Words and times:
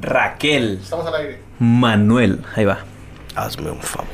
Raquel. 0.00 0.78
Estamos 0.82 1.06
al 1.06 1.14
aire. 1.14 1.38
Manuel. 1.58 2.40
Ahí 2.54 2.64
va. 2.64 2.78
Hazme 3.34 3.70
un 3.70 3.80
favor. 3.80 4.06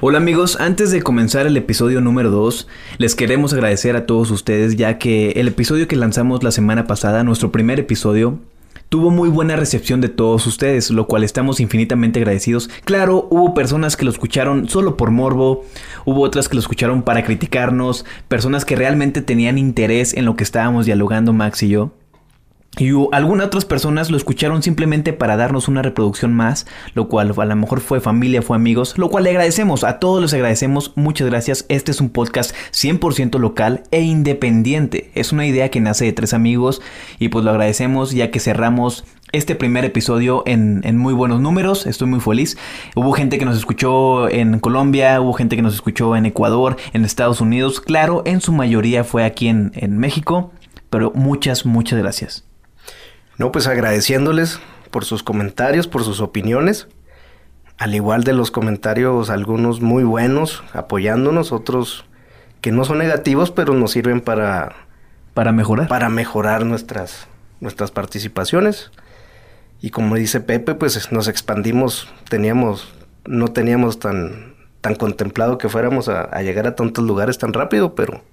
Hola 0.00 0.18
amigos, 0.18 0.60
antes 0.60 0.92
de 0.92 1.02
comenzar 1.02 1.48
el 1.48 1.56
episodio 1.56 2.00
número 2.00 2.30
2, 2.30 2.68
les 2.98 3.16
queremos 3.16 3.52
agradecer 3.52 3.96
a 3.96 4.06
todos 4.06 4.30
ustedes 4.30 4.76
ya 4.76 4.96
que 4.96 5.32
el 5.32 5.48
episodio 5.48 5.88
que 5.88 5.96
lanzamos 5.96 6.44
la 6.44 6.52
semana 6.52 6.86
pasada, 6.86 7.24
nuestro 7.24 7.50
primer 7.50 7.80
episodio, 7.80 8.38
tuvo 8.88 9.10
muy 9.10 9.28
buena 9.28 9.56
recepción 9.56 10.00
de 10.00 10.08
todos 10.08 10.46
ustedes, 10.46 10.90
lo 10.90 11.08
cual 11.08 11.24
estamos 11.24 11.58
infinitamente 11.58 12.20
agradecidos. 12.20 12.70
Claro, 12.84 13.26
hubo 13.30 13.54
personas 13.54 13.96
que 13.96 14.04
lo 14.04 14.12
escucharon 14.12 14.68
solo 14.68 14.96
por 14.96 15.10
morbo, 15.10 15.64
hubo 16.04 16.22
otras 16.22 16.48
que 16.48 16.54
lo 16.54 16.60
escucharon 16.60 17.02
para 17.02 17.24
criticarnos, 17.24 18.04
personas 18.28 18.64
que 18.64 18.76
realmente 18.76 19.20
tenían 19.20 19.58
interés 19.58 20.14
en 20.14 20.24
lo 20.24 20.36
que 20.36 20.44
estábamos 20.44 20.86
dialogando 20.86 21.32
Max 21.32 21.62
y 21.64 21.70
yo. 21.70 21.90
Y 22.76 22.90
algunas 23.10 23.48
otras 23.48 23.64
personas 23.64 24.08
lo 24.08 24.16
escucharon 24.16 24.62
simplemente 24.62 25.12
para 25.12 25.36
darnos 25.36 25.66
una 25.66 25.82
reproducción 25.82 26.32
más, 26.32 26.66
lo 26.94 27.08
cual 27.08 27.34
a 27.36 27.44
lo 27.44 27.56
mejor 27.56 27.80
fue 27.80 28.00
familia, 28.00 28.40
fue 28.40 28.56
amigos, 28.56 28.96
lo 28.98 29.08
cual 29.08 29.24
le 29.24 29.30
agradecemos, 29.30 29.82
a 29.82 29.98
todos 29.98 30.22
les 30.22 30.32
agradecemos, 30.32 30.92
muchas 30.94 31.28
gracias. 31.28 31.66
Este 31.68 31.90
es 31.90 32.00
un 32.00 32.10
podcast 32.10 32.54
100% 32.72 33.40
local 33.40 33.82
e 33.90 34.02
independiente. 34.02 35.10
Es 35.14 35.32
una 35.32 35.46
idea 35.46 35.70
que 35.70 35.80
nace 35.80 36.04
de 36.04 36.12
tres 36.12 36.34
amigos 36.34 36.80
y 37.18 37.30
pues 37.30 37.44
lo 37.44 37.50
agradecemos 37.50 38.12
ya 38.12 38.30
que 38.30 38.38
cerramos 38.38 39.04
este 39.32 39.56
primer 39.56 39.84
episodio 39.84 40.44
en, 40.46 40.96
muy 40.98 41.14
buenos 41.14 41.40
números, 41.40 41.84
estoy 41.84 42.06
muy 42.06 42.20
feliz. 42.20 42.56
Hubo 42.94 43.12
gente 43.12 43.38
que 43.38 43.44
nos 43.44 43.56
escuchó 43.56 44.28
en 44.28 44.60
Colombia, 44.60 45.20
hubo 45.20 45.32
gente 45.32 45.56
que 45.56 45.62
nos 45.62 45.74
escuchó 45.74 46.14
en 46.14 46.26
Ecuador, 46.26 46.76
en 46.92 47.04
Estados 47.04 47.40
Unidos, 47.40 47.80
claro, 47.80 48.22
en 48.24 48.40
su 48.40 48.52
mayoría 48.52 49.02
fue 49.02 49.24
aquí 49.24 49.48
en 49.48 49.98
México, 49.98 50.52
pero 50.90 51.12
muchas, 51.14 51.66
muchas 51.66 51.98
gracias. 51.98 52.47
No, 53.38 53.52
pues 53.52 53.68
agradeciéndoles 53.68 54.60
por 54.90 55.04
sus 55.04 55.22
comentarios, 55.22 55.86
por 55.86 56.02
sus 56.02 56.20
opiniones. 56.20 56.88
Al 57.78 57.94
igual 57.94 58.24
de 58.24 58.32
los 58.32 58.50
comentarios, 58.50 59.30
algunos 59.30 59.80
muy 59.80 60.02
buenos, 60.02 60.64
apoyándonos, 60.72 61.52
otros 61.52 62.04
que 62.60 62.72
no 62.72 62.84
son 62.84 62.98
negativos, 62.98 63.52
pero 63.52 63.74
nos 63.74 63.92
sirven 63.92 64.20
para... 64.20 64.74
Para 65.34 65.52
mejorar. 65.52 65.86
Para 65.86 66.08
mejorar 66.08 66.66
nuestras, 66.66 67.28
nuestras 67.60 67.92
participaciones. 67.92 68.90
Y 69.80 69.90
como 69.90 70.16
dice 70.16 70.40
Pepe, 70.40 70.74
pues 70.74 71.12
nos 71.12 71.28
expandimos, 71.28 72.08
teníamos, 72.28 72.92
no 73.24 73.46
teníamos 73.46 74.00
tan, 74.00 74.56
tan 74.80 74.96
contemplado 74.96 75.58
que 75.58 75.68
fuéramos 75.68 76.08
a, 76.08 76.22
a 76.22 76.42
llegar 76.42 76.66
a 76.66 76.74
tantos 76.74 77.04
lugares 77.04 77.38
tan 77.38 77.52
rápido, 77.52 77.94
pero 77.94 78.24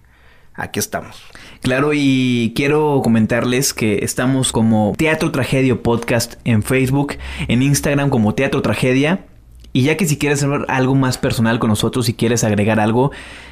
aquí 0.56 0.80
estamos. 0.80 1.22
Claro, 1.66 1.94
y 1.96 2.54
quiero 2.56 3.02
comentarles 3.04 3.74
que 3.74 4.06
estamos 4.06 4.52
como 4.52 4.94
Teatro 4.96 5.32
Tragedio 5.32 5.82
Podcast 5.82 6.36
en 6.44 6.62
Facebook, 6.62 7.16
en 7.48 7.64
Instagram 7.64 8.12
como 8.12 8.36
Teatro 8.36 8.62
Tragedia. 8.62 9.26
Y 9.74 9.82
ya 9.82 9.98
que 9.98 10.06
si 10.06 10.20
quieres 10.20 10.42
saber 10.42 10.68
algo 10.68 10.94
más 10.94 11.18
personal 11.18 11.58
con 11.58 11.72
nosotros, 11.72 12.06
si 12.06 12.14
quieres 12.14 12.44
agregar 12.44 12.80
algo, 12.80 13.12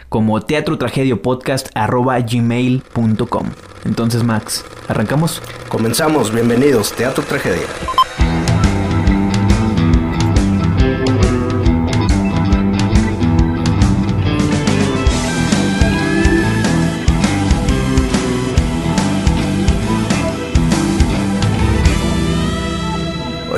como 0.09 0.39
teatro 0.41 0.77
tragedio 0.77 1.23
podcast 1.23 1.69
arroba 1.73 2.19
gmail.com. 2.19 3.49
Entonces, 3.83 4.23
Max, 4.23 4.63
¿arrancamos? 4.87 5.41
Comenzamos, 5.67 6.31
bienvenidos, 6.31 6.93
Teatro 6.93 7.23
Tragedia. 7.23 7.65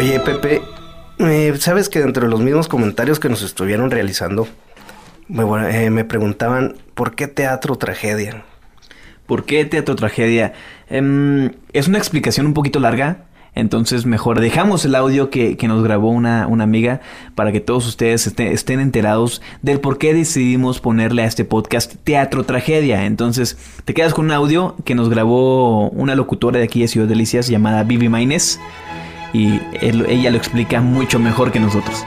Oye, 0.05 0.19
Pepe, 0.19 0.61
eh, 1.17 1.55
sabes 1.57 1.89
que 1.89 1.97
dentro 1.99 2.25
de 2.25 2.29
los 2.29 2.39
mismos 2.39 2.67
comentarios 2.67 3.19
que 3.19 3.27
nos 3.27 3.41
estuvieron 3.41 3.89
realizando, 3.89 4.47
me, 5.27 5.43
eh, 5.67 6.03
preguntaban, 6.03 6.75
¿por 6.93 7.15
qué 7.15 7.27
teatro 7.27 7.75
tragedia? 7.75 8.45
¿Por 9.25 9.45
qué 9.45 9.65
teatro 9.65 9.95
tragedia? 9.95 10.53
Eh, 10.91 11.49
es 11.73 11.87
una 11.87 11.97
explicación 11.97 12.45
un 12.45 12.53
poquito 12.53 12.79
larga, 12.79 13.25
entonces 13.55 14.05
mejor 14.05 14.41
dejamos 14.41 14.85
el 14.85 14.93
audio 14.93 15.31
que, 15.31 15.57
nos 15.63 15.83
grabó 15.83 16.11
una, 16.11 16.45
una, 16.45 16.65
amiga 16.65 17.01
para 17.33 17.51
que 17.51 17.59
todos 17.59 17.87
ustedes 17.87 18.27
estén, 18.27 18.49
estén, 18.49 18.79
enterados 18.79 19.41
del 19.63 19.79
por 19.79 19.97
qué 19.97 20.13
decidimos 20.13 20.81
ponerle 20.81 21.23
a 21.23 21.25
este 21.25 21.45
podcast 21.45 21.95
Teatro 22.03 22.43
Tragedia. 22.43 23.07
Entonces 23.07 23.57
te 23.85 23.95
quedas 23.95 24.13
con 24.13 24.25
un 24.25 24.33
audio 24.33 24.75
que 24.85 24.93
nos 24.93 25.09
grabó 25.09 25.89
una 25.89 26.13
locutora 26.13 26.59
de 26.59 26.65
aquí 26.65 26.81
de 26.81 26.89
Ciudad 26.89 27.07
Delicias 27.07 27.47
llamada 27.47 27.81
Vivi 27.81 28.07
Maines 28.07 28.59
y 29.35 29.59
ella 29.81 30.31
lo 30.31 30.37
explica 30.37 30.79
mucho 30.79 31.19
mejor 31.19 31.51
que 31.51 31.59
nosotros. 31.59 32.05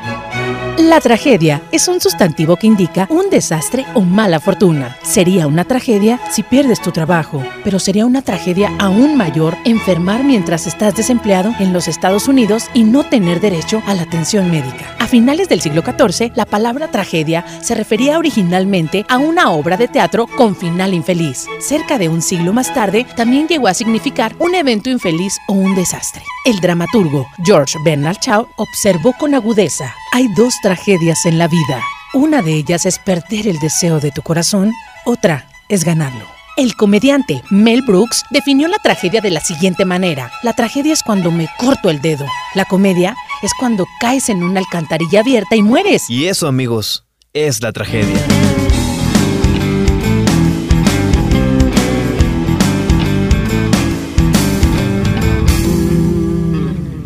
La 0.79 1.01
tragedia 1.01 1.61
es 1.73 1.89
un 1.89 2.01
sustantivo 2.01 2.55
que 2.55 2.69
indica 2.69 3.09
un 3.11 3.31
desastre 3.31 3.85
o 3.95 4.03
mala 4.03 4.39
fortuna. 4.39 4.97
Sería 5.03 5.49
una 5.49 5.65
tragedia 5.65 6.21
si 6.31 6.45
pierdes 6.45 6.81
tu 6.81 6.93
trabajo, 6.93 7.43
pero 7.65 7.81
sería 7.81 8.07
una 8.07 8.23
tragedia 8.23 8.73
aún 8.79 9.17
mayor 9.17 9.57
enfermar 9.65 10.23
mientras 10.23 10.69
estás 10.69 10.95
desempleado 10.95 11.53
en 11.59 11.73
los 11.73 11.89
Estados 11.89 12.29
Unidos 12.29 12.71
y 12.75 12.85
no 12.85 13.03
tener 13.03 13.41
derecho 13.41 13.83
a 13.89 13.95
la 13.95 14.03
atención 14.03 14.53
médica. 14.53 14.95
A 15.01 15.09
finales 15.09 15.49
del 15.49 15.61
siglo 15.61 15.83
XIV, 15.83 16.31
la 16.37 16.47
palabra 16.47 16.93
tragedia 16.93 17.45
se 17.61 17.75
refería 17.75 18.17
originalmente 18.17 19.05
a 19.09 19.19
una 19.19 19.51
obra 19.51 19.77
de 19.77 19.89
teatro 19.89 20.29
con 20.29 20.55
final 20.55 20.95
infeliz. 20.95 21.47
Cerca 21.59 21.99
de 21.99 22.09
un 22.09 22.23
siglo 22.23 22.53
más 22.53 22.73
tarde, 22.73 23.05
también 23.17 23.49
llegó 23.49 23.67
a 23.67 23.75
significar 23.75 24.37
un 24.39 24.55
evento 24.55 24.91
infeliz 24.91 25.39
o 25.49 25.55
un 25.55 25.75
desastre. 25.75 26.23
El 26.45 26.61
dramaturgo 26.61 27.27
George 27.45 27.77
Bernard 27.85 28.19
Shaw 28.21 28.47
observó 28.57 29.13
con 29.19 29.35
agudeza: 29.35 29.93
hay 30.13 30.29
dos 30.35 30.55
tragedias 30.63 31.27
en 31.27 31.39
la 31.39 31.49
vida. 31.49 31.83
Una 32.15 32.43
de 32.43 32.55
ellas 32.55 32.87
es 32.87 32.99
perder 32.99 33.47
el 33.47 33.59
deseo 33.59 34.01
de 34.01 34.11
tu 34.11 34.23
corazón, 34.23 34.73
otra 35.05 35.49
es 35.69 35.85
ganarlo. 35.85 36.25
El 36.57 36.75
comediante 36.75 37.43
Mel 37.51 37.83
Brooks 37.83 38.25
definió 38.31 38.67
la 38.69 38.79
tragedia 38.79 39.21
de 39.21 39.31
la 39.31 39.41
siguiente 39.41 39.85
manera. 39.85 40.33
La 40.43 40.55
tragedia 40.55 40.93
es 40.93 41.03
cuando 41.03 41.31
me 41.31 41.49
corto 41.59 41.91
el 41.91 42.01
dedo. 42.01 42.27
La 42.55 42.65
comedia 42.65 43.15
es 43.43 43.53
cuando 43.59 43.87
caes 44.01 44.29
en 44.29 44.43
una 44.43 44.59
alcantarilla 44.59 45.21
abierta 45.21 45.55
y 45.55 45.63
mueres. 45.63 46.09
Y 46.09 46.27
eso, 46.27 46.49
amigos, 46.49 47.07
es 47.33 47.63
la 47.63 47.73
tragedia. 47.73 48.19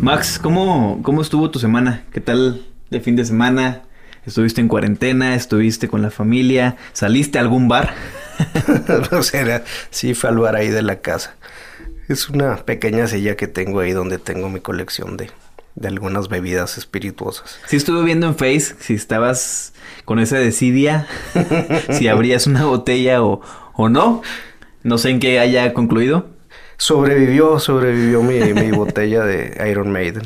Max, 0.01 0.39
¿cómo, 0.41 0.99
¿cómo 1.03 1.21
estuvo 1.21 1.49
tu 1.51 1.59
semana? 1.59 2.05
¿Qué 2.11 2.19
tal 2.19 2.65
de 2.93 3.01
fin 3.01 3.15
de 3.15 3.25
semana? 3.25 3.81
¿Estuviste 4.25 4.61
en 4.61 4.69
cuarentena? 4.69 5.35
¿Estuviste 5.35 5.89
con 5.89 6.01
la 6.01 6.11
familia? 6.11 6.77
¿Saliste 6.93 7.39
a 7.39 7.41
algún 7.41 7.67
bar? 7.67 7.93
no 9.11 9.23
sé, 9.23 9.63
sí 9.89 10.13
fue 10.13 10.29
al 10.29 10.37
bar 10.37 10.55
ahí 10.55 10.69
de 10.69 10.83
la 10.83 11.01
casa. 11.01 11.35
Es 12.07 12.29
una 12.29 12.57
pequeña 12.57 13.07
silla 13.07 13.35
que 13.35 13.47
tengo 13.47 13.79
ahí 13.79 13.91
donde 13.91 14.19
tengo 14.19 14.49
mi 14.49 14.59
colección 14.59 15.17
de, 15.17 15.31
de 15.75 15.87
algunas 15.87 16.29
bebidas 16.29 16.77
espirituosas. 16.77 17.59
Sí 17.65 17.77
estuve 17.77 18.03
viendo 18.03 18.27
en 18.27 18.35
Face 18.35 18.75
si 18.79 18.93
estabas 18.93 19.73
con 20.05 20.19
esa 20.19 20.37
desidia, 20.37 21.07
si 21.89 22.07
abrías 22.07 22.45
una 22.45 22.65
botella 22.65 23.23
o, 23.23 23.41
o 23.73 23.89
no. 23.89 24.21
No 24.83 24.97
sé 24.99 25.09
en 25.09 25.19
qué 25.19 25.39
haya 25.39 25.73
concluido. 25.73 26.29
Sobrevivió, 26.83 27.59
sobrevivió 27.59 28.21
mi, 28.21 28.41
mi 28.53 28.71
botella 28.71 29.23
de 29.23 29.69
Iron 29.71 29.89
Maiden. 29.89 30.23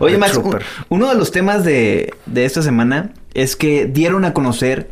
Oye, 0.00 0.18
Max, 0.18 0.38
un, 0.38 0.58
uno 0.88 1.08
de 1.08 1.14
los 1.14 1.30
temas 1.30 1.62
de, 1.62 2.12
de 2.26 2.44
esta 2.44 2.62
semana 2.62 3.12
es 3.32 3.54
que 3.54 3.86
dieron 3.86 4.24
a 4.24 4.34
conocer 4.34 4.90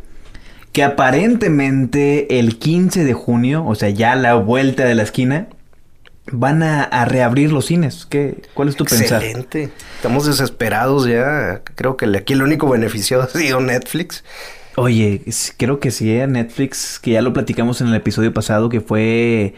que 0.71 0.81
aparentemente 0.81 2.39
el 2.39 2.57
15 2.57 3.03
de 3.03 3.11
junio, 3.11 3.65
o 3.65 3.75
sea, 3.75 3.89
ya 3.89 4.13
a 4.13 4.15
la 4.15 4.35
vuelta 4.35 4.85
de 4.85 4.95
la 4.95 5.03
esquina, 5.03 5.49
van 6.31 6.63
a, 6.63 6.83
a 6.83 7.03
reabrir 7.03 7.51
los 7.51 7.65
cines. 7.65 8.05
¿Qué, 8.05 8.41
¿Cuál 8.53 8.69
es 8.69 8.77
tu 8.77 8.85
pensar? 8.85 9.21
Excelente. 9.21 9.71
Estamos 9.97 10.25
desesperados 10.25 11.05
ya. 11.05 11.63
Creo 11.75 11.97
que 11.97 12.05
aquí 12.15 12.31
el 12.31 12.43
único 12.43 12.69
beneficiado 12.69 13.23
ha 13.23 13.27
sido 13.27 13.59
Netflix. 13.59 14.23
Oye, 14.77 15.21
creo 15.57 15.81
que 15.81 15.91
sí, 15.91 16.05
Netflix, 16.29 16.97
que 16.97 17.11
ya 17.11 17.21
lo 17.21 17.33
platicamos 17.33 17.81
en 17.81 17.87
el 17.87 17.95
episodio 17.95 18.33
pasado, 18.33 18.69
que 18.69 18.79
fue 18.79 19.53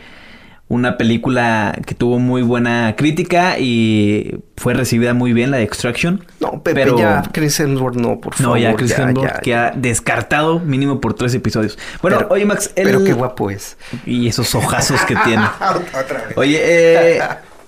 una 0.72 0.98
película 0.98 1.78
que 1.86 1.96
tuvo 1.96 2.18
muy 2.18 2.44
buena 2.44 2.96
crítica 2.96 3.60
y 3.60 4.40
fue 4.56 4.74
recibida 4.74 5.14
muy 5.14 5.34
bien, 5.34 5.52
la 5.52 5.58
de 5.58 5.64
Extraction. 5.64 6.24
No, 6.40 6.64
Pepe, 6.64 6.76
pero 6.76 6.98
ya 6.98 7.24
Chris 7.34 7.60
Hemsworth 7.60 7.98
no, 7.98 8.22
por 8.22 8.36
favor. 8.36 8.58
No, 8.58 8.64
ya 8.64 8.74
Chris 8.76 8.98
Hemsworth 8.98 9.42
que 9.42 9.54
ha 9.54 9.72
descartado 9.72 10.60
mínimo 10.60 11.02
por 11.02 11.14
tres 11.14 11.36
episodios. 11.36 11.78
Bueno, 12.02 12.20
pero, 12.20 12.30
oye 12.30 12.46
Max, 12.46 12.72
pero 12.74 13.04
qué 13.04 13.12
guapo 13.12 13.50
es. 13.50 13.78
Y 14.06 14.30
esos 14.30 14.56
ojazos 14.56 15.02
que 15.02 15.16
tiene. 15.26 15.44
Otra 15.60 16.26
vez. 16.28 16.38
Oye, 16.38 16.60
eh, 16.62 17.22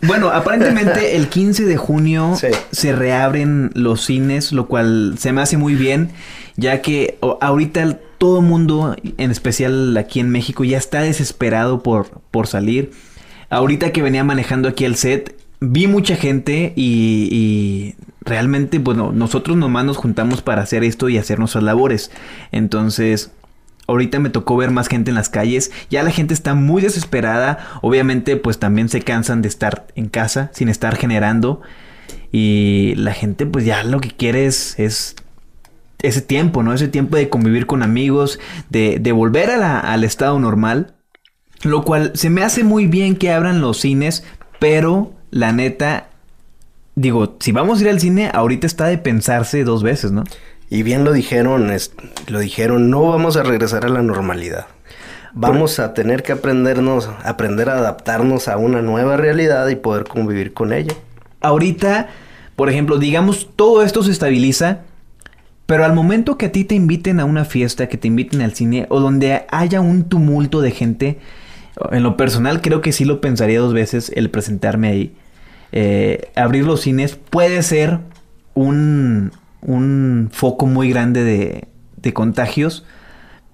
bueno, 0.04 0.30
aparentemente 0.30 1.18
el 1.18 1.28
15 1.28 1.66
de 1.66 1.76
junio 1.76 2.36
sí. 2.40 2.48
se 2.72 2.94
reabren 2.94 3.70
los 3.74 4.06
cines, 4.06 4.54
lo 4.54 4.68
cual 4.68 5.16
se 5.18 5.34
me 5.34 5.42
hace 5.42 5.58
muy 5.58 5.76
bien, 5.76 6.12
ya 6.56 6.82
que 6.82 7.18
ahorita 7.42 8.00
todo 8.18 8.42
mundo, 8.42 8.96
en 9.18 9.32
especial 9.32 9.98
aquí 9.98 10.20
en 10.20 10.30
México, 10.30 10.64
ya 10.64 10.78
está 10.78 11.02
desesperado 11.02 11.84
por, 11.84 12.22
por 12.32 12.48
salir. 12.48 12.92
Ahorita 13.50 13.92
que 13.92 14.02
venía 14.02 14.24
manejando 14.24 14.70
aquí 14.70 14.86
el 14.86 14.96
set, 14.96 15.36
vi 15.60 15.88
mucha 15.88 16.16
gente 16.16 16.74
y, 16.76 17.28
y 17.32 17.96
realmente, 18.22 18.80
bueno, 18.80 19.12
nosotros 19.12 19.58
nomás 19.58 19.86
nos 19.86 19.98
juntamos 19.98 20.42
para 20.42 20.62
hacer 20.62 20.84
esto 20.84 21.10
y 21.10 21.18
hacer 21.18 21.40
nuestras 21.40 21.64
labores. 21.64 22.12
Entonces, 22.52 23.32
ahorita 23.88 24.20
me 24.20 24.30
tocó 24.30 24.58
ver 24.58 24.72
más 24.72 24.88
gente 24.88 25.12
en 25.12 25.16
las 25.16 25.30
calles. 25.30 25.72
Ya 25.90 26.04
la 26.04 26.12
gente 26.12 26.34
está 26.34 26.54
muy 26.54 26.82
desesperada. 26.82 27.80
Obviamente, 27.82 28.38
pues 28.38 28.60
también 28.60 28.90
se 28.90 29.02
cansan 29.02 29.42
de 29.42 29.50
estar 29.50 29.88
en 29.96 30.08
casa 30.08 30.52
sin 30.54 30.70
estar 30.70 30.96
generando. 30.96 31.62
Y 32.32 32.94
la 32.96 33.14
gente, 33.14 33.46
pues 33.46 33.66
ya 33.66 33.84
lo 33.84 34.02
que 34.02 34.10
quiere 34.10 34.46
es 34.46 35.16
ese 36.04 36.22
tiempo, 36.22 36.62
¿no? 36.62 36.74
Ese 36.74 36.88
tiempo 36.88 37.18
de 37.18 37.30
convivir 37.30 37.66
con 37.66 37.82
amigos, 37.82 38.40
de, 38.70 39.00
de 39.02 39.12
volver 39.12 39.50
a 39.50 39.58
la- 39.58 39.80
al 39.80 40.04
estado 40.04 40.38
normal. 40.40 40.94
Lo 41.64 41.84
cual 41.84 42.12
se 42.14 42.30
me 42.30 42.44
hace 42.44 42.64
muy 42.64 42.86
bien 42.88 43.16
que 43.16 43.32
abran 43.32 43.62
los 43.62 43.80
cines, 43.80 44.24
pero 44.60 45.14
la 45.32 45.52
neta, 45.54 46.10
digo, 46.96 47.38
si 47.40 47.52
vamos 47.52 47.80
a 47.80 47.84
ir 47.84 47.90
al 47.90 48.00
cine, 48.00 48.30
ahorita 48.34 48.68
está 48.68 48.86
de 48.86 48.98
pensarse 48.98 49.64
dos 49.64 49.82
veces, 49.82 50.12
¿no? 50.12 50.24
Y 50.70 50.84
bien 50.84 51.04
lo 51.06 51.14
dijeron, 51.14 51.72
es- 51.72 51.94
lo 52.28 52.40
dijeron, 52.40 52.90
no 52.90 53.04
vamos 53.08 53.38
a 53.38 53.44
regresar 53.44 53.86
a 53.86 53.90
la 53.90 54.02
normalidad. 54.02 54.66
Vamos 55.36 55.80
a 55.80 55.94
tener 55.96 56.22
que 56.22 56.32
aprendernos, 56.34 57.10
aprender 57.24 57.70
a 57.70 57.78
adaptarnos 57.80 58.48
a 58.48 58.58
una 58.58 58.82
nueva 58.84 59.18
realidad 59.18 59.68
y 59.70 59.76
poder 59.76 60.04
convivir 60.04 60.54
con 60.54 60.74
ella. 60.74 60.94
Ahorita, 61.42 62.10
por 62.56 62.70
ejemplo, 62.70 62.98
digamos, 63.00 63.50
todo 63.56 63.82
esto 63.82 64.04
se 64.04 64.12
estabiliza, 64.12 64.82
pero 65.66 65.86
al 65.86 65.94
momento 65.94 66.38
que 66.38 66.48
a 66.48 66.52
ti 66.52 66.66
te 66.66 66.76
inviten 66.76 67.20
a 67.20 67.26
una 67.26 67.46
fiesta, 67.46 67.88
que 67.88 67.98
te 67.98 68.08
inviten 68.08 68.42
al 68.42 68.54
cine, 68.54 68.86
o 68.90 69.00
donde 69.00 69.46
haya 69.50 69.82
un 69.82 70.04
tumulto 70.04 70.62
de 70.62 70.72
gente, 70.72 71.20
en 71.92 72.04
lo 72.04 72.18
personal 72.18 72.62
creo 72.62 72.82
que 72.82 72.92
sí 72.92 73.06
lo 73.06 73.22
pensaría 73.22 73.60
dos 73.60 73.74
veces 73.74 74.12
el 74.16 74.30
presentarme 74.30 74.90
ahí. 74.90 75.16
Eh, 75.72 76.32
abrir 76.36 76.66
los 76.66 76.82
cines 76.82 77.16
puede 77.16 77.64
ser 77.64 78.00
un, 78.54 79.32
un 79.62 80.30
foco 80.32 80.68
muy 80.68 80.90
grande 80.90 81.24
de, 81.24 81.68
de 81.98 82.14
contagios. 82.14 82.86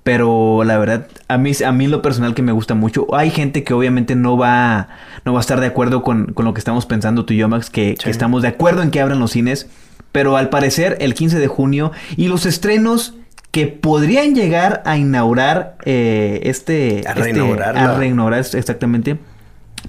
Pero 0.03 0.63
la 0.63 0.77
verdad, 0.79 1.07
a 1.27 1.37
mí, 1.37 1.51
a 1.63 1.71
mí 1.71 1.87
lo 1.87 2.01
personal 2.01 2.33
que 2.33 2.41
me 2.41 2.51
gusta 2.51 2.73
mucho. 2.73 3.05
Hay 3.15 3.29
gente 3.29 3.63
que 3.63 3.73
obviamente 3.73 4.15
no 4.15 4.37
va, 4.37 4.87
no 5.23 5.33
va 5.33 5.39
a 5.39 5.41
estar 5.41 5.59
de 5.59 5.67
acuerdo 5.67 6.01
con, 6.01 6.33
con 6.33 6.45
lo 6.45 6.53
que 6.53 6.59
estamos 6.59 6.85
pensando 6.85 7.25
tú 7.25 7.33
y 7.33 7.37
yo, 7.37 7.47
Max, 7.47 7.69
que, 7.69 7.95
que 7.95 8.09
estamos 8.09 8.41
de 8.41 8.47
acuerdo 8.47 8.81
en 8.81 8.91
que 8.91 9.01
abran 9.01 9.19
los 9.19 9.31
cines. 9.31 9.69
Pero 10.11 10.37
al 10.37 10.49
parecer, 10.49 10.97
el 11.01 11.13
15 11.13 11.37
de 11.39 11.47
junio 11.47 11.91
y 12.17 12.27
los 12.27 12.45
estrenos 12.45 13.15
que 13.51 13.67
podrían 13.67 14.35
llegar 14.35 14.81
a 14.85 14.97
inaugurar 14.97 15.77
eh, 15.85 16.41
este... 16.43 17.03
A 17.05 17.11
este- 17.11 17.13
reinaugrarla. 17.23 17.83
a 17.95 17.97
reinaugurar, 17.97 18.39
exactamente. 18.53 19.17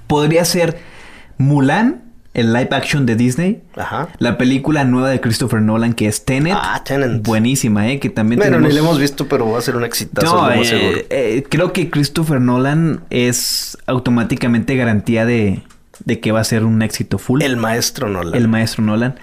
Podría 0.06 0.44
ser 0.44 0.78
Mulan, 1.38 2.02
el 2.34 2.52
live 2.52 2.68
action 2.72 3.06
de 3.06 3.16
Disney. 3.16 3.62
Ajá. 3.76 4.08
La 4.18 4.38
película 4.38 4.84
nueva 4.84 5.08
de 5.10 5.20
Christopher 5.20 5.60
Nolan 5.62 5.94
que 5.94 6.06
es 6.06 6.24
Tenet. 6.24 6.54
Ah, 6.56 6.82
Tenet. 6.84 7.22
Buenísima, 7.22 7.88
¿eh? 7.90 7.98
Que 7.98 8.08
también 8.10 8.38
Bueno, 8.38 8.56
tenemos... 8.56 8.68
ni 8.72 8.78
lo 8.78 8.84
hemos 8.84 8.98
visto, 9.00 9.26
pero 9.26 9.50
va 9.50 9.58
a 9.58 9.62
ser 9.62 9.76
un 9.76 9.84
exitazo, 9.84 10.26
No, 10.42 10.50
eh, 10.50 10.64
seguro. 10.64 10.98
eh, 11.10 11.44
creo 11.48 11.72
que 11.72 11.90
Christopher 11.90 12.40
Nolan 12.40 13.00
es 13.10 13.76
automáticamente 13.86 14.76
garantía 14.76 15.24
de, 15.26 15.62
de 16.04 16.20
que 16.20 16.30
va 16.32 16.40
a 16.40 16.44
ser 16.44 16.64
un 16.64 16.82
éxito 16.82 17.18
full. 17.18 17.42
El 17.42 17.56
maestro 17.56 18.08
Nolan. 18.08 18.34
El 18.34 18.48
maestro 18.48 18.84
Nolan. 18.84 19.16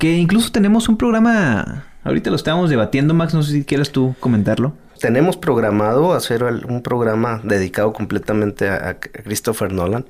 Que 0.00 0.16
incluso 0.16 0.50
tenemos 0.50 0.88
un 0.88 0.96
programa... 0.96 1.84
Ahorita 2.04 2.30
lo 2.30 2.36
estábamos 2.36 2.70
debatiendo, 2.70 3.12
Max. 3.12 3.34
No 3.34 3.42
sé 3.42 3.52
si 3.52 3.64
quieres 3.64 3.92
tú 3.92 4.14
comentarlo. 4.18 4.72
Tenemos 4.98 5.36
programado 5.36 6.14
hacer 6.14 6.42
un 6.42 6.82
programa 6.82 7.42
dedicado 7.44 7.92
completamente 7.92 8.70
a 8.70 8.98
Christopher 8.98 9.74
Nolan. 9.74 10.06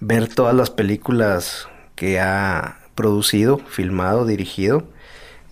Ver 0.00 0.28
todas 0.28 0.54
las 0.54 0.68
películas 0.68 1.66
que 1.94 2.20
ha 2.20 2.76
producido, 2.94 3.56
filmado, 3.56 4.26
dirigido. 4.26 4.84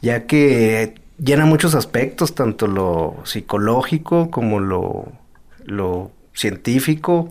Ya 0.03 0.27
que 0.27 0.97
llena 1.17 1.47
muchos 1.47 1.75
aspectos, 1.75 2.35
tanto 2.35 2.67
lo 2.67 3.17
psicológico 3.25 4.31
como 4.31 4.61
lo, 4.61 5.11
lo 5.65 6.11
científico. 6.35 7.31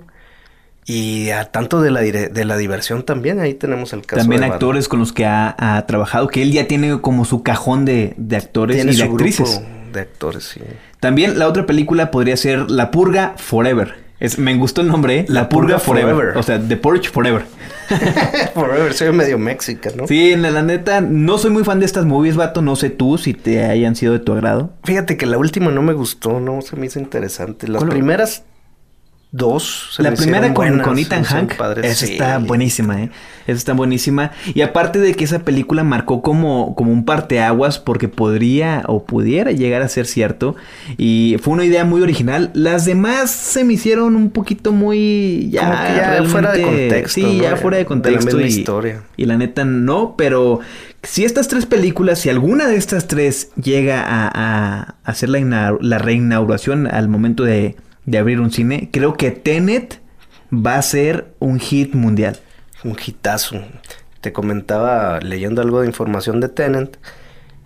Y 0.86 1.30
a 1.30 1.46
tanto 1.46 1.82
de 1.82 1.92
la, 1.92 2.02
de 2.02 2.46
la 2.46 2.58
diversión 2.58 3.04
también. 3.04 3.40
Ahí 3.40 3.54
tenemos 3.54 3.94
el 3.94 4.06
caso 4.06 4.22
También 4.22 4.42
de 4.42 4.48
actores 4.48 4.88
con 4.88 5.00
los 5.00 5.14
que 5.14 5.26
ha, 5.26 5.56
ha 5.58 5.86
trabajado. 5.86 6.28
Que 6.28 6.42
él 6.42 6.52
ya 6.52 6.68
tiene 6.68 7.00
como 7.02 7.26
su 7.26 7.44
cajón 7.44 7.86
de, 7.86 8.14
de 8.18 8.38
actores 8.38 8.78
Tiene 8.78 8.94
y 8.94 8.96
de 8.96 9.04
actrices. 9.04 9.62
de 9.94 10.00
actores, 10.00 10.44
sí. 10.46 10.62
También 11.00 11.38
la 11.38 11.48
otra 11.48 11.66
película 11.66 12.12
podría 12.12 12.36
ser 12.38 12.72
La 12.72 12.92
Purga 12.92 13.34
Forever. 13.38 14.10
Es, 14.20 14.38
me 14.38 14.54
gustó 14.58 14.82
el 14.82 14.88
nombre, 14.90 15.20
¿eh? 15.20 15.26
La, 15.30 15.48
Purga, 15.48 15.78
Purga 15.78 15.80
Forever. 15.80 16.16
Forever. 16.16 16.38
O 16.38 16.44
sea, 16.44 16.60
The 16.60 16.76
Purge 16.76 17.10
Forever. 17.10 17.46
Forever, 18.54 18.94
soy 18.94 19.14
medio 19.14 19.38
mexica, 19.38 19.92
¿no? 19.96 20.08
Sí, 20.08 20.36
la, 20.36 20.52
la 20.52 20.62
neta, 20.62 21.00
no 21.00 21.38
soy 21.38 21.52
muy 21.52 21.64
fan 21.64 21.80
de 21.80 21.86
estas 21.86 22.06
movies, 22.06 22.36
vato. 22.36 22.62
No 22.62 22.76
sé 22.76 22.90
tú 22.90 23.18
si 23.18 23.34
te 23.34 23.64
hayan 23.64 23.96
sido 23.96 24.12
de 24.12 24.20
tu 24.20 24.34
agrado. 24.34 24.72
Fíjate 24.84 25.16
que 25.16 25.26
la 25.26 25.38
última 25.38 25.72
no 25.72 25.82
me 25.82 25.94
gustó, 25.94 26.42
no 26.42 26.62
se 26.62 26.76
me 26.76 26.88
hizo 26.88 27.00
interesante. 27.00 27.70
Las 27.70 27.86
primeras 27.86 28.44
dos 29.32 29.90
se 29.96 30.02
la 30.02 30.10
me 30.12 30.18
primera 30.18 30.54
con, 30.56 30.80
con 30.80 30.98
Ethan 30.98 31.24
Hank, 31.24 31.54
esa 31.84 32.06
Sí. 32.06 32.14
está 32.14 32.40
buenísima, 32.40 33.04
¿eh? 33.04 33.12
Esa 33.46 33.58
está 33.58 33.74
buenísima. 33.74 34.32
Y 34.56 34.62
aparte 34.62 35.00
de 35.00 35.14
que 35.14 35.24
esa 35.24 35.40
película 35.40 35.84
marcó 35.84 36.22
como, 36.22 36.74
como 36.76 36.92
un 36.92 37.06
parteaguas 37.06 37.78
porque 37.80 38.08
podría 38.08 38.84
o 38.88 39.06
pudiera 39.06 39.52
llegar 39.52 39.82
a 39.84 39.88
ser 39.88 40.06
cierto. 40.08 40.56
Y 40.98 41.38
fue 41.42 41.54
una 41.54 41.66
idea 41.66 41.86
muy 41.86 42.02
original. 42.02 42.50
Las 42.54 42.86
demás 42.86 43.30
se 43.32 43.64
me 43.64 43.74
hicieron 43.74 44.16
un 44.16 44.30
poquito 44.32 44.72
muy... 44.72 45.50
Ya, 45.52 45.62
Como 45.62 45.78
que 45.84 45.96
ya 45.96 46.24
fuera 46.30 46.52
de 46.54 46.62
contexto, 46.64 47.14
Sí, 47.14 47.22
¿no? 47.24 47.44
ya 47.44 47.56
fuera 47.56 47.78
de 47.78 47.84
De 47.84 47.84
la 47.84 47.88
contexto. 47.88 48.40
y, 48.40 48.44
historia. 48.46 49.04
y 49.18 49.26
la 49.26 49.38
neta 49.38 49.64
no, 49.66 50.16
pero 50.18 50.60
si 51.04 51.24
estas 51.24 51.48
tres 51.48 51.66
películas, 51.66 52.20
si 52.20 52.30
alguna 52.30 52.68
de 52.68 52.76
estas 52.78 53.08
tres 53.08 53.52
llega 53.62 54.04
a, 54.04 54.30
a 54.34 54.96
hacer 55.04 55.30
la, 55.30 55.76
la 55.80 55.98
reinauguración 55.98 56.88
al 56.88 57.08
momento 57.10 57.44
de, 57.44 57.76
de 58.10 58.18
abrir 58.18 58.40
un 58.40 58.52
cine, 58.52 58.90
creo 58.92 59.14
que 59.16 59.32
Tenet 59.32 60.00
va 60.54 60.76
a 60.76 60.82
ser 60.82 61.34
un 61.40 61.60
hit 61.60 61.94
mundial. 61.94 62.38
Un 62.84 62.96
hitazo. 63.06 63.58
Te 64.22 64.34
comentaba 64.34 65.20
leyendo 65.20 65.62
algo 65.62 65.82
de 65.82 65.88
información 65.88 66.40
de 66.40 66.50
Tenant. 66.50 66.96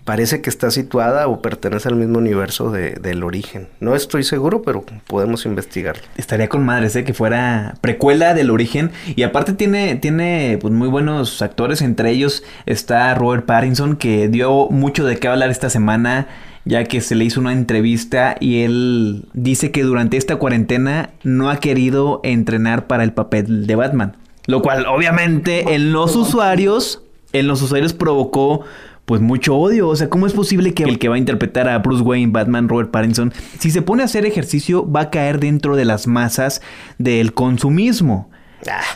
Parece 0.05 0.41
que 0.41 0.49
está 0.49 0.69
situada 0.69 1.27
o 1.29 1.41
pertenece 1.41 1.87
al 1.87 1.95
mismo 1.95 2.17
universo 2.17 2.71
de- 2.71 2.95
del 2.95 3.23
origen. 3.23 3.69
No 3.79 3.95
estoy 3.95 4.23
seguro, 4.23 4.61
pero 4.61 4.83
podemos 5.07 5.45
investigarlo. 5.45 6.01
Estaría 6.17 6.49
con 6.49 6.65
madres, 6.65 6.93
¿eh? 6.97 7.05
Que 7.05 7.13
fuera 7.13 7.75
precuela 7.79 8.33
del 8.33 8.49
origen. 8.51 8.91
Y 9.15 9.23
aparte 9.23 9.53
tiene, 9.53 9.95
tiene 9.95 10.57
pues, 10.59 10.73
muy 10.73 10.89
buenos 10.89 11.41
actores. 11.41 11.81
Entre 11.81 12.09
ellos 12.11 12.43
está 12.65 13.15
Robert 13.15 13.45
Pattinson, 13.45 13.95
que 13.95 14.27
dio 14.27 14.67
mucho 14.69 15.05
de 15.05 15.17
qué 15.19 15.29
hablar 15.29 15.50
esta 15.51 15.69
semana, 15.69 16.27
ya 16.65 16.84
que 16.86 17.01
se 17.01 17.15
le 17.15 17.25
hizo 17.25 17.39
una 17.39 17.53
entrevista 17.53 18.36
y 18.39 18.62
él 18.62 19.25
dice 19.34 19.72
que 19.72 19.84
durante 19.84 20.17
esta 20.17 20.38
cuarentena 20.38 21.12
no 21.24 21.50
ha 21.50 21.58
querido 21.58 22.22
entrenar 22.24 22.88
para 22.88 23.03
el 23.03 23.13
papel 23.13 23.67
de 23.67 23.75
Batman. 23.75 24.17
Lo 24.46 24.62
cual, 24.62 24.86
obviamente, 24.88 25.74
en 25.74 25.93
los 25.93 26.15
usuarios, 26.15 27.01
en 27.32 27.48
los 27.48 27.62
usuarios 27.62 27.93
provocó 27.93 28.62
pues 29.05 29.22
mucho 29.22 29.55
odio. 29.55 29.89
O 29.89 29.96
sea, 29.96 30.10
¿cómo 30.10 30.27
es 30.27 30.34
posible 30.34 30.74
que 30.74 30.84
el 30.84 31.00
que 31.00 31.10
va 31.10 31.15
a 31.15 31.17
interpretar 31.17 31.67
a 31.67 31.77
Bruce 31.79 32.03
Wayne, 32.03 32.32
Batman, 32.32 32.70
Robert 32.70 32.91
Pattinson, 32.91 33.34
si 33.60 33.72
se 33.72 33.82
pone 33.82 34.01
a 34.01 34.05
hacer 34.05 34.25
ejercicio, 34.25 34.89
va 34.89 35.01
a 35.01 35.10
caer 35.10 35.39
dentro 35.39 35.75
de 35.75 35.86
las 35.86 36.08
masas 36.08 36.62
del 36.98 37.34
consumismo? 37.34 38.29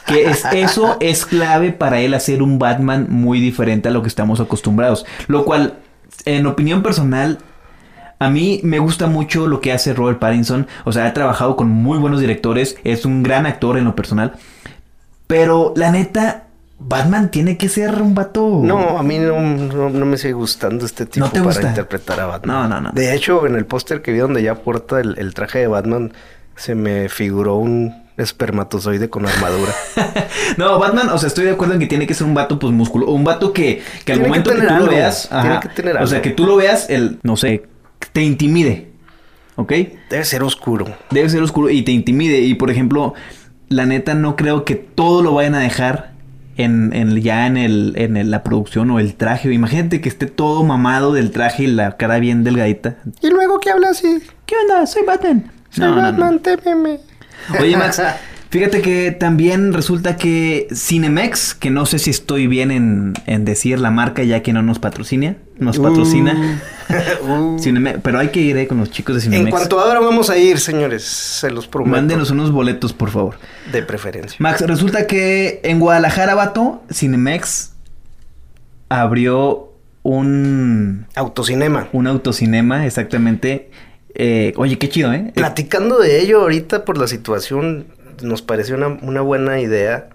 Que 0.06 0.26
es, 0.30 0.46
eso 0.54 0.96
es 1.02 1.26
clave 1.26 1.74
para 1.74 2.00
él 2.00 2.14
hacer 2.14 2.42
un 2.42 2.58
Batman 2.58 3.08
muy 3.10 3.42
diferente 3.42 3.90
a 3.90 3.92
lo 3.92 4.02
que 4.02 4.08
estamos 4.08 4.40
acostumbrados. 4.40 5.06
Lo 5.28 5.44
cual, 5.44 5.80
en 6.24 6.46
opinión 6.46 6.84
personal, 6.84 7.40
a 8.20 8.30
mí 8.30 8.60
me 8.64 8.80
gusta 8.80 9.08
mucho 9.08 9.48
lo 9.48 9.62
que 9.62 9.72
hace 9.74 9.94
Robert 9.94 10.20
Pattinson. 10.20 10.68
O 10.86 10.92
sea, 10.92 11.06
ha 11.06 11.14
trabajado 11.14 11.56
con 11.56 11.70
muy 11.70 11.98
buenos 12.00 12.20
directores. 12.20 12.78
Es 12.84 13.06
un 13.06 13.24
gran 13.24 13.46
actor 13.46 13.78
en 13.78 13.86
lo 13.86 13.96
personal. 13.96 14.34
Pero 15.28 15.74
la 15.76 15.92
neta, 15.92 16.44
Batman 16.80 17.30
tiene 17.32 17.58
que 17.58 17.70
ser 17.70 18.02
un 18.02 18.16
vato. 18.16 18.62
No, 18.64 18.98
a 18.98 19.04
mí 19.04 19.18
no, 19.20 19.40
no- 19.42 19.90
no 19.90 20.06
me 20.06 20.18
sigue 20.18 20.34
gustando 20.34 20.86
este 20.86 21.06
tipo 21.06 21.26
¿No 21.26 21.32
te 21.32 21.40
para 21.40 21.52
gusta? 21.52 21.68
interpretar 21.70 22.20
a 22.22 22.26
Batman. 22.28 22.56
No, 22.56 22.68
no, 22.76 22.82
no. 22.82 22.92
De 22.94 23.14
hecho, 23.14 23.46
en 23.46 23.56
el 23.56 23.66
póster 23.66 24.02
que 24.02 24.12
vi 24.12 24.20
donde 24.20 24.42
ya 24.42 24.56
porta 24.56 25.00
el, 25.00 25.16
el 25.18 25.34
traje 25.34 25.60
de 25.60 25.68
Batman, 25.68 26.14
se 26.56 26.76
me 26.76 27.10
figuró 27.10 27.56
un 27.56 27.94
espermatozoide 28.18 29.10
con 29.10 29.26
armadura. 29.28 29.72
No, 30.58 30.80
Batman, 30.80 31.10
o 31.10 31.18
sea, 31.18 31.28
estoy 31.28 31.44
de 31.46 31.52
acuerdo 31.52 31.74
en 31.74 31.80
que 31.82 31.88
tiene 31.88 32.08
que 32.08 32.14
ser 32.14 32.26
un 32.26 32.34
vato, 32.34 32.58
pues, 32.58 32.72
músculo. 32.74 33.08
Un 33.08 33.24
vato 33.24 33.52
que, 33.54 33.84
que 34.06 34.14
al 34.14 34.20
que 34.22 34.28
momento 34.28 34.50
que, 34.52 34.58
tú 34.58 34.64
lo 34.64 34.70
algo, 34.74 34.88
veas. 34.88 35.30
tiene 35.30 35.60
que 35.60 35.70
tener 35.70 35.98
O 35.98 36.08
sea, 36.08 36.18
algo. 36.18 36.24
que 36.24 36.30
tú 36.32 36.46
lo 36.48 36.56
veas, 36.56 36.90
el, 36.90 37.20
no 37.22 37.36
sé, 37.38 37.64
te 38.13 38.24
intimide. 38.24 38.88
¿Ok? 39.56 39.74
Debe 40.10 40.24
ser 40.24 40.44
oscuro. 40.44 40.86
Debe 41.10 41.30
ser 41.30 41.42
oscuro 41.42 41.70
y 41.70 41.82
te 41.82 41.92
intimide. 41.92 42.39
Y 42.42 42.54
por 42.54 42.70
ejemplo, 42.70 43.13
la 43.70 43.86
neta 43.86 44.13
no 44.13 44.36
creo 44.36 44.66
que 44.66 44.75
todo 44.75 45.22
lo 45.24 45.34
vayan 45.34 45.56
a 45.56 45.60
dejar 45.60 46.13
en, 46.58 46.94
en- 46.94 47.16
ya 47.22 47.48
en, 47.48 47.58
el, 47.58 47.94
en 47.98 48.18
el- 48.18 48.30
la 48.32 48.44
producción 48.44 48.92
o 48.92 49.00
el 49.00 49.16
traje. 49.16 49.51
Imagínate 49.51 50.00
que 50.01 50.10
esté 50.10 50.27
todo 50.27 50.63
mamado 50.63 51.12
del 51.13 51.32
traje 51.32 51.63
y 51.63 51.68
la 51.68 51.98
cara 51.98 52.20
bien 52.20 52.44
delgadita. 52.44 52.98
Y 53.22 53.30
luego 53.30 53.60
que 53.60 53.72
habla 53.72 53.89
así. 53.89 54.20
¿Qué 54.46 54.56
onda? 54.62 54.86
Soy 54.86 55.04
Batman. 55.06 55.51
Soy 55.72 55.86
No, 55.86 55.89
no, 55.89 55.96
no. 55.96 56.01
Batman, 56.04 56.39
témeme. 56.39 57.00
Oye, 57.60 57.75
Max, 57.77 58.01
Fíjate 58.50 58.82
que 58.82 59.12
también 59.12 59.74
resulta 59.74 60.16
que 60.16 60.68
Cinemex, 60.74 61.54
que 61.54 61.70
no 61.70 61.86
sé 61.86 62.00
si 62.00 62.12
estoy 62.12 62.48
bien 62.48 62.72
en, 62.72 63.13
en 63.25 63.44
decir 63.44 63.77
la 63.77 63.92
marca 63.92 64.24
ya 64.24 64.42
que 64.42 64.54
no 64.54 64.62
nos 64.62 64.80
patrocina, 64.80 65.36
nos 65.60 65.80
patrocina. 65.80 66.62
Uh. 67.22 67.58
Pero 68.02 68.18
hay 68.18 68.30
que 68.30 68.40
ir 68.40 68.56
eh, 68.56 68.66
con 68.66 68.78
los 68.78 68.90
chicos 68.90 69.18
de 69.18 69.22
En 69.22 69.32
Cinemex. 69.34 69.52
cuanto 69.52 69.78
ahora 69.78 70.00
vamos 70.00 70.30
a 70.30 70.38
ir, 70.38 70.58
señores, 70.58 71.04
se 71.04 71.52
los 71.52 71.68
prometo. 71.68 71.98
Mándenos 71.98 72.32
unos 72.32 72.50
boletos, 72.50 72.94
por 72.94 73.10
favor. 73.10 73.36
De 73.74 73.82
preferencia. 73.82 74.38
Max, 74.40 74.62
resulta 74.62 75.06
que 75.06 75.60
en 75.64 75.82
Guadalajara, 75.82 76.34
vato, 76.34 76.82
Cinemex 76.90 77.74
abrió 78.88 79.74
un, 80.04 81.08
Autocinema. 81.16 81.90
un 81.92 82.08
autocinema, 82.08 82.86
exactamente. 82.86 83.70
Eh, 84.16 84.54
oye, 84.56 84.78
qué 84.78 84.88
chido, 84.88 85.12
¿eh? 85.12 85.34
Platicando 85.36 86.00
de 86.00 86.22
ello 86.22 86.40
ahorita 86.40 86.86
por 86.86 86.98
la 86.98 87.08
situación, 87.08 87.88
nos 88.22 88.42
pareció 88.42 88.78
una, 88.78 88.88
una 88.88 89.20
buena 89.20 89.60
idea 89.60 90.08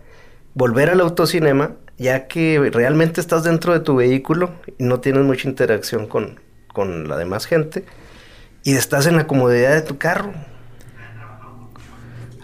volver 0.54 0.90
al 0.90 1.00
autocinema, 1.00 1.72
ya 2.02 2.26
que 2.26 2.70
realmente 2.72 3.20
estás 3.20 3.44
dentro 3.44 3.72
de 3.72 3.80
tu 3.80 3.96
vehículo 3.96 4.50
y 4.78 4.84
no 4.84 5.00
tienes 5.00 5.22
mucha 5.24 5.48
interacción 5.48 6.06
con, 6.06 6.40
con 6.72 7.08
la 7.08 7.16
demás 7.16 7.46
gente 7.46 7.84
y 8.64 8.74
estás 8.74 9.06
en 9.06 9.16
la 9.16 9.26
comodidad 9.26 9.74
de 9.74 9.82
tu 9.82 9.98
carro. 9.98 10.32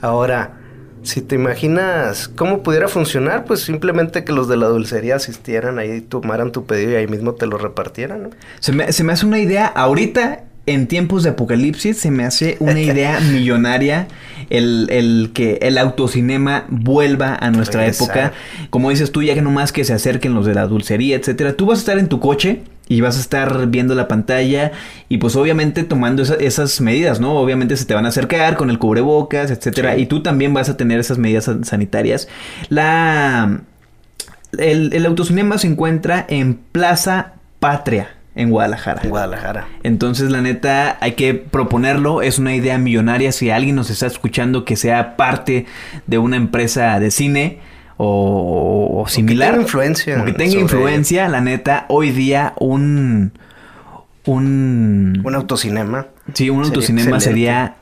Ahora, 0.01 0.59
si 1.03 1.23
te 1.23 1.35
imaginas 1.35 2.29
cómo 2.29 2.63
pudiera 2.63 2.89
funcionar, 2.89 3.45
pues 3.45 3.61
simplemente 3.61 4.25
que 4.25 4.33
los 4.33 4.49
de 4.49 4.57
la 4.57 4.67
dulcería 4.67 5.17
asistieran 5.17 5.79
ahí, 5.79 6.01
tomaran 6.01 6.53
tu 6.53 6.67
pedido 6.67 6.93
y 6.93 6.95
ahí 6.97 7.07
mismo 7.09 7.35
te 7.35 7.47
lo 7.47 7.59
repartieran, 7.59 8.25
¿no? 8.25 8.31
Se 8.61 8.73
me, 8.73 8.93
se 8.93 9.05
me 9.05 9.13
hace 9.13 9.27
una 9.27 9.41
idea, 9.41 9.67
ahorita, 9.67 10.45
en 10.67 10.87
tiempos 10.87 11.25
de 11.25 11.31
apocalipsis, 11.31 11.99
se 11.99 12.11
me 12.11 12.25
hace 12.25 12.57
una 12.61 12.81
idea 12.81 13.19
millonaria 13.21 14.07
el, 14.51 14.89
el 14.91 15.31
que 15.35 15.59
el 15.63 15.79
autocinema 15.79 16.65
vuelva 16.69 17.37
a 17.41 17.51
nuestra 17.51 17.81
Regresar. 17.81 18.07
época. 18.09 18.33
Como 18.71 18.91
dices 18.91 19.13
tú, 19.13 19.23
ya 19.23 19.35
que 19.35 19.43
nomás 19.43 19.73
que 19.73 19.85
se 19.85 19.93
acerquen 19.93 20.35
los 20.35 20.47
de 20.47 20.55
la 20.55 20.67
dulcería, 20.67 21.17
etcétera. 21.17 21.55
Tú 21.55 21.67
vas 21.67 21.79
a 21.79 21.81
estar 21.81 21.99
en 21.99 22.09
tu 22.09 22.21
coche 22.21 22.63
y 22.91 23.03
vas 23.03 23.19
a 23.19 23.21
estar 23.21 23.67
viendo 23.67 23.95
la 23.95 24.09
pantalla 24.09 24.73
y 25.11 25.19
pues 25.19 25.37
obviamente 25.37 25.85
tomando 25.85 26.23
esa- 26.23 26.37
esas 26.37 26.81
medidas, 26.81 27.21
¿no? 27.21 27.35
Obviamente 27.35 27.77
se 27.77 27.85
te 27.85 27.93
van 27.95 28.07
a 28.07 28.09
acercar 28.09 28.57
con 28.57 28.71
el 28.71 28.79
cubrebocas, 28.79 29.51
etcétera. 29.51 29.95
Sí. 29.95 30.03
Y 30.03 30.07
tú 30.07 30.23
también 30.23 30.55
vas 30.55 30.69
a 30.71 30.77
tener 30.79 30.99
esas 30.99 31.19
medidas 31.19 31.45
san- 31.45 31.65
sanitarias. 31.65 32.29
La... 32.71 33.61
El, 34.57 34.95
el 34.95 35.05
autocinema 35.05 35.59
se 35.59 35.67
encuentra 35.67 36.25
en 36.29 36.55
Plaza 36.55 37.35
Patria, 37.61 38.09
en 38.39 38.51
Guadalajara. 38.51 39.03
En 39.03 39.11
Guadalajara. 39.11 39.69
Entonces, 39.83 40.31
la 40.31 40.41
neta, 40.41 40.97
hay 41.01 41.13
que 41.13 41.35
proponerlo. 41.35 42.23
Es 42.23 42.39
una 42.39 42.55
idea 42.55 42.79
millonaria. 42.79 43.33
Si 43.33 43.51
alguien 43.51 43.75
nos 43.75 43.91
está 43.91 44.07
escuchando 44.07 44.65
que 44.65 44.77
sea 44.77 45.17
parte 45.17 45.67
de 46.07 46.19
una 46.19 46.37
empresa 46.37 47.01
de 47.01 47.11
cine 47.11 47.59
o, 47.97 49.03
o 49.03 49.09
similar. 49.09 49.51
tenga 49.51 49.63
influencia 49.63 50.23
o 50.23 50.25
que 50.25 50.33
tenga 50.33 50.61
influencia, 50.61 51.29
la 51.29 51.41
neta, 51.41 51.85
hoy 51.89 52.13
día 52.13 52.55
un. 52.61 53.33
Un. 54.25 55.21
Un 55.25 55.35
autocinema. 55.35 56.07
sí, 56.33 56.49
un 56.49 56.59
sería 56.59 56.69
autocinema 56.69 57.17
excelente. 57.17 57.25
sería. 57.25 57.75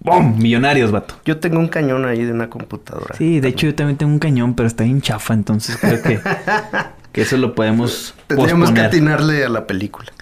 ¡Bum! 0.00 0.36
Millonarios, 0.36 0.90
vato. 0.90 1.14
Yo 1.24 1.38
tengo 1.38 1.58
un 1.58 1.68
cañón 1.68 2.04
ahí 2.04 2.24
de 2.24 2.32
una 2.32 2.50
computadora. 2.50 3.14
Sí, 3.16 3.40
de 3.40 3.48
hecho, 3.48 3.68
yo 3.68 3.74
también 3.74 3.96
tengo 3.96 4.12
un 4.12 4.18
cañón, 4.18 4.52
pero 4.54 4.66
está 4.66 4.84
bien 4.84 5.00
chafa. 5.00 5.32
Entonces, 5.32 5.78
creo 5.78 6.02
que, 6.02 6.20
que 7.14 7.22
eso 7.22 7.36
lo 7.36 7.54
podemos 7.54 8.12
Tendríamos 8.26 8.72
que 8.72 8.80
atinarle 8.80 9.44
a 9.44 9.48
la 9.48 9.68
película. 9.68 10.12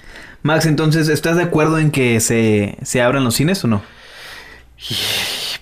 Max, 0.43 0.67
entonces, 0.67 1.09
¿estás 1.09 1.37
de 1.37 1.43
acuerdo 1.43 1.79
en 1.79 1.91
que 1.91 2.21
se, 2.21 2.77
se 2.83 3.01
abran 3.01 3.25
los 3.25 3.35
cines 3.35 3.65
o 3.65 3.69
no? 3.69 3.83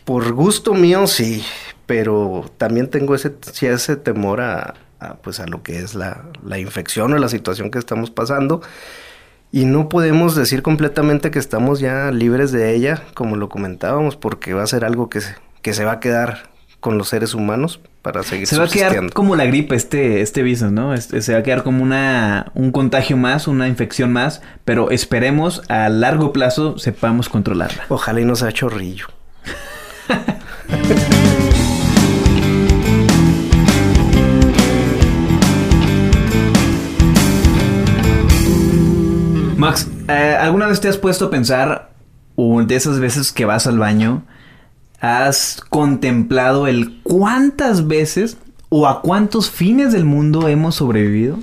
Por 0.05 0.33
gusto 0.33 0.75
mío, 0.75 1.07
sí. 1.07 1.45
Pero 1.87 2.51
también 2.59 2.91
tengo 2.91 3.15
ese, 3.15 3.33
ese 3.63 3.97
temor 3.97 4.41
a, 4.41 4.75
a, 4.99 5.15
pues 5.19 5.39
a 5.39 5.47
lo 5.47 5.63
que 5.63 5.79
es 5.79 5.95
la, 5.95 6.25
la 6.45 6.59
infección 6.59 7.13
o 7.13 7.19
la 7.19 7.29
situación 7.29 7.71
que 7.71 7.79
estamos 7.79 8.11
pasando. 8.11 8.61
Y 9.53 9.67
no 9.67 9.89
podemos 9.89 10.35
decir 10.35 10.63
completamente 10.63 11.31
que 11.31 11.39
estamos 11.39 11.79
ya 11.79 12.11
libres 12.11 12.51
de 12.51 12.75
ella, 12.75 13.05
como 13.15 13.37
lo 13.37 13.49
comentábamos, 13.49 14.17
porque 14.17 14.53
va 14.53 14.65
a 14.65 14.67
ser 14.67 14.85
algo 14.85 15.09
que 15.09 15.21
se, 15.21 15.37
que 15.63 15.75
se 15.75 15.85
va 15.85 15.93
a 15.93 16.01
quedar 16.01 16.50
con 16.81 16.99
los 16.99 17.09
seres 17.09 17.35
humanos 17.35 17.81
para 18.03 18.23
seguir 18.23 18.47
Se 18.47 18.59
va 18.59 18.65
a 18.65 18.69
quedar 18.69 19.13
como 19.13 19.37
la 19.37 19.45
gripe 19.45 19.75
este, 19.75 20.23
este 20.23 20.43
virus, 20.43 20.73
¿no? 20.73 20.95
Este, 20.95 21.21
se 21.23 21.35
va 21.35 21.41
a 21.41 21.43
quedar 21.43 21.63
como 21.63 21.83
una, 21.83 22.51
un 22.55 22.73
contagio 22.73 23.17
más, 23.17 23.47
una 23.47 23.69
infección 23.69 24.13
más, 24.13 24.43
pero 24.65 24.91
esperemos 24.91 25.63
a 25.69 25.89
largo 25.89 26.33
plazo 26.33 26.79
sepamos 26.79 27.29
controlarla. 27.29 27.85
Ojalá 27.89 28.21
y 28.21 28.25
no 28.25 28.35
sea 28.35 28.53
chorrillo. 28.53 29.09
Max, 39.61 39.87
eh, 40.09 40.39
¿alguna 40.41 40.67
vez 40.67 40.81
te 40.81 40.89
has 40.89 40.97
puesto 40.97 41.27
a 41.27 41.31
pensar, 41.31 41.91
o 42.35 42.63
de 42.63 42.77
esas 42.77 42.99
veces 42.99 43.31
que 43.31 43.45
vas 43.45 43.67
al 43.67 43.79
baño, 43.79 44.23
has 45.01 45.61
contemplado 45.71 46.67
el 46.67 47.01
cuántas 47.03 47.87
veces 47.89 48.37
o 48.69 48.87
a 48.87 49.03
cuántos 49.03 49.51
fines 49.51 49.93
del 49.93 50.05
mundo 50.05 50.47
hemos 50.49 50.77
sobrevivido? 50.77 51.39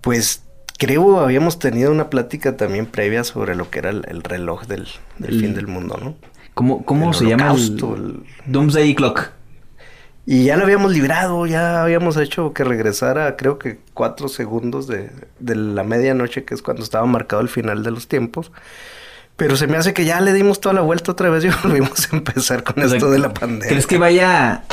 Pues 0.00 0.42
creo 0.78 1.20
habíamos 1.20 1.58
tenido 1.58 1.90
una 1.92 2.08
plática 2.10 2.56
también 2.56 2.86
previa 2.86 3.24
sobre 3.24 3.54
lo 3.54 3.70
que 3.70 3.80
era 3.80 3.90
el, 3.90 4.04
el 4.08 4.22
reloj 4.22 4.66
del, 4.66 4.88
del 5.18 5.34
El- 5.34 5.40
fin 5.40 5.54
del 5.54 5.66
mundo, 5.66 5.98
¿no? 6.02 6.14
¿Cómo, 6.54 6.84
cómo 6.84 7.12
se 7.12 7.26
llama? 7.26 7.52
El- 7.54 8.22
Doomsday 8.46 8.94
Clock. 8.94 9.30
Y 10.26 10.44
ya 10.44 10.56
lo 10.56 10.64
habíamos 10.64 10.92
librado, 10.92 11.46
ya 11.46 11.82
habíamos 11.82 12.16
hecho 12.16 12.52
que 12.52 12.62
regresara, 12.64 13.36
creo 13.36 13.58
que 13.58 13.80
cuatro 13.94 14.28
segundos 14.28 14.86
de, 14.86 15.10
de 15.38 15.54
la 15.56 15.82
medianoche, 15.82 16.44
que 16.44 16.54
es 16.54 16.62
cuando 16.62 16.82
estaba 16.82 17.06
marcado 17.06 17.40
el 17.42 17.48
final 17.48 17.82
de 17.82 17.90
los 17.90 18.06
tiempos. 18.06 18.52
Pero 19.40 19.56
se 19.56 19.66
me 19.66 19.78
hace 19.78 19.94
que 19.94 20.04
ya 20.04 20.20
le 20.20 20.34
dimos 20.34 20.60
toda 20.60 20.74
la 20.74 20.82
vuelta 20.82 21.12
otra 21.12 21.30
vez 21.30 21.42
y 21.46 21.48
volvimos 21.64 22.12
a 22.12 22.16
empezar 22.16 22.62
con 22.62 22.82
O 22.84 22.86
sea, 22.86 22.98
esto 22.98 23.10
de 23.10 23.18
la 23.18 23.32
pandemia. 23.32 23.68
¿Crees 23.68 23.86
que 23.86 23.96
vaya, 23.96 24.64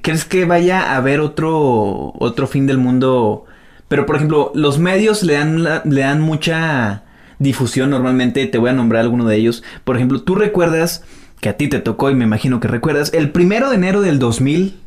crees 0.00 0.24
que 0.24 0.44
vaya 0.44 0.92
a 0.92 0.96
haber 0.98 1.18
otro, 1.18 2.12
otro 2.20 2.46
fin 2.46 2.68
del 2.68 2.78
mundo? 2.78 3.46
Pero 3.88 4.06
por 4.06 4.14
ejemplo, 4.14 4.52
los 4.54 4.78
medios 4.78 5.24
le 5.24 5.34
dan, 5.34 5.64
la- 5.64 5.82
le 5.84 6.02
dan 6.02 6.20
mucha 6.20 7.02
difusión 7.40 7.90
normalmente. 7.90 8.46
Te 8.46 8.58
voy 8.58 8.70
a 8.70 8.74
nombrar 8.74 9.02
alguno 9.02 9.26
de 9.26 9.34
ellos. 9.34 9.64
Por 9.82 9.96
ejemplo, 9.96 10.22
tú 10.22 10.36
recuerdas 10.36 11.02
que 11.40 11.48
a 11.48 11.56
ti 11.56 11.66
te 11.66 11.80
tocó 11.80 12.08
y 12.08 12.14
me 12.14 12.24
imagino 12.24 12.60
que 12.60 12.68
recuerdas 12.68 13.12
el 13.12 13.30
primero 13.32 13.70
de 13.70 13.74
enero 13.74 14.02
del 14.02 14.20
2000 14.20 14.78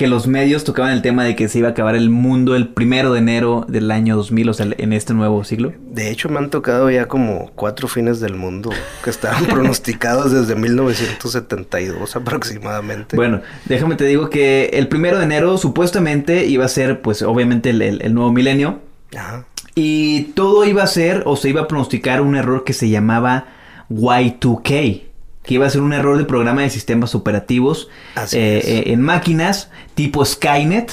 que 0.00 0.06
los 0.08 0.26
medios 0.26 0.64
tocaban 0.64 0.92
el 0.92 1.02
tema 1.02 1.24
de 1.24 1.36
que 1.36 1.46
se 1.48 1.58
iba 1.58 1.68
a 1.68 1.72
acabar 1.72 1.94
el 1.94 2.08
mundo 2.08 2.56
el 2.56 2.68
primero 2.68 3.12
de 3.12 3.18
enero 3.18 3.66
del 3.68 3.90
año 3.90 4.16
2000, 4.16 4.48
o 4.48 4.54
sea, 4.54 4.66
en 4.78 4.92
este 4.94 5.12
nuevo 5.12 5.44
siglo. 5.44 5.74
De 5.90 6.10
hecho, 6.10 6.30
me 6.30 6.38
han 6.38 6.48
tocado 6.48 6.90
ya 6.90 7.06
como 7.06 7.50
cuatro 7.54 7.86
fines 7.86 8.18
del 8.18 8.34
mundo 8.34 8.70
que 9.04 9.10
estaban 9.10 9.44
pronosticados 9.46 10.32
desde 10.32 10.54
1972 10.56 12.16
aproximadamente. 12.16 13.14
Bueno, 13.14 13.42
déjame 13.66 13.96
te 13.96 14.04
digo 14.06 14.30
que 14.30 14.70
el 14.72 14.88
primero 14.88 15.18
de 15.18 15.24
enero 15.24 15.58
supuestamente 15.58 16.46
iba 16.46 16.64
a 16.64 16.68
ser, 16.68 17.02
pues 17.02 17.20
obviamente 17.20 17.68
el, 17.70 17.82
el- 17.82 18.00
el 18.02 18.14
nuevo 18.14 18.32
milenio. 18.32 18.80
Ajá. 19.14 19.44
Y 19.74 20.32
todo 20.34 20.64
iba 20.64 20.82
a 20.82 20.86
ser, 20.86 21.24
o 21.26 21.36
se 21.36 21.50
iba 21.50 21.60
a 21.60 21.68
pronosticar 21.68 22.22
un 22.22 22.36
error 22.36 22.64
que 22.64 22.72
se 22.72 22.88
llamaba 22.88 23.44
Y2K. 23.90 25.02
Que 25.50 25.54
iba 25.54 25.66
a 25.66 25.70
ser 25.70 25.80
un 25.80 25.92
error 25.92 26.16
de 26.16 26.22
programa 26.24 26.62
de 26.62 26.70
sistemas 26.70 27.16
operativos 27.16 27.88
eh, 28.32 28.62
eh, 28.64 28.82
en 28.92 29.00
máquinas 29.02 29.68
tipo 29.96 30.24
Skynet. 30.24 30.92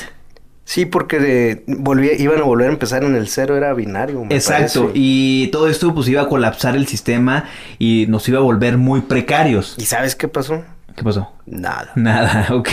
Sí, 0.66 0.88
porque 0.88 1.20
de- 1.20 1.64
volvía- 1.68 2.16
iban 2.20 2.40
a 2.40 2.44
volver 2.44 2.70
a 2.70 2.74
empezar 2.74 3.04
en 3.04 3.14
el 3.16 3.28
cero, 3.28 3.56
era 3.56 3.72
binario. 3.76 4.26
me 4.26 4.34
Exacto. 4.34 4.82
parece. 4.86 5.00
Y 5.00 5.48
todo 5.52 5.68
esto 5.70 5.94
pues 5.94 6.08
iba 6.10 6.24
a 6.24 6.28
colapsar 6.28 6.76
el 6.76 6.88
sistema 6.88 7.46
y 7.78 8.06
nos 8.10 8.28
iba 8.30 8.40
a 8.40 8.42
volver 8.42 8.80
muy 8.80 9.02
precarios. 9.02 9.76
¿Y 9.78 9.86
sabes 9.86 10.16
qué 10.16 10.28
pasó? 10.28 10.64
¿Qué 10.96 11.04
pasó? 11.04 11.32
Nada. 11.46 11.92
Nada, 11.94 12.48
ok. 12.56 12.70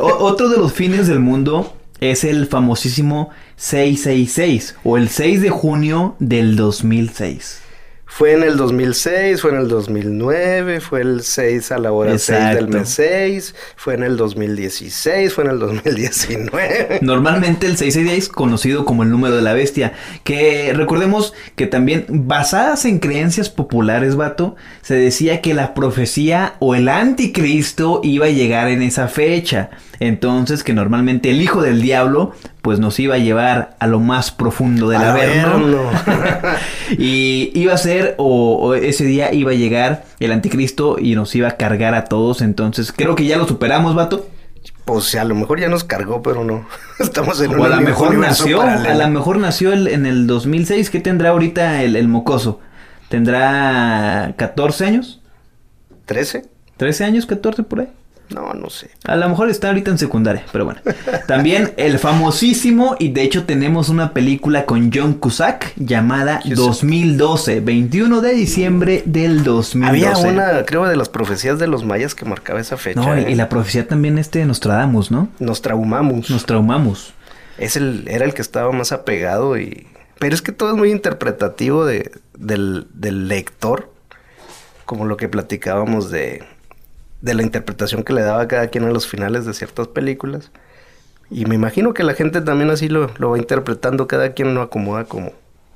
Otro 0.00 0.48
de 0.48 0.56
los 0.58 0.72
fines 0.72 1.06
del 1.06 1.20
mundo 1.20 1.76
es 2.00 2.24
el 2.24 2.46
famosísimo 2.48 3.30
666 3.54 4.74
o 4.82 4.96
el 4.96 5.08
6 5.10 5.42
de 5.42 5.50
junio 5.50 6.16
del 6.18 6.56
2006. 6.56 7.59
Fue 8.12 8.32
en 8.32 8.42
el 8.42 8.56
2006, 8.56 9.40
fue 9.40 9.52
en 9.52 9.56
el 9.58 9.68
2009, 9.68 10.80
fue 10.80 11.00
el 11.00 11.22
6 11.22 11.70
a 11.70 11.78
la 11.78 11.92
hora 11.92 12.18
6 12.18 12.26
del 12.28 12.48
Exacto. 12.48 12.78
mes 12.78 12.88
6, 12.90 13.54
fue 13.76 13.94
en 13.94 14.02
el 14.02 14.16
2016, 14.16 15.32
fue 15.32 15.44
en 15.44 15.50
el 15.50 15.58
2019. 15.60 16.98
Normalmente 17.02 17.66
el 17.66 17.76
666 17.76 18.28
conocido 18.28 18.84
como 18.84 19.04
el 19.04 19.10
número 19.10 19.36
de 19.36 19.42
la 19.42 19.54
bestia, 19.54 19.94
que 20.24 20.72
recordemos 20.74 21.32
que 21.54 21.66
también 21.66 22.04
basadas 22.08 22.84
en 22.84 22.98
creencias 22.98 23.48
populares, 23.48 24.16
vato, 24.16 24.56
se 24.82 24.96
decía 24.96 25.40
que 25.40 25.54
la 25.54 25.72
profecía 25.72 26.56
o 26.58 26.74
el 26.74 26.88
anticristo 26.88 28.00
iba 28.02 28.26
a 28.26 28.30
llegar 28.30 28.68
en 28.68 28.82
esa 28.82 29.06
fecha. 29.06 29.70
Entonces, 30.00 30.64
que 30.64 30.72
normalmente 30.72 31.30
el 31.30 31.42
hijo 31.42 31.60
del 31.60 31.82
diablo, 31.82 32.32
pues 32.62 32.78
nos 32.80 32.98
iba 32.98 33.16
a 33.16 33.18
llevar 33.18 33.76
a 33.78 33.86
lo 33.86 34.00
más 34.00 34.30
profundo 34.30 34.88
del 34.88 35.02
averno. 35.02 35.90
y 36.98 37.50
iba 37.54 37.74
a 37.74 37.78
ser, 37.78 38.14
o, 38.18 38.56
o 38.56 38.74
ese 38.74 39.04
día 39.04 39.32
iba 39.32 39.50
a 39.52 39.54
llegar 39.54 40.04
el 40.18 40.32
anticristo 40.32 40.96
y 40.98 41.14
nos 41.14 41.34
iba 41.34 41.48
a 41.48 41.56
cargar 41.58 41.94
a 41.94 42.04
todos. 42.06 42.40
Entonces, 42.40 42.92
creo 42.96 43.14
que 43.14 43.26
ya 43.26 43.36
lo 43.36 43.46
superamos, 43.46 43.94
vato. 43.94 44.26
Pues 44.86 45.14
a 45.14 45.24
lo 45.24 45.34
mejor 45.34 45.60
ya 45.60 45.68
nos 45.68 45.84
cargó, 45.84 46.22
pero 46.22 46.44
no. 46.44 46.66
Estamos 46.98 47.40
en 47.40 47.58
O 47.58 47.64
a 47.64 47.68
lo 47.68 47.80
mejor 47.80 48.16
nació, 48.16 48.62
a 48.62 48.94
lo 48.94 49.08
mejor 49.08 49.36
nació 49.38 49.72
el- 49.72 49.86
en 49.88 50.06
el 50.06 50.26
2006. 50.26 50.90
¿Qué 50.90 51.00
tendrá 51.00 51.30
ahorita 51.30 51.82
el, 51.82 51.94
el 51.94 52.08
mocoso? 52.08 52.60
¿Tendrá 53.10 54.32
14 54.36 54.86
años? 54.86 55.20
¿13? 56.06 56.44
¿13 56.78 57.04
años, 57.04 57.26
14 57.26 57.62
por 57.64 57.80
ahí? 57.80 57.88
No, 58.30 58.52
no 58.54 58.70
sé. 58.70 58.90
A 59.04 59.16
lo 59.16 59.28
mejor 59.28 59.50
está 59.50 59.68
ahorita 59.68 59.90
en 59.90 59.98
secundaria, 59.98 60.44
pero 60.52 60.64
bueno. 60.64 60.80
También 61.26 61.72
el 61.76 61.98
famosísimo, 61.98 62.96
y 62.98 63.10
de 63.10 63.22
hecho 63.22 63.44
tenemos 63.44 63.88
una 63.88 64.12
película 64.12 64.66
con 64.66 64.90
John 64.92 65.14
Cusack 65.14 65.72
llamada 65.76 66.40
Cusack. 66.40 66.56
2012, 66.56 67.60
21 67.60 68.20
de 68.20 68.32
diciembre 68.32 69.02
del 69.04 69.42
2012. 69.42 69.88
Había 69.88 70.16
una, 70.16 70.64
creo, 70.64 70.86
de 70.86 70.96
las 70.96 71.08
profecías 71.08 71.58
de 71.58 71.66
los 71.66 71.84
mayas 71.84 72.14
que 72.14 72.24
marcaba 72.24 72.60
esa 72.60 72.76
fecha. 72.76 73.00
No, 73.00 73.16
y, 73.16 73.22
¿eh? 73.22 73.30
y 73.30 73.34
la 73.34 73.48
profecía 73.48 73.88
también 73.88 74.18
este 74.18 74.44
Nostradamus, 74.44 75.10
¿no? 75.10 75.28
Nos 75.38 75.62
traumamos. 75.62 76.30
Nos 76.30 76.46
traumamos. 76.46 77.14
Es 77.58 77.76
el, 77.76 78.06
era 78.08 78.24
el 78.24 78.34
que 78.34 78.42
estaba 78.42 78.72
más 78.72 78.92
apegado 78.92 79.58
y... 79.58 79.86
Pero 80.18 80.34
es 80.34 80.42
que 80.42 80.52
todo 80.52 80.70
es 80.70 80.76
muy 80.76 80.90
interpretativo 80.90 81.84
de, 81.84 82.12
del, 82.36 82.86
del 82.92 83.28
lector. 83.28 83.90
Como 84.84 85.06
lo 85.06 85.16
que 85.16 85.28
platicábamos 85.28 86.10
de, 86.10 86.42
de 87.20 87.34
la 87.34 87.42
interpretación 87.42 88.02
que 88.04 88.12
le 88.12 88.22
daba 88.22 88.48
cada 88.48 88.68
quien 88.68 88.84
a 88.84 88.90
los 88.90 89.06
finales 89.06 89.46
de 89.46 89.54
ciertas 89.54 89.88
películas. 89.88 90.50
Y 91.30 91.46
me 91.46 91.54
imagino 91.54 91.94
que 91.94 92.04
la 92.04 92.14
gente 92.14 92.40
también 92.40 92.70
así 92.70 92.88
lo, 92.88 93.10
lo 93.18 93.30
va 93.30 93.38
interpretando. 93.38 94.08
Cada 94.08 94.32
quien 94.34 94.54
lo 94.54 94.62
acomoda 94.62 95.04
como 95.04 95.32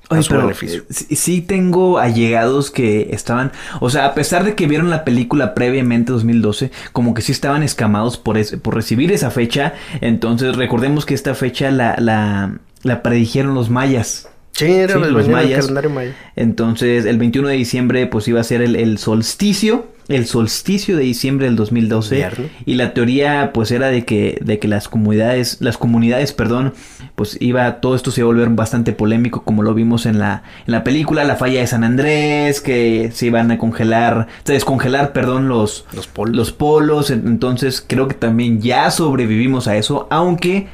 a 0.09 0.17
Oye, 0.17 0.23
su 0.23 0.35
pero 0.35 0.43
beneficio. 0.43 0.85
eh, 0.91 1.17
sí, 1.17 1.41
tengo 1.41 1.99
allegados 1.99 2.71
que 2.71 3.09
estaban, 3.13 3.53
o 3.81 3.89
sea, 3.91 4.07
a 4.07 4.15
pesar 4.15 4.45
de 4.45 4.55
que 4.55 4.67
vieron 4.67 4.91
la 4.91 5.05
película 5.05 5.55
previamente 5.55 6.13
2012, 6.13 6.71
como 6.93 7.15
que 7.15 7.23
sí 7.23 7.33
estaban 7.33 7.63
escamados 7.63 8.19
por 8.19 8.37
es- 8.39 8.57
por 8.57 8.75
recibir 8.75 9.13
esa 9.13 9.31
fecha. 9.31 9.75
Entonces 10.01 10.57
recordemos 10.57 11.07
que 11.07 11.15
esta 11.15 11.35
fecha 11.35 11.71
la 11.71 11.97
la, 11.99 12.59
la 12.83 13.03
predijeron 13.03 13.55
los 13.55 13.71
mayas. 13.71 14.29
Sí, 14.53 14.67
era 14.73 14.95
Sí, 14.95 15.01
los 15.01 15.29
mayas. 15.29 15.71
maya. 15.91 16.15
Entonces, 16.37 17.07
el 17.07 17.19
21 17.19 17.49
de 17.49 17.57
diciembre, 17.57 18.07
pues 18.07 18.29
iba 18.29 18.41
a 18.41 18.45
ser 18.45 18.63
el, 18.63 18.77
el 18.77 18.99
solsticio, 18.99 19.87
el 20.09 20.27
solsticio 20.27 20.97
de 20.97 21.05
diciembre 21.05 21.47
del 21.47 21.57
2012. 21.57 22.15
Invierno. 22.15 22.47
Y 22.67 22.75
la 22.75 22.95
teoría, 22.95 23.53
pues, 23.53 23.71
era 23.71 23.89
de 23.89 24.05
que, 24.05 24.39
de 24.43 24.59
que 24.59 24.69
las 24.69 24.89
comunidades, 24.89 25.59
las 25.61 25.79
comunidades, 25.79 26.33
perdón, 26.33 26.75
pues 27.15 27.37
iba, 27.41 27.81
todo 27.81 27.95
esto 27.95 28.11
se 28.11 28.21
iba 28.21 28.27
a 28.27 28.33
volver 28.33 28.49
bastante 28.51 28.93
polémico, 28.93 29.43
como 29.45 29.63
lo 29.63 29.75
vimos 29.75 30.07
en 30.07 30.19
la, 30.19 30.43
en 30.67 30.73
la 30.73 30.85
película, 30.85 31.25
la 31.25 31.37
falla 31.37 31.61
de 31.61 31.67
San 31.67 31.85
Andrés, 31.85 32.61
que 32.61 33.11
se 33.13 33.27
iban 33.27 33.51
a 33.51 33.59
congelar, 33.59 34.29
a 34.47 34.53
descongelar, 34.53 35.13
perdón, 35.13 35.49
los, 35.49 35.87
Los 35.93 36.07
polos. 36.07 36.37
los 36.37 36.53
polos. 36.53 37.11
Entonces, 37.11 37.85
creo 37.87 38.09
que 38.09 38.15
también 38.15 38.61
ya 38.61 38.91
sobrevivimos 38.91 39.69
a 39.69 39.77
eso, 39.77 40.07
aunque, 40.11 40.69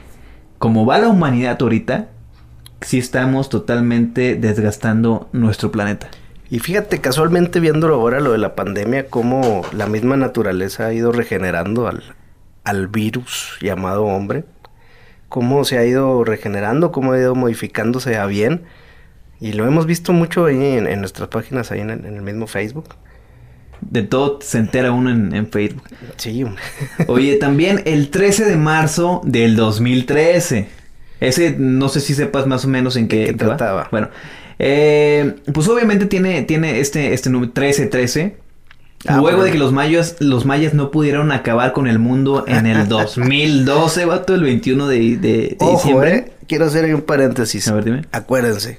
como 0.59 0.87
va 0.87 0.99
la 0.99 1.09
humanidad 1.09 1.59
ahorita, 1.61 2.09
sí 2.81 2.99
estamos 2.99 3.49
totalmente 3.49 4.35
desgastando 4.35 5.29
nuestro 5.33 5.71
planeta. 5.71 6.09
Y 6.51 6.59
fíjate, 6.59 7.01
casualmente 7.01 7.61
viéndolo 7.61 7.95
ahora 7.95 8.21
lo 8.21 8.33
de 8.33 8.39
la 8.39 8.55
pandemia, 8.57 9.07
cómo 9.09 9.63
la 9.73 9.87
misma 9.87 10.17
naturaleza 10.17 10.87
ha 10.87 10.93
ido 10.93 11.13
regenerando 11.13 11.87
al, 11.87 12.03
al 12.65 12.89
virus 12.89 13.57
llamado 13.61 14.05
hombre, 14.05 14.45
cómo 15.29 15.65
se 15.65 15.79
ha 15.79 15.87
ido 15.87 16.25
regenerando, 16.25 16.91
cómo 16.91 17.13
ha 17.13 17.19
ido 17.19 17.35
modificándose 17.37 18.17
a 18.17 18.27
bien. 18.27 18.63
Y 19.41 19.53
lo 19.53 19.67
hemos 19.67 19.87
visto 19.87 20.13
mucho 20.13 20.45
ahí 20.47 20.57
en, 20.77 20.87
en 20.89 20.99
nuestras 21.01 21.29
páginas, 21.29 21.71
ahí 21.71 21.81
en, 21.81 21.91
el- 21.91 22.05
en 22.05 22.17
el 22.17 22.23
mismo 22.23 22.47
Facebook. 22.49 22.89
De 23.81 24.03
todo 24.03 24.41
se 24.43 24.59
entera 24.59 24.93
uno 24.93 25.09
en, 25.11 25.35
en 25.35 25.47
Facebook. 25.51 25.85
Sí. 26.17 26.45
Oye, 27.07 27.37
también 27.37 27.81
el 27.87 28.11
13 28.11 28.45
de 28.45 28.57
marzo 28.57 29.23
del 29.25 29.55
2013. 29.57 30.69
Ese 31.21 31.55
no 31.59 31.89
sé 31.89 32.01
si 32.01 32.15
sepas 32.15 32.47
más 32.47 32.65
o 32.65 32.69
menos 32.69 32.97
en 32.97 33.07
qué, 33.09 33.25
qué 33.27 33.33
va. 33.33 33.57
trataba? 33.57 33.89
Bueno, 33.91 34.09
eh, 34.63 35.37
pues 35.55 35.67
obviamente 35.69 36.05
tiene, 36.07 36.43
tiene 36.43 36.81
este, 36.81 37.15
este 37.15 37.31
número 37.31 37.49
1313. 37.49 38.37
Ah, 39.07 39.15
Luego 39.15 39.23
bueno. 39.39 39.43
de 39.45 39.53
que 39.53 39.59
los 39.59 39.73
mayas, 39.73 40.17
los 40.21 40.45
mayas 40.45 40.75
no 40.75 40.91
pudieron 40.91 41.33
acabar 41.33 41.73
con 41.73 41.87
el 41.87 41.99
mundo 41.99 42.45
en 42.47 42.67
el 42.67 42.87
2012, 42.89 44.05
vato, 44.05 44.35
el 44.35 44.43
21 44.43 44.87
de, 44.87 44.99
de- 44.99 45.17
de 45.19 45.57
Ojo, 45.61 45.73
diciembre. 45.79 46.15
eh. 46.17 46.33
Quiero 46.47 46.67
hacer 46.67 46.85
ahí 46.85 46.93
un 46.93 47.01
paréntesis. 47.03 47.67
A 47.69 47.75
ver, 47.75 47.85
dime. 47.85 48.03
Acuérdense. 48.13 48.79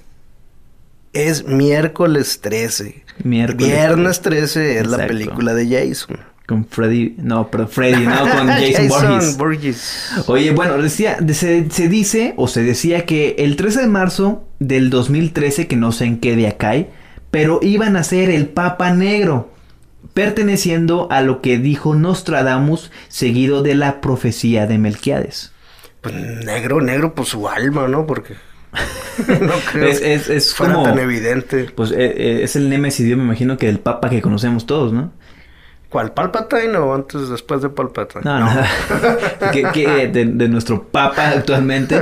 Es 1.14 1.46
miércoles 1.46 2.40
13. 2.42 3.04
Miércoles 3.24 3.68
Viernes 3.68 4.22
13 4.22 4.78
es 4.78 4.88
la 4.88 4.98
Exacto. 4.98 5.08
película 5.08 5.54
de 5.56 5.68
Jason. 5.90 6.18
Con 6.52 6.66
Freddy, 6.66 7.16
no, 7.18 7.50
pero 7.50 7.66
Freddy, 7.68 8.06
no, 8.06 8.20
con 8.38 8.48
Jason. 8.48 9.38
Voorhees. 9.38 10.12
Oye, 10.28 10.52
bueno, 10.52 10.78
decía, 10.82 11.18
se, 11.34 11.70
se 11.72 11.88
dice 11.88 12.34
o 12.36 12.50
se 12.50 12.62
decía 12.62 13.06
que 13.06 13.36
el 13.40 13.56
13 13.56 13.82
de 13.82 13.88
marzo 13.88 14.44
del 14.60 14.90
2013, 14.90 15.68
que 15.68 15.78
no 15.78 15.94
sé 15.94 16.04
en 16.06 16.20
qué 16.20 16.36
día 16.36 16.58
cae, 16.58 16.90
pero 17.32 17.60
iban 17.62 17.96
a 17.96 18.04
ser 18.04 18.30
el 18.30 18.48
Papa 18.48 18.92
Negro, 18.94 19.50
perteneciendo 20.14 21.08
a 21.10 21.22
lo 21.22 21.42
que 21.42 21.58
dijo 21.58 21.96
Nostradamus, 21.96 22.92
seguido 23.08 23.64
de 23.64 23.76
la 23.76 24.02
profecía 24.02 24.68
de 24.68 24.78
Melquiades. 24.78 25.54
Pues 26.02 26.14
negro, 26.16 26.82
negro 26.82 27.16
por 27.16 27.26
su 27.26 27.48
alma, 27.48 27.88
¿no? 27.88 28.06
Porque 28.06 28.34
no 29.28 29.54
creo 29.72 29.88
Es- 29.88 30.02
es- 30.02 30.30
es 30.30 30.54
fuera 30.54 30.74
como- 30.74 30.86
tan 30.86 31.00
evidente. 31.00 31.66
Pues 31.76 31.92
eh, 31.92 31.96
eh, 32.00 32.40
es 32.44 32.56
el 32.56 32.70
Nemesis, 32.70 33.08
yo 33.08 33.16
me 33.18 33.24
imagino 33.24 33.58
que 33.58 33.68
del 33.68 33.80
Papa 33.80 34.10
que 34.10 34.22
conocemos 34.22 34.66
todos, 34.66 34.92
¿no? 34.92 35.14
¿Cuál 35.92 36.14
Palpatine 36.14 36.78
o 36.78 36.96
antes, 36.96 37.30
después 37.30 37.62
de 37.62 37.70
Palpatine? 37.70 38.22
No, 38.24 38.40
no. 38.40 38.50
que, 39.52 39.64
que 39.74 40.08
de, 40.08 40.26
de 40.26 40.48
nuestro 40.48 40.84
papa 40.84 41.30
actualmente. 41.30 41.96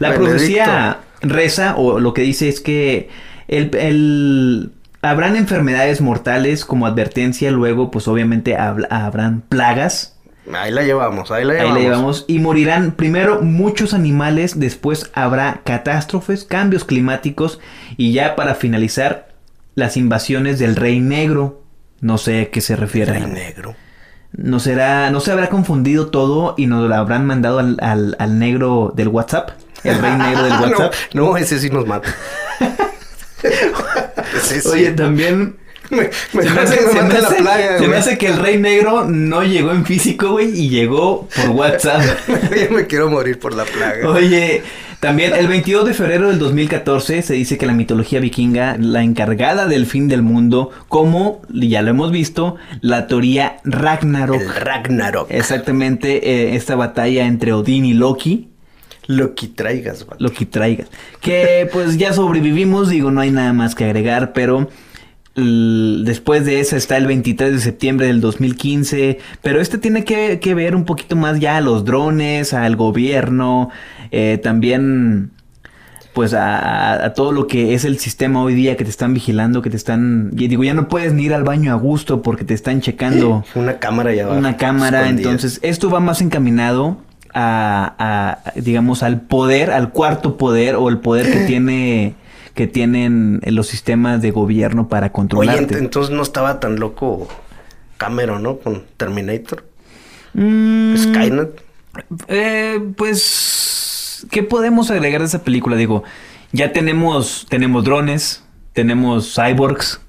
La 0.00 0.10
Benedicto. 0.10 0.24
profecía 0.24 0.98
reza, 1.22 1.76
o 1.76 1.98
lo 2.00 2.12
que 2.12 2.22
dice 2.22 2.48
es 2.48 2.60
que 2.60 3.08
el, 3.48 3.70
el- 3.76 4.72
habrán 5.00 5.36
enfermedades 5.36 6.00
mortales 6.00 6.64
como 6.64 6.86
advertencia, 6.86 7.52
luego 7.52 7.90
pues 7.92 8.08
obviamente 8.08 8.56
habl- 8.58 8.88
habrán 8.90 9.42
plagas. 9.42 10.16
Ahí 10.52 10.72
la 10.72 10.82
llevamos, 10.82 11.30
ahí 11.30 11.44
la 11.44 11.52
Ahí 11.52 11.58
llevamos. 11.58 11.74
la 11.76 11.80
llevamos. 11.84 12.24
Y 12.26 12.38
morirán 12.40 12.92
primero 12.92 13.42
muchos 13.42 13.94
animales, 13.94 14.58
después 14.58 15.10
habrá 15.14 15.60
catástrofes, 15.64 16.44
cambios 16.44 16.84
climáticos 16.84 17.60
y 17.96 18.12
ya 18.12 18.34
para 18.36 18.54
finalizar 18.56 19.28
las 19.76 19.96
invasiones 19.96 20.58
del 20.58 20.74
Rey 20.74 20.98
Negro. 21.00 21.62
No 22.00 22.18
sé 22.18 22.42
a 22.42 22.50
qué 22.50 22.60
se 22.60 22.76
refiere. 22.76 23.12
Rey 23.12 23.26
negro. 23.26 23.74
¿No 24.32 24.60
será, 24.60 25.10
no 25.10 25.20
se 25.20 25.32
habrá 25.32 25.48
confundido 25.48 26.08
todo 26.08 26.54
y 26.58 26.66
nos 26.66 26.88
lo 26.88 26.94
habrán 26.94 27.24
mandado 27.26 27.58
al, 27.58 27.78
al, 27.80 28.16
al 28.18 28.38
negro 28.38 28.92
del 28.94 29.08
WhatsApp? 29.08 29.50
El 29.82 29.98
rey 29.98 30.14
negro 30.16 30.42
del 30.44 30.52
WhatsApp. 30.60 30.92
no, 31.14 31.22
no, 31.30 31.36
ese 31.36 31.58
sí 31.58 31.70
nos 31.70 31.86
mata. 31.86 32.14
sí. 34.42 34.56
Oye, 34.68 34.90
también 34.92 35.56
me, 35.90 36.10
me 36.32 36.42
se 36.42 36.50
me 36.50 36.60
hace, 36.60 36.76
se 36.88 37.02
me 37.02 37.08
la 37.20 37.28
hace- 37.28 37.34
plaga, 37.36 37.74
se 37.76 37.80
me 37.82 37.86
güey. 37.88 37.98
hace 37.98 38.18
que 38.18 38.26
el 38.26 38.36
rey 38.38 38.58
negro 38.58 39.04
no 39.04 39.42
llegó 39.42 39.70
en 39.70 39.84
físico, 39.86 40.32
güey, 40.32 40.48
y 40.58 40.68
llegó 40.68 41.28
por 41.34 41.50
WhatsApp. 41.50 42.02
Yo 42.28 42.70
me 42.74 42.86
quiero 42.86 43.08
morir 43.08 43.38
por 43.38 43.54
la 43.54 43.64
plaga. 43.64 44.08
Oye, 44.08 44.62
también 45.00 45.34
el 45.34 45.46
22 45.46 45.86
de 45.86 45.94
febrero 45.94 46.28
del 46.28 46.38
2014 46.38 47.22
se 47.22 47.34
dice 47.34 47.58
que 47.58 47.66
la 47.66 47.72
mitología 47.72 48.20
vikinga, 48.20 48.76
la 48.78 49.02
encargada 49.02 49.66
del 49.66 49.86
fin 49.86 50.08
del 50.08 50.22
mundo, 50.22 50.70
como 50.88 51.42
ya 51.50 51.82
lo 51.82 51.90
hemos 51.90 52.10
visto, 52.10 52.56
la 52.80 53.06
teoría 53.06 53.58
Ragnarok. 53.64 54.40
El 54.40 54.54
Ragnarok. 54.54 55.30
Exactamente, 55.30 56.30
eh, 56.30 56.56
esta 56.56 56.76
batalla 56.76 57.26
entre 57.26 57.52
Odín 57.52 57.84
y 57.84 57.94
Loki. 57.94 58.48
Lo 59.06 59.34
que 59.34 59.46
traigas, 59.46 60.04
vato. 60.04 60.22
lo 60.22 60.32
que 60.32 60.46
traigas. 60.46 60.88
Que 61.20 61.68
pues 61.72 61.96
ya 61.96 62.12
sobrevivimos, 62.12 62.88
digo, 62.88 63.10
no 63.10 63.20
hay 63.20 63.30
nada 63.30 63.52
más 63.52 63.74
que 63.74 63.84
agregar, 63.84 64.32
pero 64.32 64.68
después 65.36 66.46
de 66.46 66.60
eso 66.60 66.76
está 66.76 66.96
el 66.96 67.06
23 67.06 67.52
de 67.52 67.60
septiembre 67.60 68.06
del 68.06 68.22
2015, 68.22 69.18
pero 69.42 69.60
este 69.60 69.76
tiene 69.76 70.02
que, 70.02 70.40
que 70.40 70.54
ver 70.54 70.74
un 70.74 70.84
poquito 70.84 71.14
más 71.14 71.38
ya 71.38 71.58
a 71.58 71.60
los 71.60 71.84
drones, 71.84 72.54
al 72.54 72.74
gobierno, 72.74 73.70
eh, 74.10 74.38
también 74.42 75.30
pues 76.12 76.32
a, 76.32 77.12
todo 77.14 77.30
lo 77.30 77.46
que 77.46 77.74
es 77.74 77.84
el 77.84 77.98
sistema 77.98 78.42
hoy 78.42 78.54
día 78.54 78.76
que 78.78 78.84
te 78.84 78.90
están 78.90 79.12
vigilando, 79.12 79.60
que 79.60 79.68
te 79.68 79.76
están, 79.76 80.30
y 80.34 80.48
digo, 80.48 80.64
ya 80.64 80.72
no 80.72 80.88
puedes 80.88 81.12
ni 81.12 81.24
ir 81.24 81.34
al 81.34 81.44
baño 81.44 81.72
a 81.72 81.74
gusto 81.76 82.22
porque 82.22 82.42
te 82.44 82.54
están 82.54 82.80
checando 82.80 83.44
Una 83.54 83.78
cámara 83.78 84.14
ya 84.14 84.24
abajo. 84.24 84.38
una 84.38 84.56
cámara. 84.56 85.00
escondida. 85.02 85.30
Entonces, 85.30 85.58
esto 85.62 85.90
va 85.90 86.00
más 86.00 86.22
encaminado 86.22 86.96
a, 87.34 88.40
a, 88.46 88.52
digamos, 88.58 89.02
al 89.02 89.20
poder, 89.20 89.70
al 89.70 89.90
cuarto 89.90 90.38
poder 90.38 90.76
o 90.76 90.88
el 90.88 90.98
poder 91.00 91.30
que 91.30 91.40
tiene 91.46 92.14
que 92.54 92.66
tienen 92.66 93.42
los 93.44 93.66
sistemas 93.66 94.22
de 94.22 94.30
gobierno 94.30 94.88
para 94.88 95.08
Oye, 95.08 95.12
controlarte. 95.12 95.74
ent- 95.74 95.78
entonces 95.78 96.16
no 96.16 96.22
estaba 96.22 96.58
tan 96.60 96.76
loco 96.80 97.28
Cameron, 97.98 98.42
¿no? 98.42 98.56
Con 98.56 98.84
Terminator. 98.96 99.64
Mm, 100.32 100.96
Skynet. 100.96 101.62
Eh, 102.28 102.80
pues, 102.96 103.22
¿qué 104.30 104.42
podemos 104.42 104.90
agregar 104.90 105.20
de 105.20 105.26
esa 105.26 105.42
película? 105.44 105.76
Digo, 105.76 106.04
ya 106.52 106.72
tenemos, 106.72 107.46
tenemos 107.48 107.84
drones, 107.84 108.44
tenemos 108.72 109.34
cyborgs. 109.34 110.00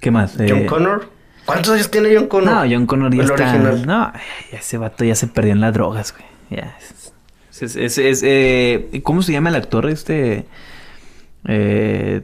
¿Qué 0.00 0.10
más? 0.10 0.34
John 0.36 0.58
Eh, 0.58 0.66
Connor. 0.66 1.08
¿Cuántos 1.44 1.74
años 1.74 1.90
tiene 1.90 2.14
John 2.14 2.26
Connor? 2.28 2.52
No, 2.54 2.60
John 2.74 2.86
Connor 2.86 3.12
ya 3.14 3.22
El 3.22 3.30
está. 3.30 3.50
original. 3.50 3.86
No, 3.86 4.12
ese 4.52 4.78
vato 4.78 5.04
ya 5.04 5.14
se 5.14 5.26
perdió 5.26 5.52
en 5.52 5.60
las 5.60 5.72
drogas, 5.74 6.12
güey. 6.14 6.24
Ya. 6.62 6.76
Es, 7.50 7.62
es- 7.62 7.76
es- 7.76 7.98
es, 7.98 8.20
eh, 8.24 9.00
¿Cómo 9.02 9.22
se 9.22 9.32
llama 9.32 9.50
el 9.50 9.56
actor 9.56 9.88
este? 9.88 10.46
Eh, 11.46 12.22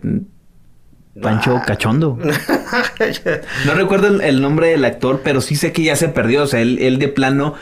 Pancho 1.21 1.57
Ah. 1.57 1.65
Cachondo. 1.67 2.19
No 3.67 3.75
recuerdo 3.75 4.07
el, 4.09 4.21
el 4.21 4.41
nombre 4.41 4.69
del 4.69 4.85
actor, 4.85 5.21
pero 5.25 5.41
sí 5.41 5.57
sé 5.57 5.73
que 5.73 5.83
ya 5.83 5.97
se 5.97 6.09
perdió. 6.09 6.43
O 6.45 6.47
sea, 6.47 6.61
él, 6.61 6.79
él 6.81 6.99
de 6.99 7.09
plano 7.09 7.55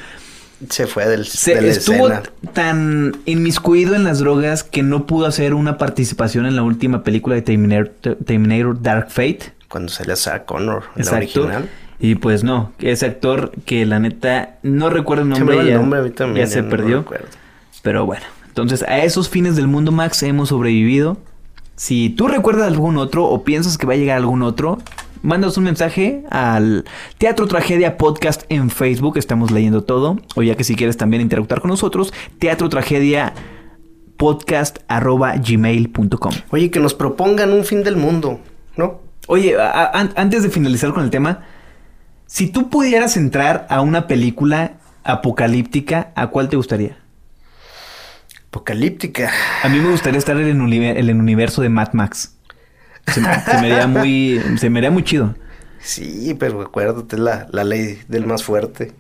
Se 0.69 0.87
fue 0.87 1.07
del, 1.07 1.25
se 1.25 1.55
de 1.55 1.63
la 1.63 1.69
estuvo 1.69 2.09
escena. 2.09 2.23
tan 2.53 3.17
inmiscuido 3.27 3.95
en 3.95 4.03
las 4.05 4.19
drogas 4.19 4.65
que 4.65 4.83
no 4.83 5.07
pudo 5.07 5.27
hacer 5.27 5.55
una 5.55 5.79
participación 5.79 6.47
en 6.47 6.57
la 6.57 6.63
última 6.63 7.05
película 7.05 7.37
de 7.37 7.43
Terminator, 7.43 8.17
Terminator 8.27 8.83
Dark 8.83 9.11
Fate. 9.11 9.53
Cuando 9.69 9.91
salía 9.93 10.17
Sarah 10.17 10.45
Connor, 10.45 10.85
en 10.97 11.05
la 11.05 11.13
original. 11.13 11.69
Y 12.01 12.15
pues 12.17 12.43
no, 12.45 12.73
ese 12.81 13.07
actor 13.07 13.53
que 13.65 13.85
la 13.87 13.99
neta 14.01 14.57
no 14.63 14.89
recuerdo 14.91 15.25
el 15.25 15.29
nombre, 15.31 15.57
va 15.57 15.63
el 15.63 15.69
ya, 15.69 15.77
nombre 15.77 16.01
a 16.01 16.03
mí 16.03 16.11
también. 16.11 16.47
ya 16.47 16.53
se 16.53 16.63
no 16.63 16.71
perdió. 16.71 16.99
recuerdo. 16.99 17.27
Pero 17.83 18.07
bueno, 18.07 18.25
entonces 18.47 18.83
a 18.83 18.99
esos 19.05 19.29
fines 19.29 19.57
del 19.57 19.67
mundo 19.69 19.93
Max 19.93 20.23
hemos 20.23 20.49
sobrevivido. 20.51 21.19
Si 21.77 22.11
tú 22.11 22.27
recuerdas 22.27 22.67
algún 22.67 22.99
otro 22.99 23.25
o 23.27 23.45
piensas 23.45 23.79
que 23.79 23.87
va 23.87 23.93
a 23.95 23.97
llegar 23.97 24.17
algún 24.17 24.43
otro, 24.43 24.79
mándanos 25.23 25.57
un 25.57 25.65
mensaje 25.65 26.25
al 26.31 26.85
Teatro 27.19 27.47
Tragedia 27.47 27.97
Podcast 27.97 28.45
en 28.49 28.71
Facebook, 28.71 29.17
estamos 29.19 29.51
leyendo 29.51 29.85
todo. 29.85 30.19
O 30.37 30.43
ya 30.43 30.57
que 30.57 30.65
si 30.65 30.77
quieres 30.77 30.97
también 30.97 31.23
interactuar 31.23 31.61
con 31.61 31.71
nosotros, 31.71 32.13
Teatro 32.39 32.69
Tragedia 32.69 33.35
podcast 34.17 34.79
arroba 34.89 35.37
gmail.com. 35.37 36.33
Oye, 36.51 36.71
que 36.71 36.81
nos 36.81 36.95
propongan 36.95 37.53
un 37.53 37.65
fin 37.65 37.85
del 37.85 37.97
mundo, 37.97 38.41
¿no? 38.77 39.01
Oye, 39.29 39.57
antes 39.61 40.43
de 40.43 40.51
finalizar 40.51 40.93
con 40.93 41.05
el 41.05 41.11
tema, 41.11 41.45
si 42.27 42.49
tú 42.49 42.71
pudieras 42.71 43.17
entrar 43.17 43.67
a 43.71 43.81
una 43.81 44.07
película 44.07 44.73
apocalíptica, 45.05 46.13
¿a 46.15 46.29
cuál 46.29 46.49
te 46.49 46.57
gustaría? 46.57 46.97
Apocalíptica. 48.49 49.31
A 49.63 49.69
mí 49.69 49.79
me 49.79 49.91
gustaría 49.91 50.19
estar 50.19 50.39
en 50.39 50.49
el 50.49 51.11
universo 51.17 51.63
de 51.63 51.69
Mad 51.69 51.93
Max. 51.93 52.38
Se, 53.13 53.21
me- 53.21 53.41
se 53.41 53.61
me 53.61 53.73
haría 53.73 53.87
muy, 53.87 54.41
se 54.59 54.71
me 54.71 54.79
haría 54.81 54.91
muy 54.91 55.03
chido. 55.05 55.35
Sí, 55.81 56.35
pero 56.39 56.61
acuérdate, 56.63 57.17
es 57.17 57.21
la, 57.23 57.47
la 57.53 57.65
ley 57.65 57.99
del 58.09 58.27
más 58.27 58.43
fuerte. 58.43 58.93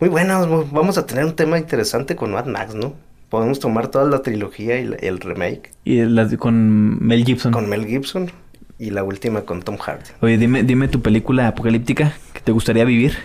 Muy 0.00 0.08
bueno, 0.08 0.66
vamos 0.72 0.98
a 0.98 1.06
tener 1.06 1.24
un 1.24 1.36
tema 1.36 1.58
interesante 1.58 2.16
con 2.16 2.32
Mad 2.32 2.46
Max, 2.46 2.74
¿no? 2.74 2.94
Podemos 3.28 3.60
tomar 3.60 3.88
toda 3.88 4.04
la 4.04 4.20
trilogía 4.22 4.78
y 4.80 4.84
la- 4.86 4.96
el 4.96 5.20
remake 5.20 5.70
Y 5.84 6.02
las 6.02 6.34
con 6.36 7.04
Mel 7.04 7.24
Gibson. 7.24 7.52
con 7.52 7.68
Mel 7.68 7.86
Gibson 7.86 8.30
y 8.78 8.90
la 8.90 9.04
última 9.04 9.42
con 9.42 9.62
Tom 9.62 9.76
Hardy. 9.78 10.10
Oye, 10.20 10.36
dime, 10.38 10.64
dime 10.64 10.88
tu 10.88 11.00
película 11.00 11.46
apocalíptica 11.48 12.12
que 12.32 12.40
te 12.40 12.50
gustaría 12.52 12.84
vivir. 12.84 13.16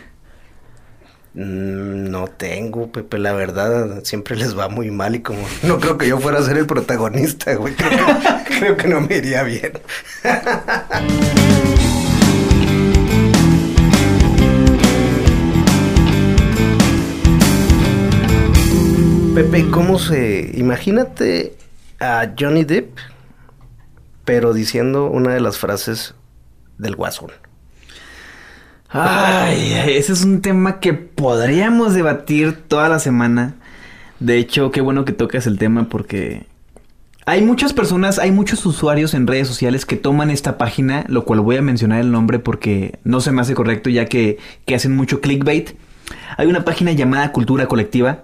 Mm, 1.38 2.10
No 2.10 2.26
tengo, 2.28 2.92
Pepe, 2.92 3.20
la 3.20 3.32
verdad, 3.34 4.04
siempre 4.04 4.36
les 4.36 4.58
va 4.58 4.70
muy 4.70 4.90
mal 4.90 5.16
y 5.16 5.20
como 5.22 5.40
no 5.62 5.80
creo 5.80 5.96
que 5.98 6.08
yo 6.08 6.20
fuera 6.20 6.40
a 6.40 6.44
ser 6.44 6.58
el 6.58 6.66
protagonista, 6.66 7.54
güey, 7.54 7.76
creo 7.76 8.76
que, 8.76 8.88
no 8.88 9.02
me 9.02 9.18
iría 9.18 9.44
bien. 9.44 9.74
Pepe, 19.36 19.70
¿cómo 19.70 20.00
se...? 20.00 20.52
Imagínate 20.56 21.56
a 22.00 22.32
Johnny 22.38 22.64
Depp, 22.64 22.98
pero 24.26 24.54
diciendo 24.54 25.06
una 25.06 25.34
de 25.34 25.42
las 25.42 25.58
frases 25.60 26.16
del 26.80 26.96
Guasón. 26.96 27.32
Ay, 29.00 29.74
ese 29.96 30.14
es 30.14 30.24
un 30.24 30.42
tema 30.42 30.80
que 30.80 30.94
podríamos 30.94 31.94
debatir 31.94 32.54
toda 32.68 32.90
la 32.90 33.00
semana. 33.00 33.56
De 34.20 34.38
hecho, 34.38 34.72
qué 34.72 34.82
bueno 34.82 35.06
que 35.06 35.14
tocas 35.14 35.46
el 35.48 35.58
tema 35.60 35.88
porque 35.90 36.46
hay 37.26 37.42
muchas 37.44 37.74
personas, 37.74 38.20
hay 38.20 38.32
muchos 38.32 38.66
usuarios 38.66 39.14
en 39.14 39.28
redes 39.28 39.48
sociales 39.48 39.86
que 39.86 39.96
toman 39.98 40.30
esta 40.32 40.58
página, 40.58 41.06
lo 41.08 41.26
cual 41.26 41.42
voy 41.42 41.58
a 41.58 41.62
mencionar 41.62 42.00
el 42.00 42.12
nombre 42.12 42.40
porque 42.40 43.00
no 43.04 43.20
se 43.22 43.32
me 43.32 43.42
hace 43.42 43.54
correcto 43.54 43.90
ya 43.90 44.06
que, 44.06 44.38
que 44.66 44.76
hacen 44.76 44.96
mucho 44.96 45.22
clickbait. 45.22 45.72
Hay 46.38 46.48
una 46.48 46.66
página 46.66 46.92
llamada 46.94 47.32
Cultura 47.32 47.68
Colectiva, 47.68 48.24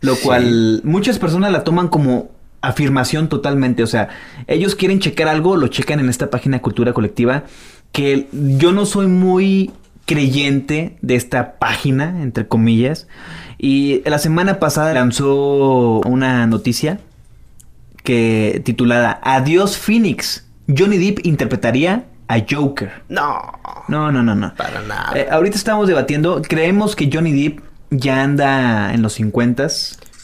lo 0.00 0.16
Sí. 0.16 0.22
cual 0.24 0.80
muchas 0.84 1.18
personas 1.18 1.52
la 1.52 1.64
toman 1.64 1.88
como 1.88 2.30
afirmación 2.60 3.28
totalmente. 3.28 3.82
O 3.82 3.86
sea, 3.86 4.08
ellos 4.46 4.74
quieren 4.74 4.98
checar 4.98 5.28
algo, 5.28 5.56
lo 5.56 5.68
checan 5.68 6.00
en 6.00 6.08
esta 6.08 6.28
página 6.30 6.60
Cultura 6.60 6.92
Colectiva, 6.92 7.44
que 7.92 8.28
yo 8.32 8.72
no 8.72 8.86
soy 8.86 9.06
muy 9.06 9.70
creyente 10.06 10.96
de 11.02 11.14
esta 11.16 11.54
página, 11.58 12.22
entre 12.22 12.46
comillas. 12.48 13.06
Y 13.58 14.02
la 14.08 14.18
semana 14.18 14.58
pasada 14.58 14.92
lanzó 14.94 16.00
una 16.00 16.46
noticia 16.46 16.98
que 18.02 18.60
titulada 18.64 19.20
Adiós 19.22 19.76
Phoenix. 19.78 20.46
Johnny 20.68 20.96
Depp 20.98 21.24
interpretaría 21.26 22.04
a 22.28 22.38
Joker. 22.48 22.90
No, 23.08 23.40
No, 23.88 24.10
no, 24.10 24.22
no, 24.22 24.34
no. 24.34 24.54
para 24.54 24.80
nada. 24.82 25.12
Eh, 25.14 25.28
ahorita 25.30 25.56
estamos 25.56 25.86
debatiendo. 25.86 26.40
Creemos 26.42 26.96
que 26.96 27.10
Johnny 27.12 27.32
Depp 27.32 27.60
ya 27.90 28.22
anda 28.22 28.92
en 28.94 29.02
los 29.02 29.14
50 29.14 29.68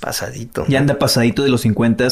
Pasadito. 0.01 0.64
ya 0.69 0.79
anda 0.79 0.97
pasadito 0.97 1.43
de 1.43 1.49
los 1.51 1.62
50 1.62 2.07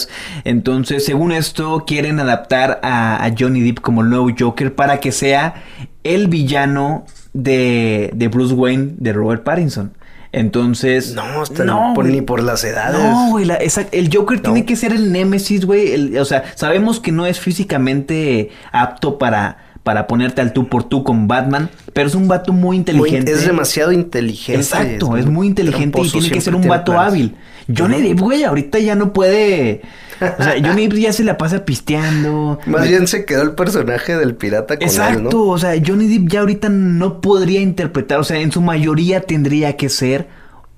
Entonces, 0.44 1.04
según 1.04 1.30
esto, 1.30 1.84
quieren 1.86 2.18
adaptar 2.18 2.80
a, 2.82 3.24
a 3.24 3.30
Johnny 3.38 3.60
Depp 3.62 3.80
como 3.80 4.02
el 4.02 4.10
nuevo 4.10 4.28
Joker 4.36 4.74
para 4.74 4.98
que 4.98 5.12
sea 5.12 5.62
el 6.02 6.26
villano 6.26 7.06
de, 7.36 8.10
de 8.14 8.28
Bruce 8.28 8.54
Wayne 8.54 8.94
de 8.98 9.12
Robert 9.12 9.42
Pattinson. 9.44 9.92
Entonces. 10.32 11.14
No, 11.14 11.22
hasta 11.42 11.64
no, 11.64 11.92
por- 11.94 12.06
ni 12.06 12.20
por 12.20 12.42
las 12.42 12.62
edades. 12.64 12.98
No, 13.00 13.30
güey, 13.30 13.44
la- 13.44 13.54
esa- 13.56 13.86
el 13.92 14.10
Joker 14.14 14.38
No. 14.38 14.42
tiene 14.42 14.64
que 14.66 14.76
ser 14.76 14.92
el 14.92 15.12
Némesis, 15.12 15.64
güey. 15.64 15.92
el- 15.92 16.18
O 16.18 16.24
sea, 16.24 16.44
sabemos 16.56 17.00
que 17.00 17.12
no 17.12 17.26
es 17.26 17.38
físicamente 17.40 18.50
apto 18.72 19.18
para, 19.18 19.58
para 19.82 20.06
ponerte 20.06 20.40
al 20.40 20.52
tú 20.52 20.68
por 20.68 20.84
tú 20.84 21.04
con 21.04 21.28
Batman, 21.28 21.70
pero 21.92 22.08
es 22.08 22.14
un 22.14 22.26
vato 22.28 22.52
muy 22.52 22.62
Muy- 22.62 22.76
inteligente. 22.78 23.32
es 23.32 23.46
demasiado 23.46 23.92
inteligente. 23.92 24.60
Exacto, 24.60 25.16
es 25.16 25.26
muy 25.26 25.46
inteligente 25.46 26.00
y 26.02 26.10
tiene 26.10 26.30
que 26.30 26.40
ser 26.40 26.54
un 26.54 26.66
vato 26.66 26.92
planes. 26.92 27.08
hábil. 27.12 27.36
Johnny 27.76 28.00
Depp, 28.02 28.20
güey, 28.20 28.44
ahorita 28.44 28.78
ya 28.78 28.94
no 28.94 29.12
puede. 29.12 29.82
O 30.20 30.42
sea, 30.42 30.54
Johnny 30.62 30.88
Depp 30.88 30.98
ya 30.98 31.12
se 31.12 31.24
la 31.24 31.36
pasa 31.38 31.64
pisteando. 31.64 32.58
Más 32.66 32.88
bien 32.88 33.06
se 33.06 33.24
quedó 33.24 33.42
el 33.42 33.52
personaje 33.52 34.16
del 34.16 34.34
pirata 34.34 34.76
con 34.76 34.82
Exacto, 34.86 35.18
él, 35.18 35.24
¿no? 35.24 35.42
o 35.48 35.58
sea, 35.58 35.74
Johnny 35.84 36.06
Depp 36.08 36.28
ya 36.30 36.40
ahorita 36.40 36.68
no 36.68 37.20
podría 37.20 37.60
interpretar, 37.60 38.18
o 38.18 38.24
sea, 38.24 38.38
en 38.40 38.52
su 38.52 38.60
mayoría 38.60 39.20
tendría 39.20 39.76
que 39.76 39.88
ser 39.88 40.28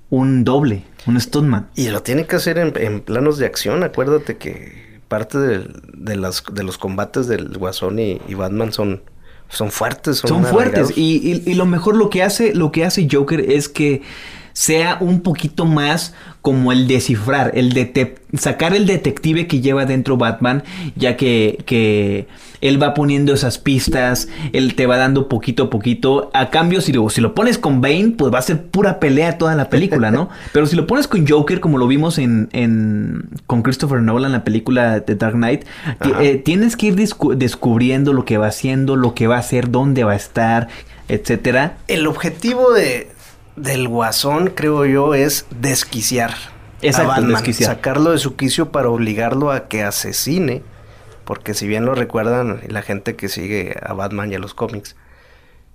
un 0.09 0.43
doble, 0.43 0.83
un 1.05 1.19
stuntman. 1.19 1.67
Y 1.75 1.89
lo 1.89 2.01
tiene 2.01 2.25
que 2.25 2.35
hacer 2.35 2.57
en, 2.57 2.73
en 2.77 3.01
planos 3.01 3.37
de 3.37 3.45
acción. 3.45 3.83
Acuérdate 3.83 4.37
que 4.37 4.99
parte 5.07 5.37
de, 5.37 6.15
las, 6.15 6.43
de 6.51 6.63
los 6.63 6.77
combates 6.77 7.27
del 7.27 7.57
Guasón 7.57 7.99
y, 7.99 8.19
y 8.27 8.33
Batman 8.33 8.71
son, 8.73 9.01
son 9.49 9.71
fuertes. 9.71 10.17
Son, 10.17 10.29
Son 10.29 10.45
fuertes 10.45 10.91
y- 10.95 11.43
y 11.45 11.53
lo 11.55 11.65
mejor 11.65 11.95
lo 11.95 12.09
que 12.09 12.23
hace, 12.23 12.53
lo 12.53 12.71
que 12.71 12.85
hace 12.85 13.07
Joker 13.11 13.39
es 13.39 13.69
que 13.69 14.01
sea 14.59 14.97
un 14.99 15.21
poquito 15.21 15.63
más 15.63 16.13
como 16.41 16.73
el 16.73 16.85
descifrar, 16.85 17.51
el 17.55 17.73
dete- 17.73 18.15
sacar 18.37 18.73
el 18.75 18.85
detective 18.85 19.47
que 19.47 19.61
lleva 19.61 19.85
dentro 19.85 20.17
Batman, 20.17 20.63
ya 20.97 21.15
que, 21.15 21.63
que 21.65 22.27
él 22.59 22.81
va 22.81 22.93
poniendo 22.93 23.33
esas 23.33 23.57
pistas, 23.57 24.27
él 24.51 24.75
te 24.75 24.85
va 24.85 24.97
dando 24.97 25.29
poquito 25.29 25.63
a 25.63 25.69
poquito. 25.69 26.29
A 26.33 26.49
cambio, 26.49 26.81
si 26.81 26.91
lo, 26.91 27.09
si 27.09 27.21
lo 27.21 27.33
pones 27.35 27.57
con 27.57 27.79
Bane, 27.79 28.15
pues 28.17 28.33
va 28.33 28.39
a 28.39 28.41
ser 28.41 28.61
pura 28.65 28.99
pelea 28.99 29.37
toda 29.37 29.55
la 29.55 29.69
película, 29.69 30.11
¿no? 30.11 30.27
Pero 30.51 30.65
si 30.65 30.75
lo 30.75 30.85
pones 30.87 31.07
con 31.07 31.25
Joker, 31.25 31.61
como 31.61 31.77
lo 31.77 31.87
vimos 31.87 32.17
en, 32.17 32.49
en 32.51 33.29
con 33.47 33.61
Christopher 33.61 34.01
Nolan, 34.01 34.33
la 34.33 34.43
película 34.43 34.99
de 34.99 35.15
Dark 35.15 35.35
Knight, 35.35 35.63
eh, 36.19 36.35
tienes 36.35 36.75
que 36.75 36.87
ir 36.87 36.95
descu- 36.97 37.35
descubriendo 37.35 38.11
lo 38.11 38.25
que 38.25 38.37
va 38.37 38.47
haciendo, 38.47 38.97
lo 38.97 39.13
que 39.13 39.27
va 39.27 39.37
a 39.37 39.39
hacer, 39.39 39.71
dónde 39.71 40.03
va 40.03 40.11
a 40.11 40.17
estar, 40.17 40.67
etcétera. 41.07 41.77
El 41.87 42.05
objetivo 42.07 42.71
de, 42.73 43.08
del 43.61 43.87
Guasón, 43.87 44.51
creo 44.55 44.85
yo, 44.85 45.13
es 45.13 45.45
desquiciar. 45.59 46.33
Exacto, 46.81 47.11
a 47.11 47.15
Batman, 47.15 47.31
desquiciar. 47.33 47.75
Sacarlo 47.75 48.11
de 48.11 48.17
su 48.17 48.35
quicio 48.35 48.71
para 48.71 48.89
obligarlo 48.89 49.51
a 49.51 49.67
que 49.67 49.83
asesine. 49.83 50.63
Porque 51.25 51.53
si 51.53 51.67
bien 51.67 51.85
lo 51.85 51.93
recuerdan 51.93 52.61
la 52.67 52.81
gente 52.81 53.15
que 53.15 53.27
sigue 53.27 53.75
a 53.83 53.93
Batman 53.93 54.31
y 54.31 54.35
a 54.35 54.39
los 54.39 54.53
cómics, 54.53 54.95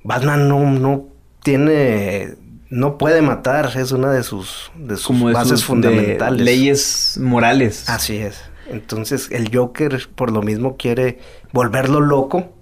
Batman 0.03 0.49
no, 0.49 0.71
no 0.71 1.07
tiene, 1.43 2.35
no 2.71 2.99
puede 2.99 3.23
matar, 3.23 3.71
es 3.77 3.93
una 3.93 4.11
de 4.11 4.25
sus, 4.25 4.73
de 4.75 4.97
sus 4.97 5.07
Como 5.07 5.29
de 5.29 5.35
bases 5.35 5.61
de 5.61 5.67
fundamentales. 5.67 6.41
leyes 6.41 7.19
morales. 7.21 7.89
Así 7.89 8.17
es. 8.17 8.43
Entonces 8.67 9.31
el 9.31 9.55
Joker 9.55 10.09
por 10.15 10.33
lo 10.33 10.43
mismo 10.43 10.77
quiere 10.77 11.19
volverlo 11.53 12.01
loco 12.01 12.53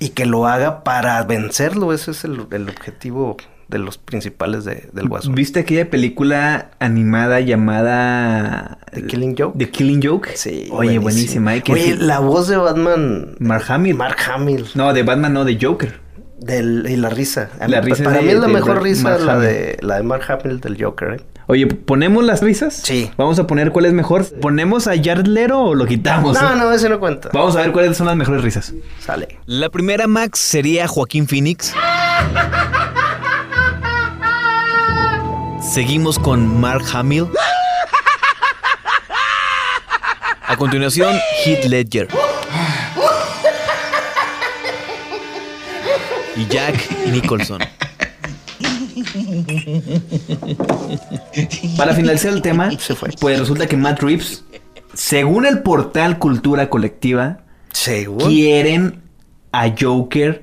y 0.00 0.10
que 0.10 0.26
lo 0.26 0.46
haga 0.46 0.82
para 0.82 1.22
vencerlo. 1.22 1.92
Ese 1.92 2.10
es 2.12 2.24
el, 2.24 2.46
el 2.50 2.68
objetivo 2.68 3.36
de 3.68 3.78
los 3.78 3.98
principales 3.98 4.64
de, 4.64 4.88
del 4.92 5.08
Guasón. 5.08 5.34
¿Viste 5.34 5.60
aquella 5.60 5.90
película 5.90 6.70
animada 6.78 7.40
llamada 7.40 8.78
The 8.92 9.04
Killing 9.06 9.36
Joke. 9.38 9.58
The 9.58 9.70
Killing 9.70 10.00
Joke? 10.02 10.30
Sí. 10.34 10.68
Oye, 10.70 10.98
buenísima. 10.98 11.54
¿eh? 11.56 11.62
Que 11.62 11.72
Oye, 11.72 11.96
la 11.96 12.18
voz 12.20 12.48
de 12.48 12.56
Batman. 12.56 13.36
Mark 13.38 13.64
Hamill. 13.68 13.94
Mark 13.94 14.16
Hamill. 14.32 14.66
No, 14.74 14.92
de 14.94 15.02
Batman, 15.02 15.32
no, 15.34 15.44
de 15.44 15.58
Joker. 15.60 16.00
Del, 16.40 16.86
y 16.88 16.96
la 16.96 17.10
risa. 17.10 17.50
A 17.60 17.66
mí- 17.66 17.72
La 17.72 17.80
risa 17.80 18.04
para 18.04 18.18
de- 18.18 18.22
mí 18.22 18.28
es 18.30 18.38
la 18.38 18.46
de 18.46 18.52
mejor 18.52 18.74
Mark- 18.74 18.82
risa 18.84 19.02
Mark 19.02 19.22
la 19.24 19.38
de, 19.38 19.76
la 19.82 19.96
de 19.96 20.02
Mark 20.04 20.22
Hamill 20.28 20.60
del 20.60 20.82
Joker, 20.82 21.14
¿eh? 21.14 21.20
Oye, 21.50 21.66
¿ponemos 21.66 22.22
las 22.24 22.42
risas? 22.42 22.74
Sí. 22.74 23.10
Vamos 23.16 23.38
a 23.38 23.46
poner 23.46 23.72
cuál 23.72 23.86
es 23.86 23.92
mejor. 23.94 24.24
¿Ponemos 24.40 24.86
a 24.86 24.92
Jared 25.02 25.26
Leto 25.26 25.58
o 25.58 25.74
lo 25.74 25.86
quitamos? 25.86 26.40
No, 26.40 26.52
eh? 26.52 26.56
no, 26.56 26.70
ese 26.72 26.88
no 26.90 27.00
cuenta. 27.00 27.30
Vamos 27.32 27.56
a 27.56 27.60
ver 27.62 27.72
cuáles 27.72 27.96
son 27.96 28.06
las 28.06 28.16
mejores 28.16 28.42
risas. 28.42 28.72
Sale. 29.00 29.38
La 29.46 29.68
primera, 29.70 30.06
Max, 30.06 30.38
sería 30.38 30.86
Joaquín 30.86 31.26
Phoenix. 31.26 31.74
Seguimos 35.72 36.18
con 36.18 36.60
Mark 36.60 36.84
Hamill. 36.92 37.26
A 40.46 40.56
continuación, 40.56 41.14
Heath 41.44 41.64
Ledger. 41.66 42.08
Y 46.36 46.46
Jack 46.46 46.90
Nicholson. 47.08 47.60
Para 51.76 51.94
finalizar 51.94 52.32
el 52.32 52.42
tema, 52.42 52.70
Se 52.78 52.94
fue. 52.94 53.10
pues 53.20 53.38
resulta 53.38 53.66
que 53.66 53.76
Matt 53.76 54.00
Reeves, 54.00 54.44
según 54.94 55.44
el 55.46 55.62
portal 55.62 56.18
Cultura 56.18 56.70
Colectiva, 56.70 57.40
quieren 58.18 59.02
a 59.52 59.68
Joker 59.78 60.42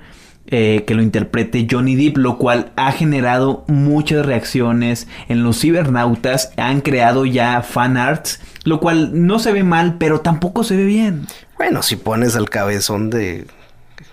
eh, 0.58 0.86
que 0.86 0.96
lo 0.96 1.02
interprete 1.02 1.68
Johnny 1.70 1.96
Depp, 1.98 2.16
lo 2.16 2.38
cual 2.38 2.72
ha 2.78 2.94
generado 2.94 3.66
muchas 3.68 4.26
reacciones 4.26 5.06
en 5.28 5.44
los 5.44 5.60
cibernautas. 5.60 6.54
Han 6.56 6.80
creado 6.80 7.26
ya 7.26 7.62
fan 7.62 7.98
arts, 7.98 8.40
lo 8.64 8.80
cual 8.80 9.28
no 9.28 9.38
se 9.40 9.52
ve 9.52 9.64
mal, 9.64 9.98
pero 9.98 10.22
tampoco 10.22 10.64
se 10.64 10.78
ve 10.78 10.86
bien. 10.86 11.28
Bueno, 11.58 11.84
si 11.84 11.98
pones 11.98 12.38
al 12.38 12.50
cabezón 12.50 13.10
de, 13.10 13.48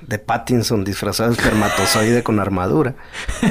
de 0.00 0.18
Pattinson 0.18 0.82
disfrazado 0.82 1.30
de 1.30 1.36
espermatozoide 1.36 2.24
con 2.24 2.40
armadura, 2.40 2.96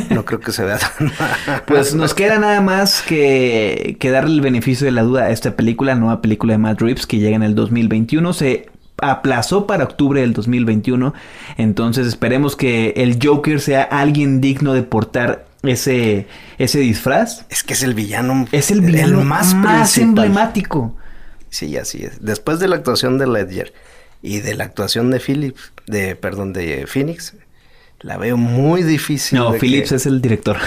no 0.10 0.26
creo 0.26 0.42
que 0.42 0.52
se 0.52 0.66
vea 0.66 0.78
tan 0.78 1.14
mal. 1.18 1.64
Pues 1.68 1.96
nos 1.96 2.14
queda 2.14 2.40
nada 2.40 2.60
más 2.60 3.02
que, 3.02 3.96
que 4.02 4.12
darle 4.12 4.36
el 4.36 4.42
beneficio 4.42 4.84
de 4.84 4.92
la 4.92 5.04
duda 5.04 5.24
a 5.24 5.30
esta 5.30 5.56
película, 5.56 5.96
nueva 5.96 6.22
película 6.22 6.56
de 6.56 6.58
Matt 6.58 6.82
Reeves 6.82 7.08
que 7.08 7.20
llega 7.20 7.38
en 7.38 7.44
el 7.44 7.56
2021. 7.56 8.34
Se 8.34 8.71
aplazó 9.02 9.68
para 9.68 9.84
octubre 9.84 10.22
del 10.22 10.34
2021. 10.34 11.14
Entonces 11.58 12.08
esperemos 12.08 12.56
que 12.56 12.94
el 12.98 13.20
Joker 13.22 13.60
sea 13.60 13.84
alguien 13.84 14.42
digno 14.42 14.74
de 14.74 14.84
portar 14.84 15.46
ese, 15.64 16.28
ese 16.58 16.80
disfraz. 16.80 17.46
Es 17.50 17.64
que 17.64 17.74
es 17.74 17.84
el 17.84 17.94
villano. 17.94 18.48
Es 18.52 18.72
el 18.72 18.82
villano 18.82 19.24
más, 19.24 19.54
principal. 19.54 20.26
emblemático. 20.26 20.96
Sí, 21.50 21.76
así 21.78 22.04
es. 22.04 22.24
Después 22.24 22.60
de 22.60 22.68
la 22.68 22.78
actuación 22.78 23.18
de 23.18 23.28
Ledger 23.28 23.74
y 24.22 24.40
de 24.40 24.56
la 24.56 24.64
actuación 24.64 25.12
de 25.12 25.20
Phillips, 25.20 25.74
de, 25.88 26.16
perdón, 26.16 26.54
de 26.54 26.86
Phoenix, 26.88 27.36
la 28.04 28.18
veo 28.18 28.36
muy 28.36 28.82
difícil. 28.84 29.38
No, 29.38 29.52
de 29.52 29.60
Phillips 29.60 29.90
que- 29.90 29.96
es 29.96 30.06
el 30.08 30.22
director. 30.22 30.58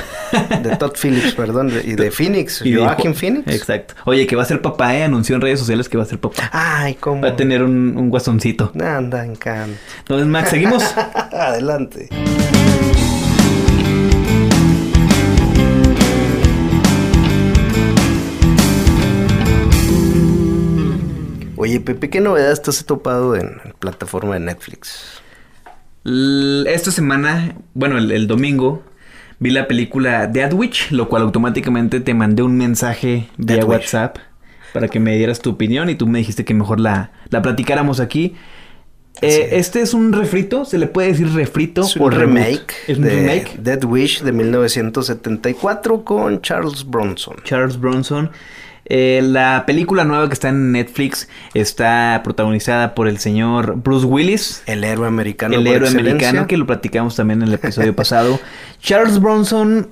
De 0.63 0.77
Todd 0.77 0.93
Phillips, 1.01 1.35
perdón, 1.35 1.69
de- 1.69 1.83
y 1.85 1.95
de 1.95 2.11
Phoenix, 2.13 2.63
Y 2.65 2.73
de- 2.73 2.79
Joaquin 2.81 3.15
Phoenix. 3.15 3.49
Exacto. 3.53 3.95
Oye, 4.05 4.27
que 4.27 4.37
va 4.37 4.43
a 4.43 4.47
ser 4.47 4.63
papá, 4.63 4.97
¿eh? 4.97 5.03
Anunció 5.05 5.35
en 5.35 5.41
redes 5.43 5.59
sociales 5.59 5.89
que 5.89 5.97
va 5.97 6.05
a 6.05 6.07
ser 6.07 6.21
papá. 6.21 6.49
Ay, 6.53 6.95
cómo. 6.95 7.23
Va 7.23 7.29
a 7.31 7.37
tener 7.37 7.63
un, 7.65 7.97
un 7.97 8.09
guasoncito. 8.09 8.73
Anda, 8.81 9.25
encanto. 9.25 9.77
Entonces, 10.01 10.27
Max, 10.29 10.51
seguimos. 10.51 10.83
Adelante. 11.33 12.09
Oye, 21.57 21.81
Pepe, 21.81 22.11
¿qué 22.11 22.21
novedades 22.21 22.61
te 22.63 22.71
has 22.71 22.85
topado 22.85 23.37
en 23.37 23.57
la 23.65 23.73
plataforma 23.79 24.35
de 24.35 24.41
Netflix? 24.41 25.23
Esta 26.05 26.91
semana, 26.91 27.57
bueno, 27.73 27.99
el, 27.99 28.11
el 28.11 28.27
domingo, 28.27 28.83
vi 29.39 29.51
la 29.51 29.67
película 29.67 30.27
Dead 30.27 30.53
Witch, 30.53 30.91
lo 30.91 31.09
cual 31.09 31.23
automáticamente 31.23 32.01
te 32.01 32.15
mandé 32.15 32.43
un 32.43 32.57
mensaje 32.57 33.29
vía. 33.37 33.65
WhatsApp 33.65 34.19
para 34.75 34.89
que 34.89 34.99
me 34.99 35.17
dieras 35.17 35.41
tu 35.41 35.51
opinión 35.51 35.89
y 35.89 35.95
tú 35.95 36.07
me 36.07 36.19
dijiste 36.19 36.45
que 36.45 36.53
mejor 36.53 36.81
la, 36.81 37.13
la 37.31 37.41
platicáramos 37.41 38.01
aquí. 38.01 38.35
Eh, 39.23 39.51
este 39.53 39.81
es 39.81 39.95
un 39.95 40.13
refrito, 40.13 40.65
se 40.65 40.77
le 40.77 40.89
puede 40.89 41.09
decir 41.09 41.33
refrito 41.33 41.83
Es 41.83 41.97
o 41.97 42.03
un 42.03 42.11
remake 42.11 42.75
Es 42.89 42.99
un 42.99 43.05
de 43.05 43.11
remake. 43.11 43.57
Dead 43.59 43.85
Wish 43.85 44.23
de 44.23 44.33
1974 44.33 46.05
con 46.05 46.43
Charles 46.43 46.85
Bronson. 46.85 47.37
Charles 47.45 47.79
Bronson. 47.79 48.31
Eh, 48.87 49.21
la 49.25 49.65
película 49.67 50.05
nueva 50.05 50.29
que 50.29 50.35
está 50.35 50.51
en 50.51 50.73
Netflix 50.73 51.29
está 51.55 52.21
protagonizada 52.23 52.95
por 52.95 53.09
el 53.09 53.19
señor 53.19 53.77
Bruce 53.77 54.05
Willis, 54.07 54.63
El 54.67 54.85
héroe 54.85 55.07
americano. 55.09 55.55
el 55.55 55.67
héroe 55.67 55.89
excelencia. 55.89 56.11
americano 56.29 56.47
que 56.47 56.57
lo 56.57 56.67
platicamos 56.67 57.17
también 57.17 57.43
en 57.43 57.49
el 57.49 57.55
episodio 57.55 57.95
pasado. 57.97 58.39
Charles 58.81 59.21
Bronson, 59.21 59.89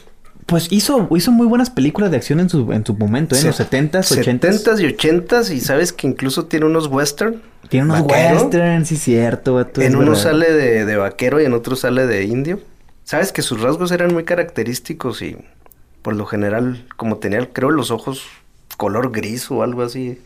pues 0.46 0.68
hizo, 0.70 1.08
hizo 1.16 1.32
muy 1.32 1.46
buenas 1.46 1.70
películas 1.70 2.10
de 2.10 2.18
acción 2.18 2.40
en 2.40 2.50
su, 2.50 2.70
en 2.72 2.84
su 2.84 2.94
momento, 2.94 3.34
¿eh? 3.34 3.40
en 3.40 3.46
los 3.46 3.60
70s, 3.60 3.92
80s. 4.22 4.64
70s 4.64 4.80
y 4.80 4.94
80s 4.96 5.54
y 5.54 5.60
sabes 5.60 5.92
que 5.92 6.06
incluso 6.06 6.44
tiene 6.44 6.66
unos 6.66 6.88
western. 6.88 7.40
Tiene 7.70 7.86
unos 7.86 8.02
vaquero. 8.06 8.42
westerns, 8.42 8.88
sí, 8.88 8.96
cierto. 8.96 9.54
vato, 9.54 9.80
En 9.80 9.96
uno 9.96 10.10
verdad. 10.10 10.22
sale 10.22 10.52
de, 10.52 10.84
de 10.84 10.96
vaquero 10.96 11.40
y 11.40 11.46
en 11.46 11.54
otro 11.54 11.76
sale 11.76 12.06
de 12.06 12.24
indio. 12.24 12.60
Sabes 13.04 13.32
que 13.32 13.40
sus 13.40 13.60
rasgos 13.62 13.90
eran 13.92 14.12
muy 14.12 14.24
característicos 14.24 15.22
y 15.22 15.36
por 16.02 16.14
lo 16.14 16.26
general, 16.26 16.84
como 16.96 17.16
tenía, 17.16 17.48
creo, 17.52 17.70
los 17.70 17.90
ojos 17.90 18.26
color 18.76 19.10
gris 19.12 19.50
o 19.50 19.62
algo 19.62 19.82
así, 19.82 20.20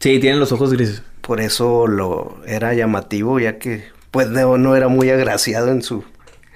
Sí, 0.00 0.18
tiene 0.18 0.36
los 0.38 0.50
ojos 0.52 0.72
grises. 0.72 1.02
por 1.20 1.40
eso 1.40 1.86
lo 1.86 2.36
era 2.46 2.74
llamativo, 2.74 3.38
ya 3.38 3.58
que 3.58 3.84
pues 4.10 4.28
no, 4.28 4.58
no 4.58 4.74
era 4.76 4.88
muy 4.88 5.10
agraciado 5.10 5.70
en 5.70 5.82
su. 5.82 6.04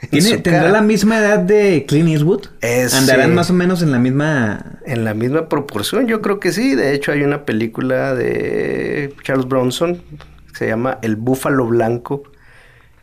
en 0.03 0.11
¿Tiene, 0.11 0.29
su 0.31 0.41
¿Tendrá 0.43 0.65
cara. 0.65 0.73
la 0.73 0.83
misma 0.83 1.19
edad 1.19 1.39
de 1.39 1.85
Clint 1.87 2.09
Eastwood? 2.09 2.47
Es, 2.61 2.93
Andarán 2.95 3.35
más 3.35 3.49
o 3.51 3.55
menos 3.55 3.83
en 3.83 3.93
la 3.93 3.99
misma... 3.99 4.79
En 4.85 5.05
la 5.05 5.15
misma 5.15 5.49
proporción, 5.49 6.07
yo 6.07 6.21
creo 6.21 6.39
que 6.41 6.53
sí. 6.53 6.75
De 6.75 6.93
hecho, 6.95 7.13
hay 7.13 7.23
una 7.23 7.45
película 7.45 8.15
de 8.15 9.15
Charles 9.23 9.47
Bronson 9.49 10.03
que 10.49 10.57
se 10.57 10.67
llama 10.69 10.99
El 11.03 11.17
Búfalo 11.17 11.67
Blanco, 11.67 12.25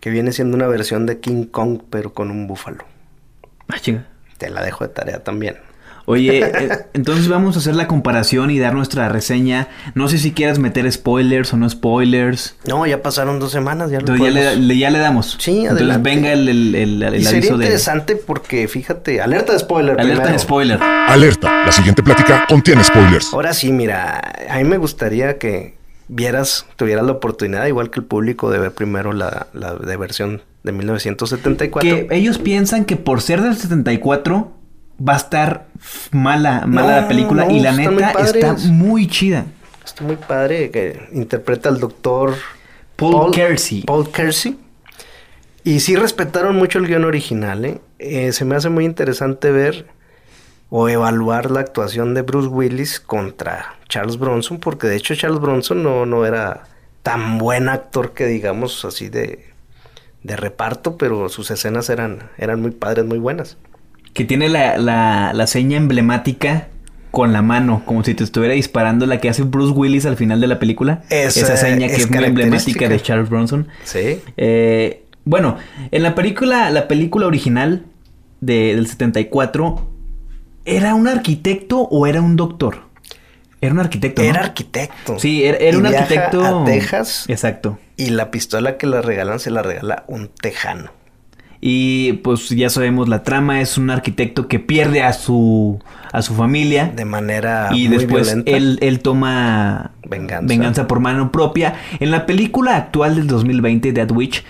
que 0.01 0.09
viene 0.09 0.33
siendo 0.33 0.55
una 0.57 0.67
versión 0.67 1.05
de 1.05 1.19
King 1.19 1.45
Kong, 1.45 1.81
pero 1.89 2.13
con 2.13 2.29
un 2.31 2.47
búfalo. 2.47 2.85
Ah, 3.69 3.79
chinga. 3.79 4.07
Te 4.37 4.49
la 4.49 4.63
dejo 4.63 4.85
de 4.85 4.93
tarea 4.93 5.23
también. 5.23 5.55
Oye, 6.05 6.39
eh, 6.43 6.69
entonces 6.93 7.29
vamos 7.29 7.55
a 7.55 7.59
hacer 7.59 7.75
la 7.75 7.87
comparación 7.87 8.51
y 8.51 8.59
dar 8.59 8.73
nuestra 8.73 9.07
reseña. 9.09 9.69
No 9.95 10.07
sé 10.09 10.17
si 10.17 10.31
quieras 10.33 10.59
meter 10.59 10.91
spoilers 10.91 11.53
o 11.53 11.57
no 11.57 11.69
spoilers. 11.69 12.55
No, 12.67 12.85
ya 12.85 13.01
pasaron 13.01 13.39
dos 13.39 13.51
semanas, 13.51 13.89
ya 13.89 13.99
lo 14.01 14.13
Entonces 14.13 14.33
ya 14.35 14.53
le, 14.55 14.77
ya 14.77 14.89
le 14.89 14.99
damos. 14.99 15.37
Sí, 15.39 15.59
Entonces 15.61 15.77
adelante. 15.77 16.09
venga 16.09 16.33
el, 16.33 16.49
el, 16.49 16.75
el- 16.75 17.03
el 17.03 17.15
Y 17.15 17.23
sería 17.23 17.39
aviso 17.39 17.57
de... 17.57 17.63
interesante 17.65 18.15
porque, 18.17 18.67
fíjate, 18.67 19.21
alerta 19.21 19.53
de 19.53 19.59
spoiler 19.59 19.91
Alerta 19.99 20.13
primero. 20.23 20.33
de 20.33 20.39
spoiler. 20.39 20.79
Alerta, 20.83 21.65
la 21.65 21.71
siguiente 21.71 22.03
plática 22.03 22.45
contiene 22.49 22.83
spoilers. 22.83 23.33
Ahora 23.33 23.53
sí, 23.53 23.71
mira, 23.71 24.33
a 24.49 24.57
mí 24.57 24.63
me 24.65 24.77
gustaría 24.77 25.37
que 25.37 25.75
vieras, 26.09 26.65
tuvieras 26.75 27.05
la 27.05 27.13
oportunidad, 27.13 27.65
igual 27.67 27.89
que 27.89 28.01
el 28.01 28.05
público, 28.05 28.51
de 28.51 28.59
ver 28.59 28.71
primero 28.73 29.13
la, 29.13 29.47
la 29.53 29.73
de 29.75 29.95
versión 29.97 30.41
de 30.63 30.71
1974. 30.73 32.07
Que 32.07 32.07
ellos 32.15 32.37
piensan 32.39 32.85
que 32.85 32.97
por 32.97 33.21
ser 33.21 33.41
del 33.41 33.55
74 33.55 34.51
va 35.07 35.13
a 35.13 35.17
estar 35.17 35.67
mala, 36.11 36.65
mala 36.65 36.95
No, 36.95 37.01
la 37.01 37.07
película. 37.07 37.45
no, 37.45 37.51
y 37.51 37.59
la 37.59 37.71
muy 37.71 37.87
neta 37.87 38.21
está 38.21 38.53
muy 38.69 39.07
chida. 39.07 39.45
Está 39.83 40.03
muy 40.03 40.15
padre 40.15 40.71
que 40.71 41.07
interpreta 41.11 41.69
al 41.69 41.79
doctor 41.79 42.35
Paul 42.95 43.31
Kersey. 43.31 43.81
Paul 43.83 44.09
Kersey. 44.11 44.57
Y 45.65 45.79
sí 45.79 45.95
respetaron 45.95 46.55
mucho 46.55 46.79
el 46.79 46.87
guion 46.87 47.05
original, 47.05 47.65
¿eh? 47.65 47.81
Eh, 47.99 48.31
se 48.33 48.43
me 48.45 48.55
hace 48.55 48.69
muy 48.69 48.85
interesante 48.85 49.51
ver 49.51 49.87
o 50.69 50.89
evaluar 50.89 51.51
la 51.51 51.59
actuación 51.61 52.13
de 52.13 52.21
Bruce 52.21 52.47
Willis 52.49 52.99
contra 52.99 53.75
Charles 53.87 54.17
Bronson, 54.17 54.59
porque 54.59 54.87
de 54.87 54.95
hecho 54.95 55.15
Charles 55.15 55.39
Bronson 55.39 55.83
no, 55.83 56.05
no 56.05 56.25
era 56.25 56.63
tan 57.03 57.37
buen 57.37 57.69
actor 57.69 58.13
que 58.13 58.25
digamos 58.25 58.83
así 58.83 59.07
de, 59.09 59.45
de 60.23 60.35
reparto, 60.35 60.97
pero 60.97 61.29
sus 61.29 61.51
escenas 61.51 61.89
eran, 61.89 62.31
eran 62.37 62.61
muy 62.61 62.71
padres, 62.71 63.05
muy 63.05 63.19
buenas. 63.19 63.57
Que 64.13 64.25
tiene 64.25 64.49
la, 64.49 64.77
la, 64.77 65.31
la 65.33 65.47
seña 65.47 65.77
emblemática 65.77 66.67
con 67.11 67.31
la 67.33 67.41
mano, 67.41 67.83
como 67.85 68.03
si 68.03 68.13
te 68.15 68.23
estuviera 68.23 68.53
disparando 68.55 69.05
la 69.05 69.19
que 69.19 69.29
hace 69.29 69.43
Bruce 69.43 69.71
Willis 69.71 70.05
al 70.05 70.17
final 70.17 70.41
de 70.41 70.47
la 70.47 70.59
película. 70.59 71.03
Esa 71.09 71.41
Esa 71.41 71.57
seña 71.57 71.87
que 71.87 71.93
es 71.95 71.99
es, 72.01 72.09
muy 72.11 72.23
emblemática 72.23 72.89
de 72.89 72.99
Charles 72.99 73.29
Bronson. 73.29 73.67
Sí. 73.83 74.19
Eh, 74.37 75.03
bueno, 75.25 75.57
en 75.91 76.03
la 76.03 76.15
película, 76.15 76.69
la 76.71 76.87
película 76.87 77.27
original 77.27 77.85
de- 78.41 78.75
del 78.75 78.87
74, 78.87 79.87
¿era 80.65 80.95
un 80.95 81.07
arquitecto 81.07 81.79
o 81.81 82.07
era 82.07 82.21
un 82.21 82.35
doctor? 82.35 82.77
Era 83.61 83.73
un 83.73 83.79
arquitecto, 83.79 84.21
¿no? 84.21 84.27
Era 84.29 84.41
arquitecto. 84.41 85.19
Sí, 85.19 85.43
era, 85.45 85.57
era 85.57 85.73
Y 85.73 85.75
un 85.77 85.83
viaja 85.83 85.99
arquitecto. 86.03 86.61
A 86.63 86.65
Texas 86.65 87.25
Exacto. 87.29 87.79
y 87.95 88.07
la 88.09 88.29
pistola 88.31 88.77
que 88.77 88.87
le 88.87 89.01
regalan 89.01 89.39
se 89.39 89.51
la 89.51 89.61
regala 89.61 90.03
un 90.07 90.27
tejano. 90.29 90.91
Y 91.65 92.13
pues 92.23 92.49
ya 92.49 92.69
sabemos 92.69 93.07
la 93.07 93.23
trama 93.23 93.61
es 93.61 93.77
un 93.77 93.89
arquitecto 93.89 94.49
que 94.49 94.59
pierde 94.59 95.01
a 95.01 95.13
su 95.13 95.79
a 96.11 96.21
su 96.21 96.33
familia 96.35 96.91
De 96.93 97.05
manera 97.05 97.69
y 97.71 97.87
muy 97.87 97.97
después 97.99 98.25
violenta. 98.27 98.51
él, 98.51 98.77
él 98.81 98.99
toma 98.99 99.91
Venganza. 100.05 100.87
por 100.89 100.99
mano 100.99 101.31
propia. 101.31 101.75
En 102.01 102.11
la 102.11 102.25
película 102.25 102.75
actual 102.75 103.15
del 103.15 103.27
2020, 103.27 103.93
Dead 103.93 104.11
Witch, 104.11 104.43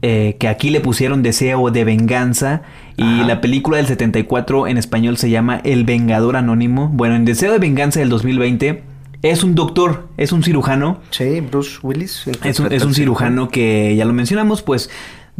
eh, 0.00 0.36
que 0.40 0.48
aquí 0.48 0.70
le 0.70 0.80
pusieron 0.80 1.22
Deseo 1.22 1.70
de 1.70 1.84
Venganza, 1.84 2.62
y 2.96 3.02
Ajá. 3.02 3.26
la 3.26 3.42
película 3.42 3.76
del 3.76 3.86
74 3.86 4.66
en 4.66 4.78
español 4.78 5.18
se 5.18 5.28
llama 5.28 5.60
El 5.62 5.84
Vengador 5.84 6.36
Anónimo. 6.36 6.88
Bueno, 6.88 7.16
en 7.16 7.26
Deseo 7.26 7.52
de 7.52 7.58
Venganza 7.58 8.00
del 8.00 8.08
2020 8.08 8.82
es 9.22 9.44
un 9.44 9.54
doctor, 9.54 10.08
es 10.16 10.32
un 10.32 10.42
cirujano, 10.42 11.00
Sí, 11.10 11.40
Bruce 11.42 11.78
Willis. 11.82 12.26
es 12.44 12.58
un, 12.60 12.72
es 12.72 12.82
un 12.82 12.94
cirujano 12.94 13.50
que 13.50 13.94
ya 13.94 14.06
lo 14.06 14.14
mencionamos, 14.14 14.62
pues 14.62 14.88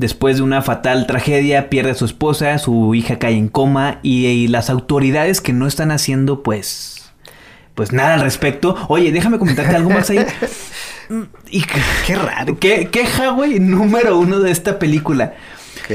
después 0.01 0.39
de 0.39 0.43
una 0.43 0.63
fatal 0.63 1.07
tragedia 1.07 1.69
pierde 1.69 1.91
a 1.91 1.95
su 1.95 2.07
esposa, 2.07 2.57
su 2.59 2.95
hija 2.95 3.19
cae 3.19 3.37
en 3.37 3.49
coma 3.49 4.01
y, 4.03 4.27
y 4.27 4.49
las 4.49 4.71
autoridades 4.71 5.43
que 5.43 5.53
no 5.53 5.67
están 5.67 5.91
haciendo 5.91 6.43
pues 6.43 6.97
pues 7.75 7.93
nada 7.93 8.15
al 8.15 8.23
respecto. 8.23 8.77
Oye, 8.89 9.13
déjame 9.13 9.39
comentarte 9.39 9.77
algo 9.77 9.91
más 9.91 10.11
ahí. 10.11 10.19
Mm, 11.11 11.23
Y 11.51 11.65
Qué 12.07 12.15
raro. 12.15 12.57
¿Qué, 12.61 12.87
queja, 12.89 13.31
güey, 13.31 13.59
número 13.59 14.17
uno 14.17 14.39
de 14.39 14.53
esta 14.53 14.79
película. 14.79 15.35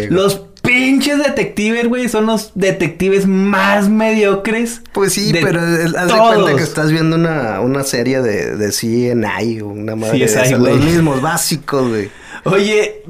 Los 0.09 0.41
pinches 0.61 1.19
detectives, 1.19 1.87
güey, 1.87 2.09
son 2.09 2.25
los 2.25 2.51
detectives 2.53 3.25
más 3.25 3.87
mediocres. 3.87 4.81
Pues 4.91 5.13
sí, 5.13 5.31
pero 5.31 5.61
eh, 5.61 5.85
haz 5.97 6.07
de 6.07 6.17
cuenta 6.17 6.55
que 6.57 6.63
estás 6.63 6.91
viendo 6.91 7.15
una, 7.15 7.61
una 7.61 7.83
serie 7.85 8.21
de, 8.21 8.57
de 8.57 8.71
CNI 8.71 9.61
o 9.61 9.67
una 9.67 9.95
madre 9.95 10.19
de 10.19 10.25
esas. 10.25 10.51
Los 10.51 10.83
mismos 10.83 11.21
básicos, 11.21 11.87
güey. 11.87 12.09
Oye, 12.43 13.01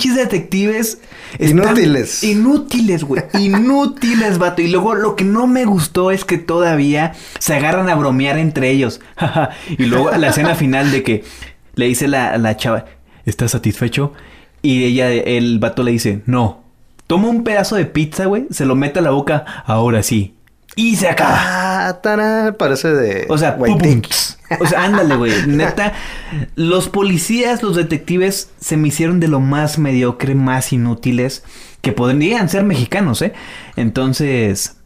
pinches 0.00 0.16
detectives. 0.16 0.98
Inútiles. 1.38 2.24
Inútiles, 2.24 3.04
güey. 3.04 3.22
Inútiles, 3.38 4.38
vato. 4.38 4.62
Y 4.62 4.68
luego 4.68 4.94
lo 4.94 5.16
que 5.16 5.24
no 5.24 5.46
me 5.46 5.64
gustó 5.64 6.10
es 6.10 6.24
que 6.24 6.38
todavía 6.38 7.12
se 7.38 7.54
agarran 7.54 7.88
a 7.88 7.94
bromear 7.94 8.38
entre 8.38 8.70
ellos. 8.70 9.00
y 9.68 9.84
luego 9.84 10.10
la 10.12 10.28
escena 10.28 10.54
final 10.54 10.90
de 10.90 11.02
que 11.02 11.24
le 11.74 11.86
dice 11.86 12.08
la, 12.08 12.36
la 12.38 12.56
chava, 12.56 12.86
¿estás 13.26 13.52
satisfecho? 13.52 14.12
Y 14.62 14.84
ella, 14.84 15.10
el 15.10 15.58
vato 15.58 15.82
le 15.82 15.92
dice, 15.92 16.22
no. 16.26 16.62
Toma 17.06 17.28
un 17.28 17.42
pedazo 17.42 17.76
de 17.76 17.86
pizza, 17.86 18.26
güey, 18.26 18.46
se 18.50 18.64
lo 18.64 18.76
mete 18.76 19.00
a 19.00 19.02
la 19.02 19.10
boca, 19.10 19.44
ahora 19.66 20.02
sí. 20.02 20.34
Y 20.76 20.96
se 20.96 21.08
acaba. 21.08 21.36
Ah, 21.36 22.54
parece 22.56 22.88
de 22.88 23.26
O 23.28 23.36
sea, 23.36 23.56
pum, 23.56 23.76
pum. 23.76 24.02
O 24.58 24.66
sea, 24.66 24.84
ándale, 24.84 25.16
güey. 25.16 25.32
Neta, 25.46 25.92
los 26.56 26.88
policías, 26.88 27.62
los 27.62 27.76
detectives 27.76 28.50
se 28.60 28.76
me 28.76 28.88
hicieron 28.88 29.20
de 29.20 29.28
lo 29.28 29.40
más 29.40 29.78
mediocre, 29.78 30.34
más 30.34 30.72
inútiles 30.72 31.44
que 31.82 31.92
podrían 31.92 32.48
ser 32.48 32.64
mexicanos, 32.64 33.22
¿eh? 33.22 33.32
Entonces, 33.76 34.79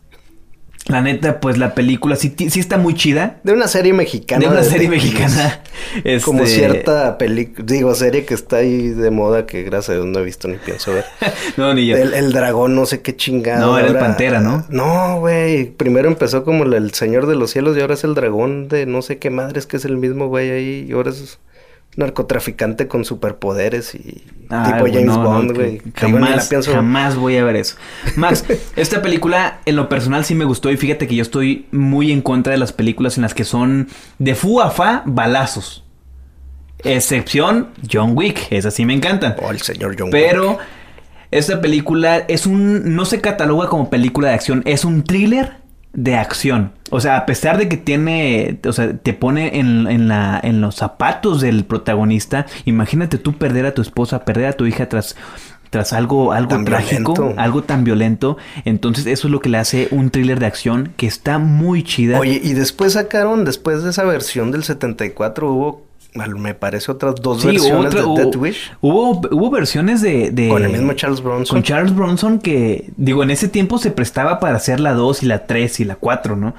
la 0.86 1.00
neta, 1.00 1.40
pues 1.40 1.56
la 1.56 1.74
película 1.74 2.14
sí, 2.16 2.34
sí 2.36 2.60
está 2.60 2.76
muy 2.76 2.94
chida. 2.94 3.40
De 3.42 3.52
una 3.52 3.68
serie 3.68 3.94
mexicana. 3.94 4.40
De 4.40 4.48
una 4.48 4.62
serie 4.62 4.88
mexicana. 4.88 5.62
Como 6.24 6.42
Este, 6.42 6.56
cierta 6.56 7.16
película, 7.16 7.64
digo, 7.66 7.94
serie 7.94 8.26
que 8.26 8.34
está 8.34 8.56
ahí 8.56 8.88
de 8.88 9.10
moda 9.10 9.46
que 9.46 9.62
gracias 9.62 9.90
a 9.90 9.92
Dios 9.94 10.06
no 10.06 10.18
he 10.18 10.24
visto 10.24 10.46
ni 10.48 10.56
pienso 10.56 10.92
ver. 10.92 11.04
No, 11.56 11.72
ni 11.72 11.86
yo. 11.86 11.96
El, 11.96 12.12
el 12.12 12.32
dragón, 12.32 12.74
no 12.74 12.84
sé 12.84 13.00
qué 13.00 13.16
chingado. 13.16 13.66
No, 13.66 13.78
era 13.78 13.88
el 13.88 13.96
Pantera, 13.96 14.40
¿no? 14.40 14.66
No, 14.68 15.20
güey. 15.20 15.70
Primero 15.70 16.08
empezó 16.08 16.44
como 16.44 16.64
el, 16.64 16.74
el 16.74 16.92
Señor 16.92 17.26
de 17.26 17.36
los 17.36 17.50
Cielos 17.50 17.76
y 17.76 17.80
ahora 17.80 17.94
es 17.94 18.04
el 18.04 18.14
dragón 18.14 18.68
de 18.68 18.84
no 18.86 19.00
sé 19.02 19.18
qué 19.18 19.30
madres 19.30 19.66
que 19.66 19.76
es 19.78 19.84
el 19.84 19.96
mismo 19.96 20.28
güey 20.28 20.50
ahí. 20.50 20.86
Y 20.88 20.92
ahora 20.92 21.10
es 21.10 21.38
narcotraficante 21.96 22.88
con 22.88 23.04
superpoderes 23.04 23.94
y 23.94 24.22
Ah, 24.50 24.72
tipo 24.72 24.86
James 24.86 25.06
no, 25.06 25.22
Bond, 25.22 25.52
güey. 25.54 25.78
La 25.78 25.92
Jamás, 26.00 26.50
jamás 26.66 27.16
voy 27.16 27.36
a 27.38 27.44
ver 27.44 27.56
eso. 27.56 27.76
Max, 28.16 28.44
esta 28.76 29.00
película 29.02 29.60
en 29.64 29.76
lo 29.76 29.88
personal 29.88 30.24
sí 30.24 30.34
me 30.34 30.44
gustó 30.44 30.70
y 30.70 30.76
fíjate 30.76 31.06
que 31.06 31.14
yo 31.14 31.22
estoy 31.22 31.66
muy 31.72 32.12
en 32.12 32.20
contra 32.20 32.52
de 32.52 32.58
las 32.58 32.72
películas 32.72 33.16
en 33.16 33.22
las 33.22 33.34
que 33.34 33.44
son 33.44 33.88
de 34.18 34.34
fu 34.34 34.60
a 34.60 34.70
fa 34.70 35.02
balazos. 35.06 35.84
Excepción 36.78 37.68
John 37.90 38.12
Wick, 38.14 38.48
esas 38.50 38.74
sí 38.74 38.84
me 38.84 38.92
encantan. 38.92 39.36
Oh, 39.42 39.50
el 39.50 39.60
señor 39.62 39.96
John 39.98 40.10
Pero 40.10 40.50
Wick. 40.52 40.60
esta 41.30 41.60
película 41.60 42.18
es 42.28 42.46
un 42.46 42.94
no 42.94 43.06
se 43.06 43.20
cataloga 43.20 43.68
como 43.68 43.88
película 43.88 44.28
de 44.28 44.34
acción, 44.34 44.62
es 44.66 44.84
un 44.84 45.02
thriller 45.04 45.63
de 45.94 46.16
acción. 46.16 46.72
O 46.90 47.00
sea, 47.00 47.16
a 47.16 47.26
pesar 47.26 47.56
de 47.56 47.68
que 47.68 47.76
tiene, 47.76 48.60
o 48.66 48.72
sea, 48.72 48.96
te 48.96 49.14
pone 49.14 49.58
en, 49.58 49.86
en 49.88 50.08
la, 50.08 50.38
en 50.42 50.60
los 50.60 50.76
zapatos 50.76 51.40
del 51.40 51.64
protagonista, 51.64 52.46
imagínate 52.64 53.18
tú 53.18 53.32
perder 53.34 53.66
a 53.66 53.74
tu 53.74 53.82
esposa, 53.82 54.24
perder 54.24 54.46
a 54.46 54.52
tu 54.52 54.66
hija 54.66 54.88
tras, 54.88 55.16
tras 55.70 55.92
algo, 55.92 56.32
algo 56.32 56.50
Tan 56.50 56.64
trágico, 56.64 57.14
violento. 57.14 57.40
algo 57.40 57.62
tan 57.64 57.84
violento. 57.84 58.36
Entonces 58.64 59.06
eso 59.06 59.26
es 59.28 59.32
lo 59.32 59.40
que 59.40 59.48
le 59.48 59.58
hace 59.58 59.88
un 59.90 60.10
thriller 60.10 60.38
de 60.38 60.46
acción 60.46 60.92
que 60.96 61.06
está 61.06 61.38
muy 61.38 61.82
chida. 61.82 62.18
Oye, 62.20 62.40
y 62.42 62.52
después 62.52 62.92
sacaron, 62.92 63.44
después 63.44 63.82
de 63.82 63.90
esa 63.90 64.04
versión 64.04 64.52
del 64.52 64.62
74, 64.62 65.52
hubo, 65.52 65.82
me 66.14 66.54
parece, 66.54 66.92
otras 66.92 67.16
dos 67.16 67.42
Sí, 67.42 67.48
versiones 67.48 67.94
otra- 67.94 68.02
de 68.02 68.22
Death 68.24 68.36
Wish. 68.36 68.72
Hubo, 68.80 69.20
hubo 69.32 69.50
versiones 69.50 70.00
de, 70.00 70.30
de- 70.30 70.48
Con 70.48 70.64
el 70.64 70.70
mismo 70.72 70.92
Charles 70.94 71.20
Bronson. 71.22 71.56
Con 71.56 71.62
Charles 71.62 71.94
Bronson 71.94 72.38
que, 72.38 72.90
digo, 72.96 73.22
en 73.22 73.30
ese 73.30 73.48
tiempo 73.48 73.78
se 73.78 73.90
prestaba 73.90 74.38
para 74.40 74.56
hacer 74.56 74.78
la 74.80 74.92
2 74.92 75.22
y 75.22 75.26
la 75.26 75.46
3 75.46 75.80
y 75.80 75.84
la 75.84 75.96
4, 75.96 76.36
¿no? 76.36 76.54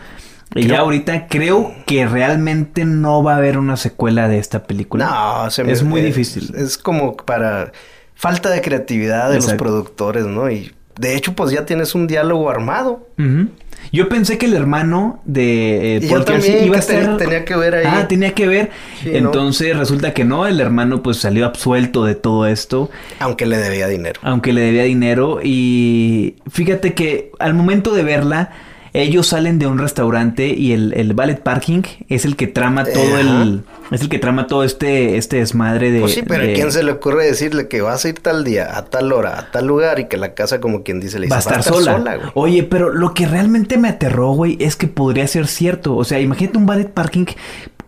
Y 0.53 0.67
ya 0.67 0.79
ahorita 0.79 1.27
creo 1.27 1.73
que 1.85 2.05
realmente 2.05 2.85
no 2.85 3.23
va 3.23 3.33
a 3.33 3.37
haber 3.37 3.57
una 3.57 3.77
secuela 3.77 4.27
de 4.27 4.37
esta 4.39 4.63
película. 4.63 5.05
No, 5.43 5.49
se 5.51 5.63
me- 5.63 5.71
es 5.71 5.83
muy 5.83 6.01
difícil. 6.01 6.53
Es 6.55 6.77
como 6.77 7.15
para 7.17 7.71
falta 8.13 8.49
de 8.49 8.61
creatividad 8.61 9.29
de 9.29 9.35
Exacto. 9.37 9.63
los 9.65 9.71
productores, 9.73 10.25
¿no? 10.25 10.49
Y 10.49 10.71
de 10.99 11.15
hecho, 11.15 11.33
pues 11.33 11.51
ya 11.51 11.65
tienes 11.65 11.95
un 11.95 12.07
diálogo 12.07 12.49
armado. 12.49 13.07
Ujú. 13.17 13.49
Yo 13.91 14.09
pensé 14.09 14.37
que 14.37 14.45
el 14.45 14.53
hermano 14.53 15.21
de 15.25 15.97
eh, 15.97 15.99
yo 16.01 16.23
también, 16.23 16.41
Kersey 16.41 16.65
iba 16.67 16.77
a 16.77 16.81
ser... 16.81 17.17
tenía 17.17 17.45
que 17.45 17.55
ver 17.55 17.75
ahí. 17.75 17.85
Ah, 17.87 18.07
tenía 18.07 18.33
que 18.33 18.47
ver. 18.47 18.71
Sí, 19.01 19.09
¿no? 19.09 19.17
Entonces 19.17 19.77
resulta 19.77 20.13
que 20.13 20.23
no, 20.23 20.47
el 20.47 20.59
hermano 20.59 21.01
pues 21.03 21.17
salió 21.17 21.45
absuelto 21.45 22.03
de 22.05 22.15
todo 22.15 22.47
esto. 22.47 22.89
Aunque 23.19 23.45
le 23.45 23.57
debía 23.57 23.87
dinero. 23.87 24.19
aunque 24.23 24.53
le 24.53 24.61
debía 24.61 24.83
dinero 24.83 25.39
y 25.43 26.35
fíjate 26.49 26.93
que 26.93 27.31
al 27.39 27.53
momento 27.53 27.93
de 27.93 28.03
verla 28.03 28.51
ellos 28.93 29.27
salen 29.27 29.59
de 29.59 29.67
un 29.67 29.77
restaurante 29.77 30.47
y 30.47 30.71
el, 30.71 30.93
el 30.93 31.13
ballet 31.13 31.41
parking 31.41 31.81
es 32.07 32.23
el 32.23 32.37
que 32.37 32.47
trama 32.47 32.85
todo 32.85 33.17
Ajá. 33.17 33.41
el 33.41 33.63
es 33.91 34.01
el 34.01 34.09
que 34.09 34.19
trama 34.19 34.47
todo 34.47 34.63
este 34.63 35.17
este 35.17 35.37
desmadre 35.37 35.91
de 35.91 35.99
Pues 36.01 36.13
sí, 36.13 36.23
pero 36.27 36.43
de- 36.43 36.51
¿a 36.51 36.55
quién 36.55 36.71
se 36.71 36.83
le 36.83 36.91
ocurre 36.91 37.25
decirle 37.25 37.67
que 37.67 37.81
vas 37.81 38.03
a 38.05 38.09
ir 38.09 38.19
tal 38.19 38.43
día, 38.43 38.77
a 38.77 38.85
tal 38.85 39.11
hora, 39.13 39.39
a 39.39 39.51
tal 39.51 39.67
lugar 39.67 39.99
y 39.99 40.05
que 40.05 40.17
la 40.17 40.33
casa, 40.33 40.59
como 40.59 40.83
quien 40.83 40.99
dice, 40.99 41.19
le 41.19 41.27
dice, 41.27 41.33
va 41.33 41.37
a 41.37 41.39
estar 41.59 41.63
sola. 41.63 41.97
güey"? 42.17 42.29
Oye, 42.33 42.63
pero 42.63 42.91
lo 42.91 43.13
que 43.13 43.25
realmente 43.27 43.77
me 43.77 43.89
aterró, 43.89 44.31
güey, 44.31 44.57
es 44.59 44.75
que 44.75 44.87
podría 44.87 45.27
ser 45.27 45.47
cierto. 45.47 45.95
O 45.95 46.03
sea, 46.03 46.19
imagínate 46.19 46.57
un 46.57 46.65
ballet 46.65 46.89
parking. 46.89 47.25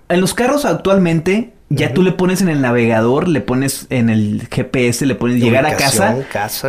En 0.10 0.22
los 0.22 0.34
carros 0.34 0.64
actualmente, 0.66 1.54
ya 1.70 1.94
tú 1.94 2.02
le 2.02 2.14
pones 2.14 2.42
en 2.42 2.48
el 2.48 2.62
navegador, 2.62 3.28
le 3.28 3.42
pones 3.42 3.88
en 3.90 4.10
el 4.10 4.48
GPS, 4.50 5.06
le 5.06 5.16
pones 5.16 5.42
llegar 5.42 5.66
a 5.66 5.76
casa, 5.76 6.16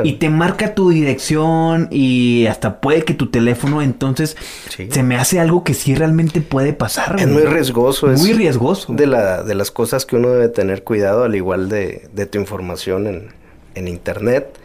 y 0.03 0.15
te 0.15 0.29
marca 0.29 0.75
tu 0.75 0.91
dirección 0.91 1.89
y 1.93 2.47
hasta 2.47 2.81
puede 2.81 3.05
que 3.05 3.15
tu 3.15 3.27
teléfono. 3.31 3.81
Entonces, 3.83 4.37
Sí. 4.71 4.89
se 4.91 5.03
me 5.05 5.17
hace 5.17 5.39
algo 5.41 5.63
que 5.63 5.75
sí 5.75 5.95
realmente 5.95 6.41
puede 6.41 6.73
pasar. 6.73 7.17
Es 7.19 7.27
güey. 7.31 7.45
muy 7.45 7.53
riesgoso. 7.53 8.11
es 8.11 8.21
Muy 8.21 8.33
riesgoso. 8.33 8.93
De, 8.93 9.07
la, 9.07 9.43
de 9.45 9.55
las 9.55 9.71
cosas 9.71 10.05
que 10.05 10.17
uno 10.17 10.31
debe 10.31 10.49
tener 10.49 10.83
cuidado, 10.83 11.25
al 11.25 11.35
igual 11.37 11.69
de, 11.69 12.09
de 12.13 12.27
tu 12.27 12.39
información 12.39 13.07
en, 13.07 13.29
en 13.77 13.87
internet, 13.89 14.59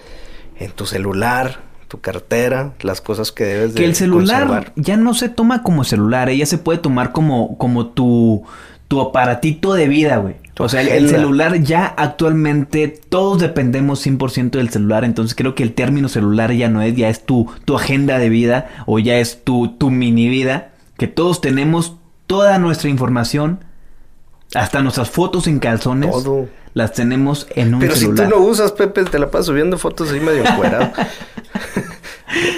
en 0.60 0.72
tu 0.72 0.86
celular, 0.88 1.60
tu 1.88 2.00
cartera, 2.02 2.72
las 2.82 3.02
cosas 3.02 3.32
que 3.32 3.44
debes 3.44 3.74
de 3.76 3.82
que 3.82 3.86
el 3.86 3.96
celular 3.96 4.48
conservar. 4.48 4.74
ya 4.76 4.98
no 4.98 5.14
se 5.14 5.30
toma 5.30 5.62
como 5.62 5.84
celular, 5.84 6.28
ella 6.30 6.48
se 6.48 6.58
puede 6.58 6.80
tomar 6.80 7.12
como, 7.12 7.56
como 7.60 7.88
tu, 7.90 8.44
tu 8.94 9.02
aparatito 9.02 9.74
de 9.74 9.88
vida, 9.88 10.18
güey. 10.18 10.36
O 10.60 10.70
sea, 10.70 10.82
el, 10.82 11.10
celular 11.10 11.60
ya 11.64 11.88
actualmente 11.98 12.88
todos 12.88 13.40
dependemos 13.42 14.06
100% 14.06 14.52
del 14.52 14.70
celular, 14.70 15.04
entonces 15.04 15.34
creo 15.34 15.56
que 15.56 15.64
el 15.64 15.74
término 15.74 16.10
celular 16.10 16.52
ya 16.52 16.70
no 16.70 16.84
es, 16.84 16.96
ya 16.96 17.10
es 17.10 17.26
tu, 17.26 17.52
tu 17.66 17.76
agenda 17.76 18.20
de 18.20 18.30
vida 18.30 18.70
o 18.86 19.00
ya 19.00 19.18
es 19.18 19.44
tu, 19.44 19.70
tu 19.80 19.90
mini 19.90 20.30
vida, 20.30 20.74
que 20.96 21.08
todos 21.08 21.42
tenemos 21.42 21.96
toda 22.28 22.60
nuestra 22.60 22.88
información, 22.88 23.66
hasta 24.54 24.84
nuestras 24.84 25.10
fotos 25.10 25.48
en 25.48 25.58
calzones, 25.58 26.12
Todo. 26.12 26.48
las 26.76 26.94
tenemos 26.94 27.48
en 27.56 27.74
un 27.74 27.80
Pero 27.80 27.96
celular. 27.96 28.28
si 28.28 28.32
tú 28.32 28.40
no 28.40 28.46
usas, 28.46 28.74
Pepe, 28.74 29.06
te 29.06 29.18
la 29.18 29.32
pasas 29.32 29.48
subiendo 29.48 29.80
fotos 29.80 30.12
ahí 30.12 30.20
medio 30.20 30.48
encuerado. 30.48 30.92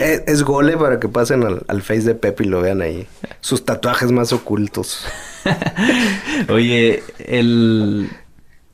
es, 0.01 0.23
es 0.27 0.43
gole 0.43 0.77
para 0.77 0.99
que 0.99 1.07
pasen 1.09 1.43
al, 1.43 1.63
al 1.67 1.81
face 1.81 2.01
de 2.01 2.15
Pepe 2.15 2.43
y 2.43 2.47
lo 2.47 2.61
vean 2.61 2.81
ahí. 2.81 3.07
Sus 3.41 3.65
tatuajes 3.65 4.11
más 4.11 4.33
ocultos. 4.33 5.05
Oye, 6.49 7.03
el... 7.19 8.09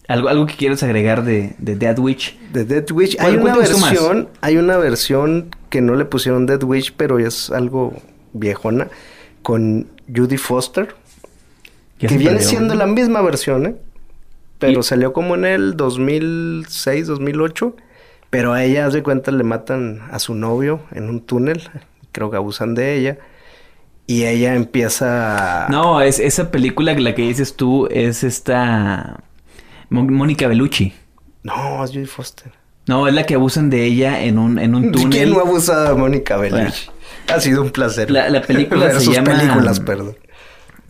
¿Algo, 0.08 0.28
algo 0.28 0.45
que 0.45 0.56
quieres 0.56 0.84
agregar 0.84 1.24
de, 1.24 1.54
de 1.58 1.76
Dead 1.78 1.97
Witch? 1.97 2.38
De 2.52 2.66
Dead. 2.66 2.86
¿Cuál- 2.86 3.08
Hay 3.20 3.36
una 3.38 3.56
versión, 3.56 4.30
hay 4.41 4.58
una 4.58 4.78
versión 4.78 5.56
que 5.70 5.80
no 5.80 5.95
le 5.95 6.04
pusieron 6.04 6.45
Dead 6.45 6.62
Wish, 6.62 6.93
pero 6.97 7.18
es 7.18 7.49
algo 7.49 7.93
viejona, 8.34 8.89
con 9.41 9.88
Judy 10.14 10.36
Foster. 10.38 10.95
Que 11.97 12.08
viene 12.08 12.26
perdió, 12.32 12.47
siendo 12.47 12.74
¿no? 12.74 12.80
la 12.80 12.88
misma 12.88 13.22
versión, 13.22 13.66
¿eh? 13.68 13.76
Pero 14.60 14.82
Y- 14.82 14.84
salió 14.84 15.14
como 15.14 15.36
en 15.36 15.45
el 15.45 15.78
2006, 15.78 17.08
2008. 17.08 17.76
Pero 18.32 18.54
a 18.54 18.64
ella, 18.64 18.88
haz 18.88 18.94
de 18.94 19.04
cuenta, 19.04 19.30
le 19.32 19.44
matan 19.44 20.02
a 20.12 20.18
su 20.18 20.34
novio 20.34 20.82
en 20.92 21.08
un 21.10 21.22
túnel. 21.22 21.70
Creo 22.12 22.32
que 22.32 22.38
abusan 22.38 22.74
de 22.74 22.96
ella. 22.98 23.18
Y 24.08 24.24
ella 24.26 24.56
empieza... 24.56 25.66
a- 25.66 25.70
No, 25.70 26.02
es 26.02 26.20
esa 26.20 26.50
película 26.50 26.96
que 26.96 27.02
la 27.02 27.14
que 27.14 27.22
dices 27.22 27.56
tú 27.56 27.88
es 27.92 28.24
esta 28.24 29.20
Mónica 29.90 30.48
Bellucci. 30.48 30.94
No, 31.44 31.84
es 31.84 31.92
Judy 31.92 32.06
Foster. 32.06 32.52
No, 32.88 33.08
es 33.08 33.14
la 33.14 33.26
que 33.26 33.36
abusan 33.36 33.70
de 33.70 33.84
ella 33.86 34.24
en 34.24 34.38
un, 34.40 34.58
en 34.60 34.74
un 34.76 34.92
túnel. 34.94 35.10
¿Quién 35.10 35.30
no 35.32 35.40
ha 35.40 35.42
abusado 35.44 35.90
de 35.94 35.96
Mónica 36.02 36.38
Bellucci? 36.38 36.90
Ha 37.34 37.40
sido 37.40 37.62
un 37.62 37.70
placer. 37.70 38.10
La- 38.10 38.30
la 38.30 38.42
película 38.42 38.92
se 38.94 39.02
sus 39.02 39.14
llama- 39.16 39.38
películas, 39.38 39.80
perdón. 39.80 40.16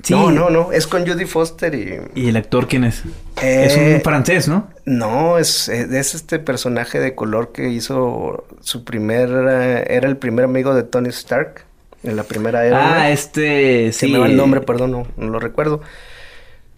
Sí. 0.04 0.14
No, 0.14 0.32
no, 0.32 0.50
no. 0.50 0.72
Es 0.72 0.88
con 0.88 1.06
Judy 1.08 1.26
Foster 1.26 1.74
y... 1.76 2.00
¿Y 2.20 2.30
el 2.30 2.36
actor 2.38 2.68
quién 2.68 2.84
es? 2.84 3.04
Eh, 3.42 3.66
Es 3.66 3.78
un 3.78 4.02
francés, 4.02 4.48
¿no? 4.48 4.70
No, 4.86 5.38
es, 5.38 5.70
es 5.70 6.16
este 6.16 6.40
personaje 6.40 7.00
de 7.00 7.14
color 7.16 7.52
que 7.52 7.70
hizo 7.70 8.46
su 8.62 8.84
primer... 8.84 9.30
eh, 9.50 9.86
era 9.90 10.08
el 10.08 10.18
primer 10.18 10.46
amigo 10.46 10.74
de 10.74 10.84
Tony 10.84 11.10
Stark 11.10 11.66
en 12.04 12.16
la 12.16 12.24
primera 12.24 12.66
era. 12.66 13.02
Ah, 13.04 13.12
este... 13.12 13.92
Se 13.94 14.08
Sí. 14.08 14.12
me 14.12 14.18
va 14.20 14.26
el 14.28 14.36
nombre, 14.38 14.62
perdón, 14.62 14.92
no, 14.92 15.08
no 15.18 15.30
lo 15.30 15.40
recuerdo. 15.40 15.82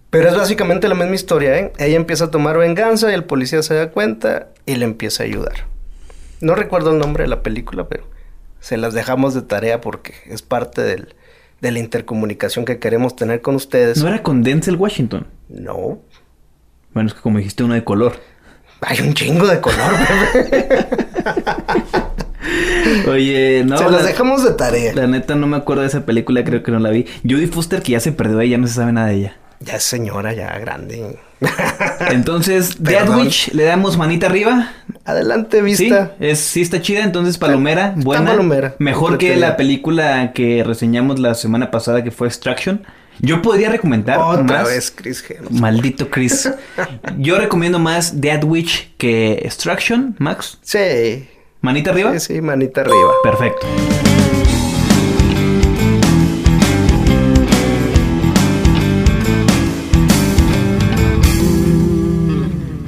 Pero 0.10 0.30
es 0.30 0.36
básicamente 0.38 0.88
la 0.88 0.96
misma 0.96 1.16
historia, 1.16 1.58
¿eh? 1.58 1.72
Ella 1.80 1.96
empieza 1.96 2.26
a 2.26 2.32
tomar 2.32 2.58
venganza 2.58 3.10
y 3.10 3.16
el 3.16 3.24
policía 3.24 3.64
se 3.64 3.74
da 3.74 3.90
cuenta 3.90 4.50
y 4.66 4.76
le 4.76 4.86
empieza 4.86 5.24
a 5.24 5.26
ayudar. 5.26 5.66
No 6.40 6.56
recuerdo 6.56 6.92
el 6.92 7.00
nombre 7.00 7.24
de 7.24 7.30
la 7.30 7.42
película, 7.42 7.88
pero 7.88 8.04
se 8.60 8.78
las 8.78 8.94
dejamos 8.94 9.34
de 9.34 9.42
tarea 9.42 9.82
porque 9.82 10.14
es 10.28 10.42
parte 10.44 10.82
del, 10.82 11.16
de 11.64 11.72
la 11.72 11.80
intercomunicación 11.80 12.66
que 12.66 12.78
queremos 12.78 13.16
tener 13.16 13.42
con 13.42 13.56
ustedes. 13.56 13.98
¿No 14.04 14.10
era 14.10 14.22
con 14.22 14.44
Denzel 14.44 14.76
Washington? 14.76 15.28
No. 15.48 16.02
Bueno, 16.94 17.08
es 17.08 17.16
que 17.16 17.22
como 17.22 17.38
dijiste 17.38 17.64
uno 17.64 17.74
de 17.74 17.86
color. 17.86 18.20
Hay 18.82 19.00
un 19.00 19.14
chingo 19.14 19.48
de 19.48 19.62
color, 19.62 19.80
bebé. 20.42 20.88
Oye, 23.10 23.64
no. 23.66 23.78
se 23.78 23.86
la, 23.86 23.92
las 23.92 24.06
dejamos 24.06 24.44
de 24.44 24.52
tarea. 24.52 24.94
la 24.94 25.08
neta 25.08 25.36
no 25.36 25.48
me 25.48 25.56
acuerdo 25.56 25.84
de 25.84 25.88
esa 25.88 26.06
película, 26.06 26.44
creo 26.44 26.64
que 26.64 26.72
no 26.74 26.80
la 26.80 26.90
vi. 26.90 27.06
Judy 27.24 27.48
Foster 27.48 27.82
que 27.82 27.94
ya 27.94 28.02
se 28.02 28.12
perdió, 28.12 28.42
ella 28.42 28.58
no 28.58 28.68
se 28.68 28.74
sabe 28.74 28.92
nada 28.92 29.08
de 29.08 29.16
ella. 29.16 29.38
Ya 29.62 29.78
es 29.78 29.84
señora, 29.84 30.34
ya 30.34 30.60
grande. 30.60 31.18
Entonces, 32.12 32.82
Dead. 32.84 33.08
Witch, 33.10 33.52
le 33.54 33.64
damos 33.64 33.98
manita 33.98 34.28
arriba. 34.28 34.72
Adelante, 35.06 35.58
Sí, 35.58 35.64
vista. 35.86 36.14
es, 36.20 36.40
sí 36.40 36.62
está 36.62 36.82
chida, 36.82 37.04
entonces 37.04 37.38
palomera, 37.38 37.88
está 37.90 38.02
buena. 38.02 38.32
palomera, 38.32 38.76
Mejor 38.80 39.18
que 39.18 39.36
la 39.36 39.58
película 39.58 40.32
que 40.34 40.64
reseñamos 40.66 41.20
la 41.20 41.34
semana 41.36 41.72
pasada 41.72 42.04
que 42.04 42.12
fue 42.12 42.28
Extraction. 42.28 42.82
Yo 43.20 43.42
podría 43.42 43.70
recomendar 43.70 44.18
Otra 44.20 44.44
más- 44.44 44.68
vez, 44.68 44.92
Chris 44.96 45.24
Hemsworth. 45.30 45.52
Maldito 45.52 46.10
Chris. 46.10 46.50
Yo 47.18 47.38
recomiendo 47.38 47.78
más 47.80 48.20
Dead 48.22 48.44
Witch 48.44 48.92
que 48.98 49.34
Extraction, 49.44 50.16
Max. 50.20 50.58
Sí. 50.62 51.28
Manita 51.62 51.92
arriba. 51.92 52.18
Sí, 52.20 52.34
sí, 52.36 52.42
manita 52.42 52.82
arriba. 52.82 53.12
Perfecto. 53.24 53.68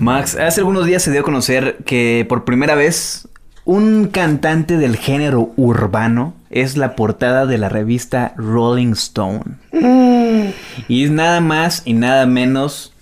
Max, 0.06 0.36
hace 0.36 0.62
algunos 0.62 0.86
días 0.86 1.02
se 1.02 1.12
dio 1.12 1.22
a 1.22 1.24
conocer 1.24 1.78
que 1.84 2.28
por 2.30 2.46
primera 2.46 2.76
vez 2.76 3.28
un 3.66 4.08
cantante 4.08 4.78
del 4.78 4.98
género 4.98 5.52
urbano 5.58 6.36
es 6.52 6.78
la 6.78 6.96
portada 6.96 7.48
de 7.48 7.58
la 7.58 7.70
revista 7.70 8.36
Rolling 8.38 8.92
Stone. 8.92 9.42
Y 10.88 11.06
es 11.06 11.10
nada 11.10 11.42
más 11.42 11.82
y 11.86 11.94
nada 11.94 12.28
menos 12.28 12.94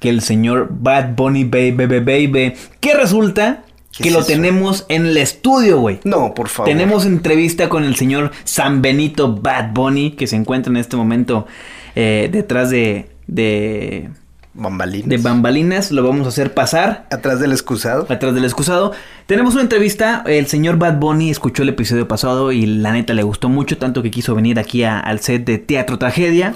que 0.00 0.08
el 0.08 0.20
señor 0.20 0.66
Bad 0.70 1.14
Bunny 1.14 1.44
Baby 1.44 1.86
Baby 1.86 2.00
Baby. 2.00 2.54
Que 2.80 2.94
resulta 2.94 3.62
¿Qué 3.96 4.02
que 4.02 4.08
es 4.08 4.14
lo 4.14 4.20
eso? 4.20 4.28
tenemos 4.28 4.84
en 4.88 5.06
el 5.06 5.16
estudio, 5.16 5.78
güey. 5.78 6.00
No, 6.02 6.34
por 6.34 6.48
favor. 6.48 6.68
Tenemos 6.68 7.06
entrevista 7.06 7.68
con 7.68 7.84
el 7.84 7.94
señor 7.94 8.32
San 8.42 8.82
Benito 8.82 9.32
Bad 9.32 9.72
Bunny, 9.72 10.10
que 10.16 10.26
se 10.26 10.34
encuentra 10.34 10.70
en 10.72 10.78
este 10.78 10.96
momento 10.96 11.46
eh, 11.94 12.28
detrás 12.32 12.70
de, 12.70 13.10
de, 13.28 14.10
bambalinas. 14.58 15.08
de 15.08 15.16
bambalinas. 15.18 15.90
Lo 15.92 16.02
vamos 16.02 16.26
a 16.26 16.28
hacer 16.28 16.52
pasar 16.52 17.06
Atrás 17.10 17.40
del 17.40 17.52
excusado. 17.52 18.06
atrás 18.10 18.34
del 18.34 18.44
excusado. 18.44 18.92
Tenemos 19.26 19.54
una 19.54 19.62
entrevista. 19.62 20.22
El 20.26 20.46
señor 20.46 20.76
Bad 20.78 20.98
Bunny 20.98 21.30
escuchó 21.30 21.62
el 21.62 21.68
episodio 21.70 22.08
pasado 22.08 22.50
y 22.52 22.66
la 22.66 22.92
neta 22.92 23.14
le 23.14 23.22
gustó 23.22 23.48
mucho, 23.48 23.78
tanto 23.78 24.02
que 24.02 24.10
quiso 24.10 24.34
venir 24.34 24.58
aquí 24.58 24.82
a- 24.84 24.98
al 25.00 25.20
set 25.20 25.44
de 25.44 25.58
Teatro 25.58 25.98
Tragedia. 25.98 26.54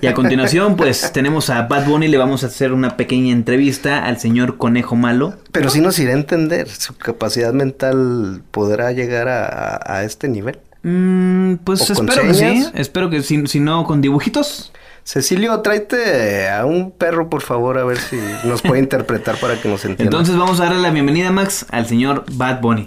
Y 0.00 0.06
a 0.06 0.14
continuación, 0.14 0.76
pues 0.76 1.12
tenemos 1.14 1.50
a 1.50 1.62
Bad 1.66 1.86
Bunny. 1.86 2.08
Le 2.08 2.18
vamos 2.18 2.44
a 2.44 2.46
hacer 2.48 2.72
una 2.72 2.96
pequeña 2.96 3.32
entrevista 3.32 4.04
al 4.04 4.18
señor 4.20 4.56
Conejo 4.56 4.96
Malo. 4.96 5.34
Pero 5.52 5.70
sí 5.70 5.80
nos 5.80 5.98
irá 5.98 6.12
a 6.12 6.14
entender. 6.14 6.68
Su 6.68 6.96
capacidad 6.96 7.52
mental 7.52 8.42
podrá 8.50 8.92
llegar 8.92 9.28
a, 9.28 9.46
a- 9.46 9.96
a 9.98 10.04
este 10.04 10.28
nivel. 10.28 10.58
Mm, 10.82 11.56
pues 11.64 11.90
¿O 11.90 11.94
con 11.94 12.08
espero 12.08 12.26
que 12.28 12.34
sí. 12.34 12.66
Espero 12.74 13.10
que 13.10 13.22
si, 13.22 13.46
si 13.46 13.60
no, 13.60 13.84
con 13.84 14.00
dibujitos. 14.00 14.72
Cecilio, 15.04 15.60
tráete 15.60 16.48
a 16.48 16.64
un 16.66 16.90
perro, 16.92 17.28
por 17.28 17.42
favor, 17.42 17.78
a 17.78 17.84
ver 17.84 17.98
si 17.98 18.16
nos 18.44 18.62
puede 18.62 18.80
interpretar 18.80 19.36
para 19.38 19.60
que 19.60 19.68
nos 19.68 19.84
entienda. 19.84 20.04
Entonces 20.16 20.36
vamos 20.36 20.60
a 20.60 20.64
darle 20.64 20.80
la 20.80 20.90
bienvenida, 20.90 21.30
Max, 21.32 21.66
al 21.70 21.86
señor 21.86 22.24
Bad 22.32 22.60
Bunny. 22.60 22.84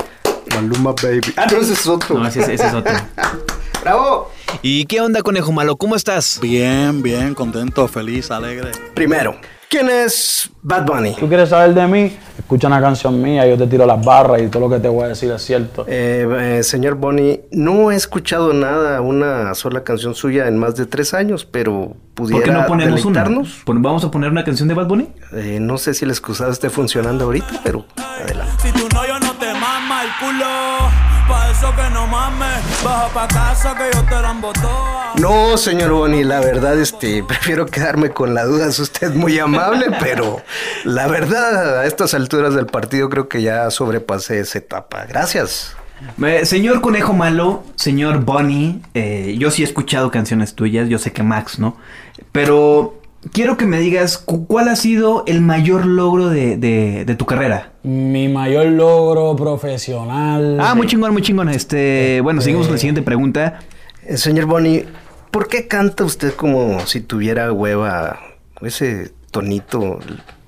Maluma 0.56 0.94
Baby. 1.02 1.34
Ah, 1.36 1.48
no, 1.52 1.58
ese 1.58 1.74
es 1.74 1.88
otro. 1.88 2.18
No, 2.20 2.28
ese, 2.28 2.42
es- 2.42 2.50
ese 2.50 2.68
es 2.68 2.74
otro. 2.74 2.94
¡Bravo! 3.84 4.32
¿Y 4.62 4.86
qué 4.86 5.02
onda, 5.02 5.22
Conejo 5.22 5.52
Malo? 5.52 5.76
¿Cómo 5.76 5.96
estás? 5.96 6.40
Bien, 6.42 7.02
bien, 7.02 7.34
contento, 7.34 7.88
feliz, 7.90 8.32
alegre. 8.32 8.72
Primero, 8.94 9.36
¿quién 9.74 9.90
es 9.90 10.52
Bad 10.62 10.86
Bunny? 10.86 11.16
¿Tú 11.16 11.28
quieres 11.28 11.50
saber 11.50 11.74
de 11.74 11.88
mí? 11.88 12.16
Escucha 12.38 12.68
una 12.68 12.80
canción 12.80 13.20
mía, 13.20 13.48
yo 13.48 13.58
te 13.58 13.66
tiro 13.66 13.88
las 13.88 14.06
barras 14.06 14.40
y 14.40 14.48
todo 14.48 14.68
lo 14.68 14.76
que 14.76 14.80
te 14.80 14.88
voy 14.88 15.06
a 15.06 15.08
decir 15.08 15.32
es 15.32 15.42
cierto. 15.42 15.84
Eh, 15.88 16.60
eh, 16.60 16.64
señor 16.64 16.94
Bonnie, 16.96 17.42
no 17.52 17.92
he 17.92 17.96
escuchado 17.96 18.54
nada, 18.54 19.02
una 19.02 19.56
sola 19.56 19.84
canción 19.84 20.14
suya 20.14 20.48
en 20.48 20.60
más 20.60 20.76
de 20.76 20.86
tres 20.86 21.16
años, 21.16 21.46
pero 21.46 21.96
pudiera 22.14 22.46
¿Por 22.46 22.54
qué 22.54 22.60
no 22.60 22.68
ponemos 22.68 23.04
una? 23.04 23.24
¿Vamos 23.66 24.04
a 24.04 24.12
poner 24.12 24.30
una 24.30 24.44
canción 24.44 24.68
de 24.68 24.76
Bad 24.76 24.88
Bunny? 24.88 25.08
Eh, 25.32 25.58
no 25.60 25.80
sé 25.80 25.96
si 25.96 26.06
el 26.06 26.12
excusado 26.12 26.52
esté 26.52 26.70
funcionando 26.70 27.26
ahorita, 27.26 27.62
pero 27.64 27.86
adelante. 27.98 28.54
Si 28.60 28.72
tu 28.74 28.88
novio 28.96 29.20
no 29.20 29.32
te 29.40 29.54
mama 29.54 30.04
el 30.04 30.10
culo, 30.20 31.13
pa' 31.28 31.52
eso 31.52 31.74
que 31.76 31.90
no 31.94 32.08
mames, 32.08 32.84
baja 32.84 33.08
pa' 33.14 33.28
casa 33.28 33.76
que 33.76 33.96
yo 33.96 34.04
te 34.04 34.16
la 34.16 34.36
toda. 34.62 35.14
No, 35.20 35.58
señor 35.58 35.92
Bonnie, 35.92 36.24
la 36.24 36.40
verdad, 36.40 36.80
este, 36.80 37.24
prefiero 37.28 37.66
quedarme 37.66 38.10
con 38.10 38.34
la 38.34 38.46
duda. 38.46 38.68
Es 38.68 38.80
usted 38.80 39.14
muy 39.14 39.40
amable, 39.40 39.88
pero 40.00 40.42
la 40.84 41.08
verdad, 41.08 41.80
a 41.80 41.86
estas 41.86 42.14
alturas 42.14 42.54
del 42.56 42.66
partido 42.66 43.10
creo 43.10 43.28
que 43.28 43.42
ya 43.42 43.70
sobrepasé 43.72 44.40
esa 44.40 44.58
etapa. 44.58 45.06
Gracias. 45.06 45.76
Eh, 46.22 46.46
señor 46.46 46.82
Conejo 46.82 47.14
Malo, 47.14 47.64
señor 47.76 48.20
Bunny, 48.20 48.82
eh, 48.94 49.36
yo 49.38 49.52
sí 49.52 49.62
he 49.62 49.66
escuchado 49.66 50.12
canciones 50.12 50.54
tuyas, 50.54 50.90
yo 50.90 50.98
sé 51.00 51.14
que 51.14 51.24
Max, 51.24 51.60
¿no? 51.60 51.78
Pero 52.32 53.00
quiero 53.32 53.58
que 53.58 53.66
me 53.66 53.80
digas 53.80 54.18
cu- 54.18 54.46
cuál 54.48 54.68
ha 54.70 54.76
sido 54.76 55.24
el 55.28 55.42
mayor 55.42 55.86
logro 55.86 56.30
de, 56.30 56.58
de- 56.58 57.06
de 57.06 57.16
tu 57.16 57.26
carrera. 57.26 57.72
Mi 57.84 58.28
mayor 58.28 58.66
logro 58.68 59.36
profesional. 59.36 60.58
Ah, 60.62 60.76
muy 60.76 60.88
chingón, 60.88 61.14
muy 61.14 61.22
chingón. 61.22 61.50
Este, 61.50 62.20
bueno, 62.22 62.42
seguimos 62.42 62.68
con 62.68 62.74
la 62.76 62.80
siguiente 62.80 63.02
pregunta. 63.02 63.60
Eh, 64.06 64.18
señor 64.18 64.46
Bonnie, 64.46 64.86
¿por 65.32 65.48
qué 65.48 65.68
canta 65.68 66.04
usted 66.04 66.34
como 66.34 66.80
si 66.86 67.02
tuviera 67.02 67.52
hueva? 67.52 68.20
Ese 68.62 69.12
tonito. 69.32 70.00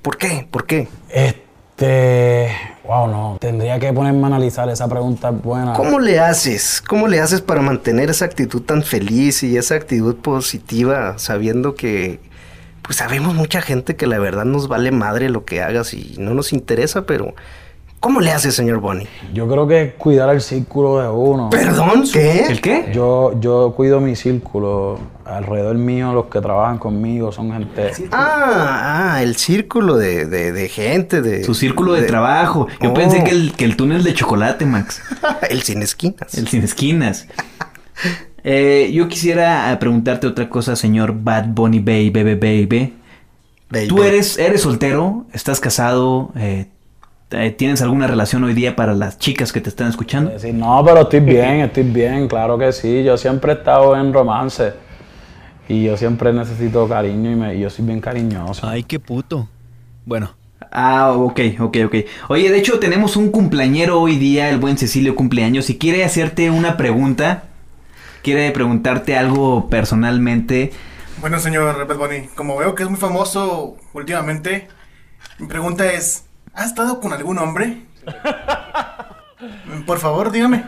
¿Por 0.01 0.17
qué? 0.17 0.47
¿Por 0.49 0.65
qué? 0.65 0.87
Este. 1.09 2.49
Wow, 2.85 3.07
no. 3.07 3.37
Tendría 3.41 3.79
que 3.79 3.91
ponerme 3.91 4.23
a 4.23 4.27
analizar 4.27 4.69
esa 4.69 4.87
pregunta 4.87 5.31
buena. 5.31 5.73
¿Cómo 5.73 5.99
le 5.99 6.19
haces? 6.19 6.81
¿Cómo 6.87 7.07
le 7.07 7.19
haces 7.19 7.41
para 7.41 7.61
mantener 7.61 8.09
esa 8.09 8.25
actitud 8.25 8.61
tan 8.61 8.83
feliz 8.83 9.43
y 9.43 9.57
esa 9.57 9.75
actitud 9.75 10.15
positiva 10.17 11.17
sabiendo 11.17 11.75
que 11.75 12.19
pues 12.85 12.97
sabemos 12.97 13.33
mucha 13.33 13.61
gente 13.61 13.95
que 13.95 14.07
la 14.07 14.19
verdad 14.19 14.45
nos 14.45 14.67
vale 14.67 14.91
madre 14.91 15.29
lo 15.29 15.43
que 15.45 15.61
hagas 15.61 15.93
y 15.93 16.15
no 16.19 16.33
nos 16.33 16.53
interesa, 16.53 17.05
pero 17.05 17.33
¿cómo 17.99 18.21
le 18.21 18.31
haces, 18.31 18.53
señor 18.55 18.79
Bonnie? 18.79 19.07
Yo 19.33 19.47
creo 19.47 19.67
que 19.67 19.95
cuidar 19.97 20.29
el 20.29 20.41
círculo 20.41 20.99
de 21.01 21.09
uno. 21.09 21.49
¿Perdón? 21.49 22.03
¿Qué? 22.13 22.45
¿El 22.47 22.61
qué? 22.61 22.91
Yo, 22.93 23.39
yo 23.39 23.73
cuido 23.75 23.99
mi 23.99 24.15
círculo. 24.15 24.99
Alrededor 25.25 25.75
mío, 25.77 26.13
los 26.13 26.25
que 26.27 26.39
trabajan 26.39 26.77
conmigo 26.77 27.31
son 27.31 27.51
gente. 27.51 27.91
Ah, 28.11 29.13
ah, 29.15 29.23
el 29.23 29.35
círculo 29.37 29.97
de, 29.97 30.27
de- 30.27 30.51
de 30.51 30.69
gente, 30.69 31.23
de... 31.23 31.43
Su 31.43 31.55
círculo 31.55 31.93
de, 31.93 32.01
de- 32.01 32.07
trabajo. 32.07 32.67
Yo 32.79 32.91
Oh. 32.91 32.93
pensé 32.93 33.23
que 33.23 33.31
el, 33.31 33.53
que 33.53 33.65
el 33.65 33.75
túnel 33.75 34.03
de 34.03 34.13
chocolate, 34.13 34.67
Max. 34.67 35.01
el 35.49 35.63
sin 35.63 35.81
esquinas. 35.81 36.35
El 36.37 36.47
sin 36.47 36.63
esquinas. 36.63 37.25
Eh, 38.47 38.91
yo 38.93 39.07
quisiera 39.07 39.71
eh, 39.73 39.77
preguntarte 39.77 40.27
otra 40.27 40.47
cosa, 40.49 40.75
señor 40.75 41.15
Bad 41.23 41.47
Bunny 41.47 41.79
Baby, 41.79 42.11
baby, 42.11 42.35
baby. 42.35 42.93
Baby. 43.71 43.87
¿Tú 43.87 44.03
eres, 44.03 44.37
eres 44.37 44.61
soltero? 44.61 45.25
¿Estás 45.33 45.59
casado? 45.59 46.31
Eh, 46.37 46.67
eh, 47.31 47.49
¿Tienes 47.49 47.81
alguna 47.81 48.05
relación 48.05 48.43
hoy 48.43 48.53
día 48.53 48.75
para 48.75 48.93
las 48.93 49.17
chicas 49.17 49.51
que 49.51 49.61
te 49.61 49.69
están 49.69 49.87
escuchando? 49.89 50.31
No, 50.53 50.83
pero 50.85 51.01
estoy 51.01 51.21
bien, 51.21 51.61
estoy 51.61 51.83
bien, 51.83 52.27
claro 52.27 52.55
que 52.59 52.71
sí. 52.71 53.03
Yo 53.03 53.17
siempre 53.17 53.53
he 53.53 53.55
estado 53.55 53.97
en 53.97 54.13
romance. 54.13 54.73
Y 55.67 55.85
yo 55.85 55.97
siempre 55.97 56.31
necesito 56.31 56.87
cariño 56.87 57.31
y, 57.31 57.35
me- 57.35 57.55
y 57.55 57.61
yo 57.61 57.71
soy 57.71 57.83
bien 57.85 57.99
cariñoso. 57.99 58.67
Ay, 58.67 58.83
qué 58.83 58.99
puto. 58.99 59.49
Bueno, 60.05 60.35
Ah, 60.71 61.13
ok, 61.13 61.39
ok, 61.59 61.77
ok. 61.85 61.95
Oye, 62.29 62.51
de 62.51 62.57
hecho 62.59 62.79
tenemos 62.79 63.15
un 63.15 63.31
cumpleañero 63.31 63.99
hoy 64.01 64.17
día, 64.17 64.49
el 64.49 64.57
buen 64.59 64.77
Cecilio 64.77 65.15
cumpleaños, 65.15 65.69
y 65.69 65.77
quiere 65.77 66.03
hacerte 66.03 66.49
una 66.51 66.75
pregunta, 66.77 67.44
quiere 68.25 68.49
preguntarte 68.49 69.15
algo 69.15 69.69
personalmente. 69.69 70.71
Bueno, 71.21 71.37
señor 71.37 71.85
Bad 71.87 71.95
Bunny, 71.95 72.27
como 72.33 72.57
veo 72.57 72.73
que 72.73 72.81
es 72.81 72.89
muy 72.89 72.97
famoso 72.97 73.77
últimamente, 73.93 74.67
mi 75.37 75.45
pregunta 75.45 75.85
es, 75.93 76.25
¿ha 76.55 76.65
estado 76.65 76.99
con 76.99 77.13
algún 77.13 77.37
hombre? 77.37 77.83
Por 79.85 79.99
favor, 79.99 80.31
dígame. 80.31 80.65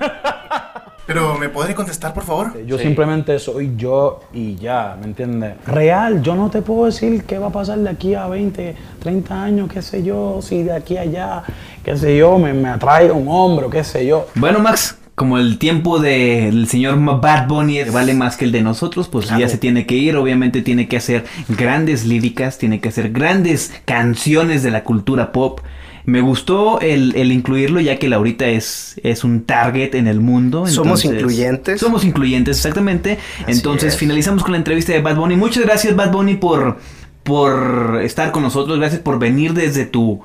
Pero, 1.07 1.35
¿me 1.39 1.49
puede 1.49 1.73
contestar, 1.73 2.13
por 2.13 2.25
favor? 2.25 2.63
Yo 2.65 2.77
simplemente 2.77 3.39
soy 3.39 3.73
yo 3.77 4.19
y 4.33 4.55
ya, 4.55 4.97
¿me 4.99 5.05
entiendes? 5.05 5.55
Real, 5.65 6.21
yo 6.21 6.35
no 6.35 6.49
te 6.49 6.61
puedo 6.61 6.85
decir 6.85 7.23
qué 7.23 7.39
va 7.39 7.47
a 7.47 7.51
pasar 7.51 7.79
de 7.79 7.89
aquí 7.89 8.13
a 8.13 8.27
20, 8.27 8.75
30 8.99 9.41
años, 9.41 9.69
qué 9.71 9.81
sé 9.81 10.03
yo, 10.03 10.41
si 10.41 10.63
de 10.63 10.73
aquí 10.73 10.97
a 10.97 11.01
allá, 11.01 11.43
qué 11.81 11.95
sé 11.97 12.17
yo, 12.17 12.37
me, 12.37 12.53
me 12.53 12.67
atrae 12.67 13.09
un 13.09 13.27
hombre, 13.29 13.67
qué 13.71 13.85
sé 13.85 14.05
yo. 14.05 14.27
Bueno, 14.35 14.59
Max, 14.59 14.97
como 15.17 15.39
el 15.39 15.57
tiempo 15.57 15.97
del 15.97 16.67
señor 16.67 17.03
Bad 17.19 17.47
Bunny 17.47 17.85
vale 17.85 18.13
más 18.13 18.37
que 18.37 18.45
el 18.45 18.51
de 18.51 18.61
nosotros, 18.61 19.07
pues 19.07 19.27
ya 19.29 19.49
se 19.49 19.57
tiene 19.57 19.87
que 19.87 19.95
ir. 19.95 20.15
Obviamente 20.15 20.61
tiene 20.61 20.87
que 20.87 20.95
hacer 20.95 21.25
grandes 21.49 22.05
líricas, 22.05 22.59
tiene 22.59 22.79
que 22.79 22.89
hacer 22.89 23.11
grandes 23.11 23.73
canciones 23.85 24.61
de 24.61 24.69
la 24.69 24.83
cultura 24.83 25.31
pop. 25.31 25.61
Me 26.05 26.21
gustó 26.21 26.79
el, 26.81 27.15
el 27.15 27.31
incluirlo 27.31 27.79
ya 27.79 27.97
que 27.97 28.07
Laurita 28.07 28.45
es, 28.45 29.01
es 29.01 29.23
un 29.23 29.43
target 29.45 29.95
en 29.95 30.05
el 30.05 30.19
mundo. 30.19 30.67
Somos 30.67 31.03
incluyentes. 31.03 31.79
Somos 31.79 32.05
incluyentes, 32.05 32.57
exactamente. 32.57 33.17
entonces 33.47 33.93
es. 33.93 33.99
finalizamos 33.99 34.43
con 34.43 34.51
la 34.51 34.59
entrevista 34.59 34.93
de 34.93 35.01
Bad 35.01 35.15
Bunny. 35.15 35.35
Muchas 35.35 35.63
gracias 35.63 35.95
Bad 35.95 36.11
Bunny 36.11 36.35
por, 36.35 36.77
por 37.23 38.01
estar 38.03 38.31
con 38.31 38.43
nosotros. 38.43 38.77
Gracias 38.77 39.01
por 39.01 39.17
venir 39.17 39.55
desde 39.55 39.85
tu... 39.85 40.21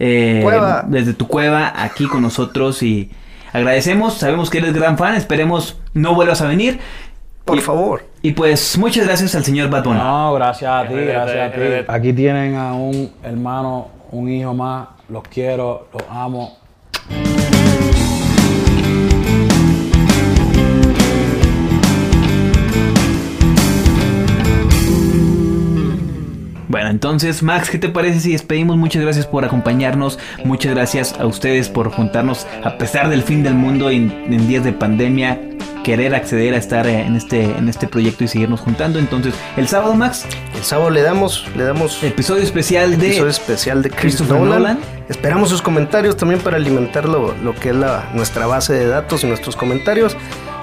eh, 0.00 0.40
Cueva. 0.42 0.84
Desde 0.88 1.14
tu 1.14 1.28
cueva 1.28 1.80
aquí 1.80 2.06
con 2.06 2.22
nosotros 2.22 2.82
y 2.82 3.08
agradecemos. 3.56 4.14
Sabemos 4.14 4.50
que 4.50 4.58
eres 4.58 4.72
gran 4.74 4.96
fan. 4.98 5.14
Esperemos 5.14 5.78
no 5.94 6.14
vuelvas 6.14 6.40
a 6.42 6.46
venir. 6.48 6.78
Por 7.44 7.58
Y- 7.58 7.60
favor. 7.60 8.04
Y 8.22 8.32
pues 8.32 8.76
muchas 8.78 9.06
gracias 9.06 9.34
al 9.34 9.44
señor 9.44 9.70
Bad 9.70 9.84
Bunny. 9.84 9.98
No, 9.98 10.34
gracias 10.34 10.70
a 10.70 10.88
ti, 10.88 10.94
gracias 10.94 11.52
a 11.52 11.54
ti. 11.54 11.60
Aquí 11.86 12.12
tienen 12.12 12.56
a 12.56 12.74
un 12.74 13.12
hermano, 13.22 13.88
un 14.10 14.28
hijo 14.28 14.52
más, 14.52 14.88
los 15.08 15.22
quiero, 15.28 15.86
los 15.92 16.02
amo. 16.10 16.56
Bueno, 26.68 26.90
entonces, 26.90 27.42
Max, 27.42 27.70
¿qué 27.70 27.78
te 27.78 27.88
parece 27.88 28.20
si 28.20 28.32
despedimos? 28.32 28.76
Muchas 28.76 29.02
gracias 29.02 29.26
por 29.26 29.44
acompañarnos. 29.44 30.18
Muchas 30.44 30.74
gracias 30.74 31.14
a 31.18 31.26
ustedes 31.26 31.68
por 31.68 31.90
juntarnos 31.90 32.46
a 32.64 32.76
pesar 32.76 33.08
del 33.08 33.22
fin 33.22 33.42
del 33.42 33.54
mundo 33.54 33.90
y 33.92 33.96
en, 33.96 34.10
en 34.32 34.48
días 34.48 34.64
de 34.64 34.72
pandemia. 34.72 35.40
Querer 35.84 36.16
acceder 36.16 36.54
a 36.54 36.56
estar 36.56 36.88
eh, 36.88 37.02
en 37.02 37.14
este, 37.14 37.44
en 37.44 37.68
este 37.68 37.86
proyecto 37.86 38.24
y 38.24 38.28
seguirnos 38.28 38.60
juntando. 38.60 38.98
Entonces, 38.98 39.34
el 39.56 39.68
sábado, 39.68 39.94
Max, 39.94 40.26
El 40.56 40.64
sábado 40.64 40.90
le 40.90 41.02
damos, 41.02 41.46
le 41.56 41.62
damos 41.62 42.02
episodio 42.02 42.42
especial 42.42 42.98
de. 42.98 43.06
episodio 43.06 43.30
especial 43.30 43.82
de 43.82 43.90
Chris 43.90 44.16
Christopher 44.16 44.40
Nolan. 44.40 44.62
Nolan. 44.62 44.78
Esperamos 45.08 45.50
sus 45.50 45.62
comentarios 45.62 46.16
también 46.16 46.40
para 46.40 46.56
alimentar 46.56 47.08
lo, 47.08 47.32
lo 47.36 47.54
que 47.54 47.68
es 47.68 47.76
la, 47.76 48.10
nuestra 48.14 48.46
base 48.46 48.72
de 48.72 48.88
datos 48.88 49.22
y 49.22 49.28
nuestros 49.28 49.54
comentarios. 49.54 50.16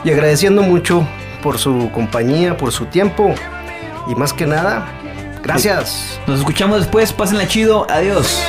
Y 0.04 0.12
agradeciendo 0.12 0.62
mucho 0.62 1.08
por 1.42 1.58
su 1.58 1.90
compañía, 1.94 2.58
por 2.58 2.74
su 2.74 2.88
tiempo. 2.88 3.34
Y 4.12 4.16
más 4.16 4.34
que 4.34 4.46
nada, 4.46 4.86
gracias. 5.44 6.20
Nos 6.26 6.40
escuchamos 6.40 6.80
después. 6.80 7.14
Pásenla 7.14 7.48
chido. 7.48 7.86
Adiós. 7.90 8.42